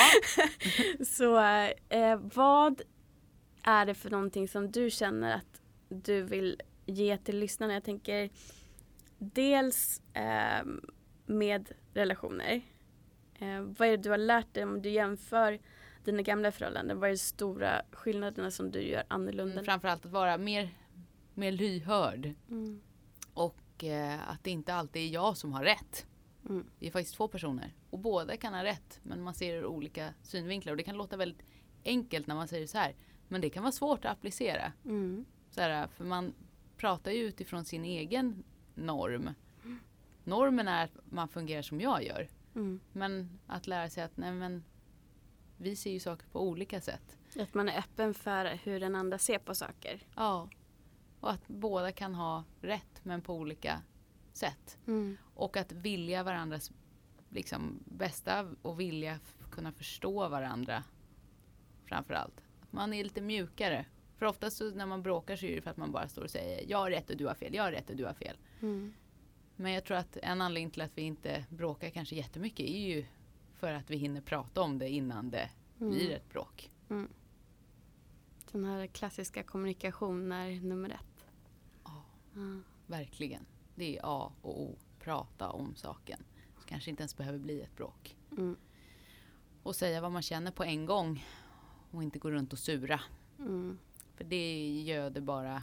[1.07, 1.39] Så
[1.89, 2.83] eh, vad
[3.63, 5.58] är det för någonting som du känner att
[5.89, 7.75] du vill ge till lyssnarna?
[7.75, 8.31] Jag tänker
[9.19, 10.65] dels eh,
[11.27, 12.63] med relationer.
[13.35, 15.59] Eh, vad är det du har lärt dig om du jämför
[16.05, 17.01] dina gamla förhållanden?
[17.01, 19.65] Vad är de stora skillnaderna som du gör annorlunda?
[19.65, 20.71] Framförallt att vara mer,
[21.35, 22.35] mer lyhörd.
[22.51, 22.81] Mm.
[23.35, 26.07] Och eh, att det inte alltid är jag som har rätt.
[26.49, 26.71] Mm.
[26.79, 27.75] Vi är faktiskt två personer.
[27.91, 29.01] Och båda kan ha rätt.
[29.03, 30.73] Men man ser ur olika synvinklar.
[30.73, 31.43] Och det kan låta väldigt
[31.85, 32.95] enkelt när man säger så här.
[33.29, 34.73] Men det kan vara svårt att applicera.
[34.85, 35.25] Mm.
[35.59, 36.35] Så här, för man
[36.77, 38.45] pratar ju utifrån sin egen
[38.75, 39.31] norm.
[40.25, 42.29] Normen är att man fungerar som jag gör.
[42.55, 42.81] Mm.
[42.93, 44.65] Men att lära sig att nej men
[45.57, 47.19] vi ser ju saker på olika sätt.
[47.41, 50.07] Att man är öppen för hur den andra ser på saker.
[50.15, 50.49] Ja.
[51.21, 53.83] Och att båda kan ha rätt men på olika
[54.33, 54.79] sätt.
[54.87, 55.17] Mm.
[55.35, 56.73] Och att vilja varandras
[57.29, 59.19] liksom, bästa och vilja
[59.51, 60.85] kunna förstå varandra.
[61.85, 62.43] Framför allt.
[62.61, 63.87] Att man är lite mjukare.
[64.19, 66.31] För oftast så när man bråkar så är det för att man bara står och
[66.31, 68.37] säger jag har rätt och du har fel, jag har rätt och du har fel.
[68.61, 68.95] Mm.
[69.57, 73.05] Men jag tror att en anledning till att vi inte bråkar kanske jättemycket är ju
[73.55, 76.71] för att vi hinner prata om det innan det blir ett bråk.
[76.91, 77.09] Mm.
[78.53, 81.27] Den här klassiska kommunikation är nummer ett.
[81.85, 82.05] Ja.
[82.35, 82.61] Ja.
[82.87, 83.47] Verkligen.
[83.75, 84.79] Det är A och O.
[85.01, 86.25] Prata om saken.
[86.59, 88.17] Så kanske inte ens behöver bli ett bråk.
[88.33, 88.57] Mm.
[89.63, 91.27] Och säga vad man känner på en gång.
[91.91, 93.01] Och inte gå runt och sura.
[93.39, 93.79] Mm.
[94.19, 95.63] För det göder bara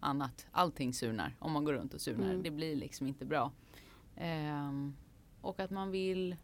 [0.00, 0.46] annat.
[0.50, 2.30] Allting surnar om man går runt och surnar.
[2.30, 2.42] Mm.
[2.42, 3.52] Det blir liksom inte bra.
[4.16, 4.94] Ehm,
[5.40, 6.36] och att man vill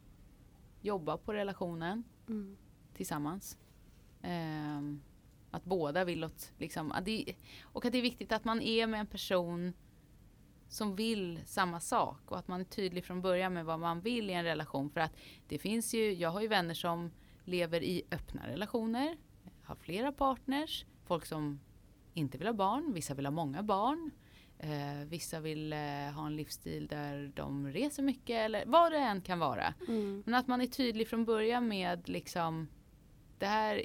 [0.80, 2.56] jobba på relationen Mm.
[2.94, 3.58] tillsammans.
[4.22, 5.02] Ehm,
[5.50, 8.86] att båda vill åt, liksom, att det, och att det är viktigt att man är
[8.86, 9.72] med en person
[10.68, 14.30] som vill samma sak och att man är tydlig från början med vad man vill
[14.30, 14.90] i en relation.
[14.90, 15.12] För att
[15.48, 17.10] det finns ju, jag har ju vänner som
[17.44, 19.16] lever i öppna relationer,
[19.62, 21.60] har flera partners, folk som
[22.14, 24.10] inte vill ha barn, vissa vill ha många barn.
[24.58, 25.78] Eh, vissa vill eh,
[26.14, 29.74] ha en livsstil där de reser mycket eller vad det än kan vara.
[29.88, 30.22] Mm.
[30.26, 32.68] Men att man är tydlig från början med liksom
[33.38, 33.84] det här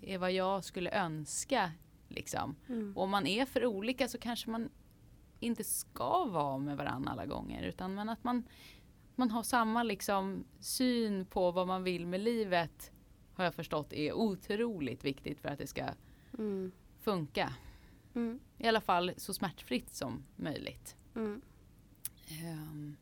[0.00, 1.72] är vad jag skulle önska.
[2.08, 2.56] Liksom.
[2.68, 2.96] Mm.
[2.96, 4.70] Och om man är för olika så kanske man
[5.40, 7.62] inte ska vara med varandra alla gånger.
[7.62, 8.44] Utan men att man,
[9.14, 12.92] man har samma liksom syn på vad man vill med livet
[13.34, 15.84] har jag förstått är otroligt viktigt för att det ska
[16.38, 16.72] Mm.
[17.00, 17.54] funka.
[18.14, 18.40] Mm.
[18.58, 20.96] I alla fall så smärtfritt som möjligt.
[22.28, 22.96] Ehm,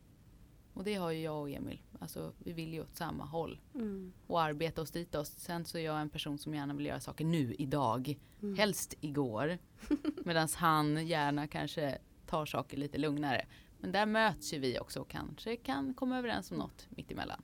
[0.74, 1.82] och det har ju jag och Emil.
[1.98, 3.60] Alltså, vi vill ju åt samma håll.
[3.74, 4.12] Mm.
[4.26, 5.28] och arbeta oss dit oss.
[5.28, 8.18] Sen så är jag en person som gärna vill göra saker nu, idag.
[8.42, 8.58] Mm.
[8.58, 9.58] Helst igår.
[10.24, 13.46] Medan han gärna kanske tar saker lite lugnare.
[13.78, 17.42] Men där möts ju vi också och kanske kan komma överens om något mittemellan.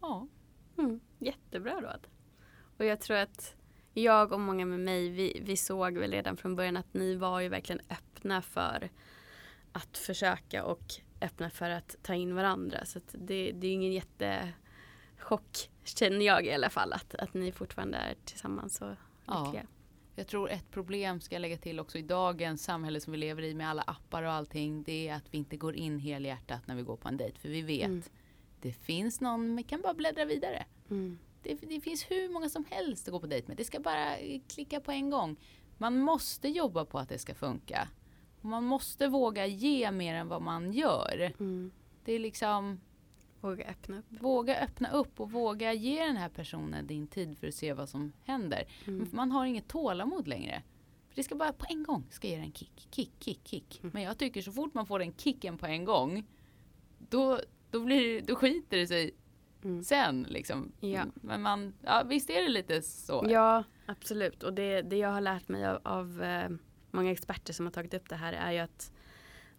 [0.00, 0.28] Ja.
[0.78, 1.00] Mm.
[1.18, 2.06] Jättebra råd.
[2.78, 3.56] Och jag tror att
[3.94, 7.40] jag och många med mig, vi, vi såg väl redan från början att ni var
[7.40, 8.90] ju verkligen öppna för
[9.72, 12.84] att försöka och öppna för att ta in varandra.
[12.84, 17.98] Så det, det är ingen jättechock, känner jag i alla fall, att, att ni fortfarande
[17.98, 18.94] är tillsammans och
[19.26, 19.44] Ja.
[19.44, 19.66] lyckliga.
[20.14, 23.42] Jag tror ett problem ska jag lägga till också i dagens samhälle som vi lever
[23.42, 24.82] i med alla appar och allting.
[24.82, 27.38] Det är att vi inte går in helhjärtat när vi går på en dejt.
[27.38, 28.02] För vi vet, Mm.
[28.60, 30.64] det finns någon, vi kan bara bläddra vidare.
[30.90, 31.18] Mm.
[31.42, 33.56] Det, det finns hur många som helst att gå på dejt med.
[33.56, 34.16] Det ska bara
[34.48, 35.36] klicka på en gång.
[35.78, 37.88] Man måste jobba på att det ska funka.
[38.40, 41.32] Man måste våga ge mer än vad man gör.
[41.40, 41.70] Mm.
[42.04, 42.80] Det är liksom,
[43.40, 44.04] Våga öppna upp.
[44.08, 47.88] våga öppna upp och våga ge den här personen din tid för att se vad
[47.88, 48.64] som händer.
[48.86, 49.08] Mm.
[49.12, 50.62] Man har inget tålamod längre.
[51.08, 53.80] För det ska bara på en gång ska ge en kick, kick, kick, kick.
[53.82, 53.90] Mm.
[53.94, 56.24] Men jag tycker så fort man får den kicken på en gång,
[56.98, 57.40] då,
[57.70, 59.10] då, blir, då skiter det sig
[59.64, 59.84] Mm.
[59.84, 60.72] sen liksom.
[60.80, 61.04] Ja.
[61.14, 63.26] Men man, ja visst är det lite så.
[63.28, 64.42] Ja, absolut.
[64.42, 66.50] Och det, det jag har lärt mig av, av eh,
[66.90, 68.92] många experter som har tagit upp det här är ju att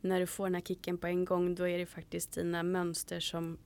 [0.01, 3.19] när du får den här kicken på en gång då är det faktiskt dina mönster
[3.19, 3.57] som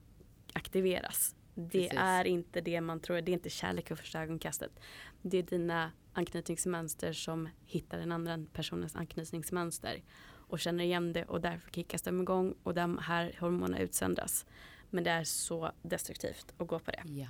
[0.53, 1.35] aktiveras.
[1.55, 1.99] Det Precis.
[1.99, 4.79] är inte det man tror, det är inte kärlek vid första ögonkastet.
[5.21, 10.01] Det är dina anknytningsmönster som hittar den andra personens anknytningsmönster
[10.47, 14.45] och känner igen det och därför kickas de igång och de här hormonerna utsöndras.
[14.89, 17.03] Men det är så destruktivt att gå på det.
[17.05, 17.27] Ja.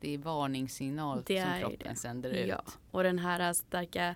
[0.00, 1.94] Det är varningssignal Det som är kroppen det.
[1.96, 2.48] sänder ut.
[2.48, 4.14] Ja, och den här starka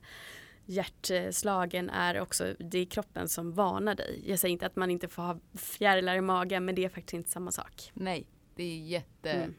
[0.66, 4.22] hjärtslagen är också, det är kroppen som varnar dig.
[4.26, 7.14] Jag säger inte att man inte får ha fjärilar i magen men det är faktiskt
[7.14, 7.90] inte samma sak.
[7.94, 9.54] Nej, det är jätte Mm.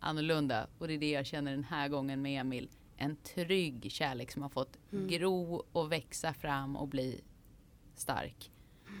[0.00, 2.70] annorlunda och det är det jag känner den här gången med Emil.
[2.96, 5.08] En trygg kärlek som har fått Mm.
[5.08, 7.20] gro och växa fram och bli
[7.94, 8.50] stark.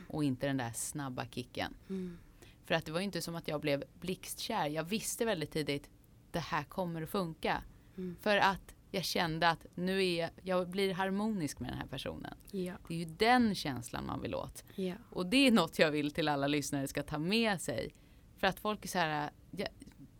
[0.08, 1.74] Och inte den där snabba kicken.
[1.88, 2.18] Mm.
[2.64, 4.66] För att det var inte som att jag blev blixtkär.
[4.66, 5.90] Jag visste väldigt tidigt
[6.30, 7.62] det här kommer att funka.
[7.96, 8.16] Mm.
[8.20, 12.34] För att jag kände att nu är jag, jag blir harmonisk med den här personen.
[12.50, 12.74] Ja.
[12.88, 14.64] Det är ju den känslan man vill åt.
[14.74, 14.94] ja.
[15.10, 17.94] Och det är något jag vill till alla lyssnare ska ta med sig.
[18.36, 19.68] För att folk är så här, jag,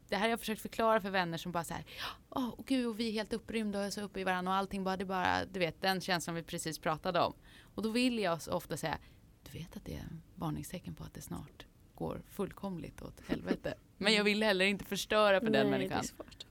[0.09, 1.85] det här har jag försökt förklara för vänner som bara så här,
[2.31, 4.59] åh oh, gud och vi är helt upprymda och är så uppe i varandra och
[4.59, 7.35] allting bara, det bara, du vet den känslan vi precis pratade om.
[7.75, 8.99] Och då vill jag ofta säga,
[9.43, 13.75] du vet att det är en varningstecken på att det snart går fullkomligt åt helvete.
[13.99, 16.05] Men jag vill heller inte förstöra för den Nej, det är människan.
[16.05, 16.47] svårt.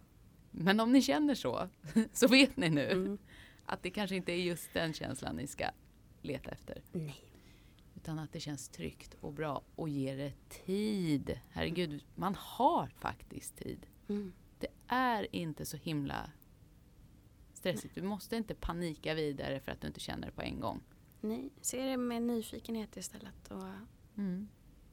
[0.52, 1.70] Men om ni känner så,
[2.14, 3.18] så vet ni nu Mm.
[3.66, 5.66] att det kanske inte är just den känslan ni ska
[6.22, 6.82] leta efter.
[6.92, 7.16] Nej.
[7.96, 11.40] Utan att det känns tryggt och bra och ger det tid.
[11.52, 13.86] Herregud, man har faktiskt tid.
[14.10, 14.34] Mm.
[14.60, 16.32] Det är inte så himla
[17.54, 17.96] stressigt.
[17.96, 20.82] Du måste inte panika vidare för att du inte känner det på en gång.
[21.22, 23.52] Nej, se det med nyfikenhet istället.
[23.52, 23.64] Och
[24.18, 24.48] Mm.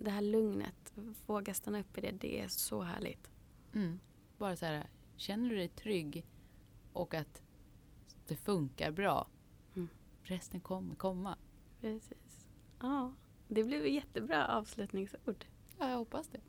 [0.05, 0.93] Det här lugnet,
[1.27, 3.31] våga stanna upp i det, det är så härligt.
[3.75, 4.01] Mm.
[4.39, 4.87] Bara så här,
[5.17, 6.27] känner du dig trygg
[6.93, 7.43] och att
[8.27, 9.29] det funkar bra.
[9.77, 9.89] Mm.
[10.23, 11.39] Resten kommer komma.
[11.81, 12.49] Precis.
[12.81, 13.15] Ja,
[13.49, 15.45] det blev ett jättebra avslutningsord.
[15.79, 16.41] Ja, jag hoppas det.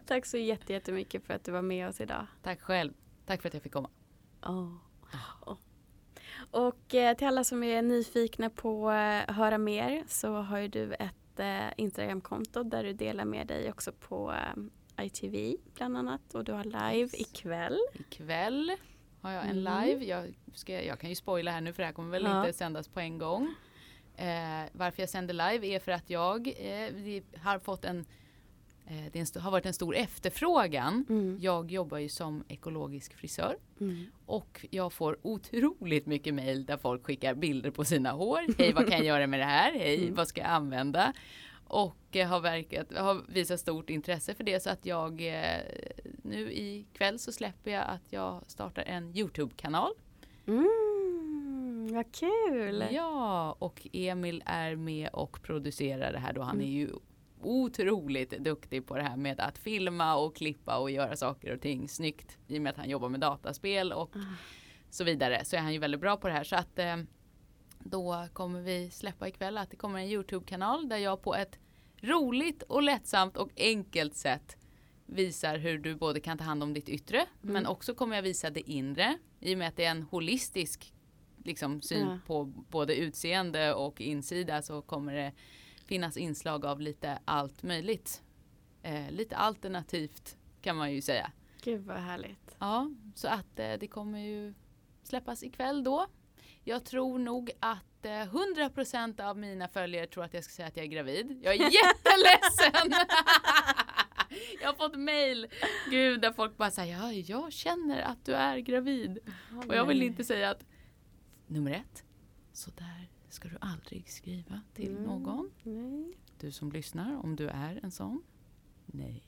[0.06, 2.26] Tack så jätte- jättemycket för att du var med oss idag.
[2.42, 2.92] Tack själv.
[3.26, 3.90] Tack för att jag fick komma.
[4.42, 4.74] Oh.
[6.50, 10.94] Och eh, till alla som är nyfikna på att höra mer så har ju du
[10.94, 14.32] ett eh, Instagramkonto där du delar med dig också på
[14.98, 17.14] eh, ITV bland annat och du har live Yes.
[17.20, 17.78] ikväll.
[17.94, 18.72] Ikväll
[19.20, 19.86] har jag en Mm.
[19.86, 20.04] live.
[20.04, 22.40] Jag, ska, jag kan ju spoila här nu för det här kommer väl Ja.
[22.46, 23.54] inte sändas på en gång.
[24.16, 28.04] Eh, varför jag sänder live är för att jag eh, har fått en
[29.12, 31.06] det en st- har varit en stor efterfrågan.
[31.08, 31.38] Mm.
[31.40, 34.04] Jag jobbar ju som ekologisk frisör Mm.
[34.26, 38.40] och jag får otroligt mycket mejl där folk skickar bilder på sina hår.
[38.58, 39.72] Hej, vad kan jag göra med det här?
[39.72, 40.14] Hej, Mm.
[40.14, 41.12] vad ska jag använda?
[41.68, 45.60] Och eh, har, verkat, har visat stort intresse för det så att jag eh,
[46.22, 49.92] nu ikväll så släpper jag att jag startar en Youtube-kanal.
[50.46, 52.84] Mm, vad kul!
[52.90, 56.42] Ja, och Emil är med och producerar det här då.
[56.42, 56.66] Han Mm.
[56.66, 56.88] är ju
[57.46, 61.88] otroligt duktig på det här med att filma och klippa och göra saker och ting
[61.88, 62.38] snyggt.
[62.48, 64.20] I och med att han jobbar med dataspel och Ah.
[64.90, 66.44] så vidare så är han ju väldigt bra på det här.
[66.44, 66.96] Så att eh,
[67.78, 71.58] då kommer vi släppa ikväll att det kommer en Youtube-kanal där jag på ett
[72.00, 74.56] roligt och lättsamt och enkelt sätt
[75.06, 78.50] visar hur du både kan ta hand om ditt yttre men också kommer jag visa
[78.50, 80.92] det inre i och med att det är en holistisk
[81.44, 82.18] liksom, syn Ja.
[82.26, 85.32] på både utseende och insida så kommer det
[85.86, 88.22] finnas inslag av lite allt möjligt.
[88.82, 91.32] Eh, lite alternativt kan man ju säga.
[91.62, 92.56] Gud vad härligt.
[92.58, 94.54] Ja, så att eh, det kommer ju
[95.02, 96.06] släppas ikväll då.
[96.64, 100.76] Jag tror nog att eh, 100% av mina följare tror att jag ska säga att
[100.76, 101.40] jag är gravid.
[101.42, 102.90] Jag är jätteledsen!
[104.60, 105.46] jag har fått mail,
[105.90, 109.18] gud, där folk bara säger ja, jag känner att du är gravid.
[109.66, 110.64] Och jag vill inte säga att
[111.46, 112.04] nummer ett,
[112.52, 115.02] så där ska du aldrig skriva till Mm.
[115.02, 115.50] någon.
[115.62, 116.12] Nej.
[116.40, 118.22] Du som lyssnar, om du är en sån.
[118.86, 119.22] Nej,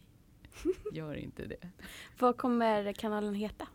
[0.92, 1.68] gör inte det.
[2.18, 3.68] Vad kommer kanalen heta?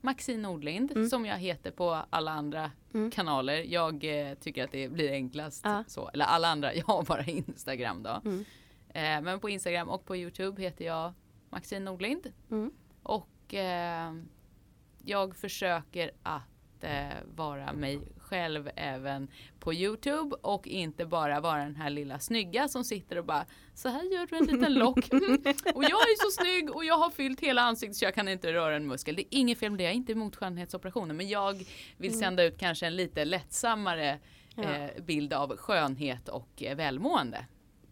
[0.00, 1.08] Maxine Nordlind Mm.
[1.08, 3.10] som jag heter på alla andra Mm.
[3.10, 3.62] kanaler.
[3.62, 5.84] Jag eh, tycker att det blir enklast Ja.
[5.86, 6.08] så.
[6.08, 8.20] Eller alla andra, jag har bara Instagram då.
[8.24, 8.44] Mm.
[8.88, 11.12] Eh, men på Instagram och på Youtube heter jag
[11.50, 12.32] Maxine Nordlind.
[12.50, 12.70] Mm.
[13.02, 14.14] Och eh,
[15.04, 19.28] jag försöker att eh, vara mig själv även
[19.60, 23.88] på Youtube och inte bara vara den här lilla snygga som sitter och bara så
[23.88, 25.42] här gör du en liten lock mm.
[25.74, 28.52] och jag är så snygg och jag har fyllt hela ansiktet så jag kan inte
[28.52, 29.16] röra en muskel.
[29.16, 31.54] Det är inget fel med det, jag är inte emot skönhetsoperationer men jag
[31.96, 32.20] vill Mm.
[32.20, 34.18] sända ut kanske en lite lättsammare
[34.56, 37.46] eh, bild av skönhet och eh, välmående.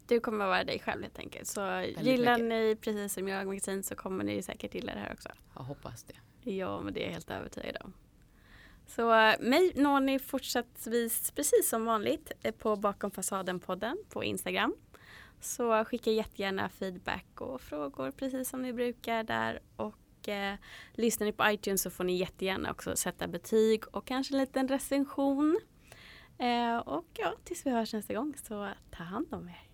[0.07, 1.47] Du kommer vara dig själv helt enkelt.
[1.47, 1.61] Så
[1.99, 2.49] gillar mycket.
[2.49, 5.29] ni precis som jag Maxine så kommer ni säkert gilla det här också.
[5.55, 6.51] Jag hoppas det.
[6.51, 7.93] Ja, men det är jag helt övertygad om.
[8.87, 14.75] Så eh, mig når ni fortsättningsvis precis som vanligt eh, på Bakom fasaden-podden på Instagram.
[15.41, 19.59] Så skicka jättegärna feedback och frågor precis som ni brukar där.
[19.75, 20.55] Och eh,
[20.93, 24.67] lyssnar ni på iTunes så får ni jättegärna också sätta betyg och kanske en liten
[24.67, 25.59] recension.
[26.39, 29.67] Eh, och ja, tills vi hörs nästa gång så ta hand om er.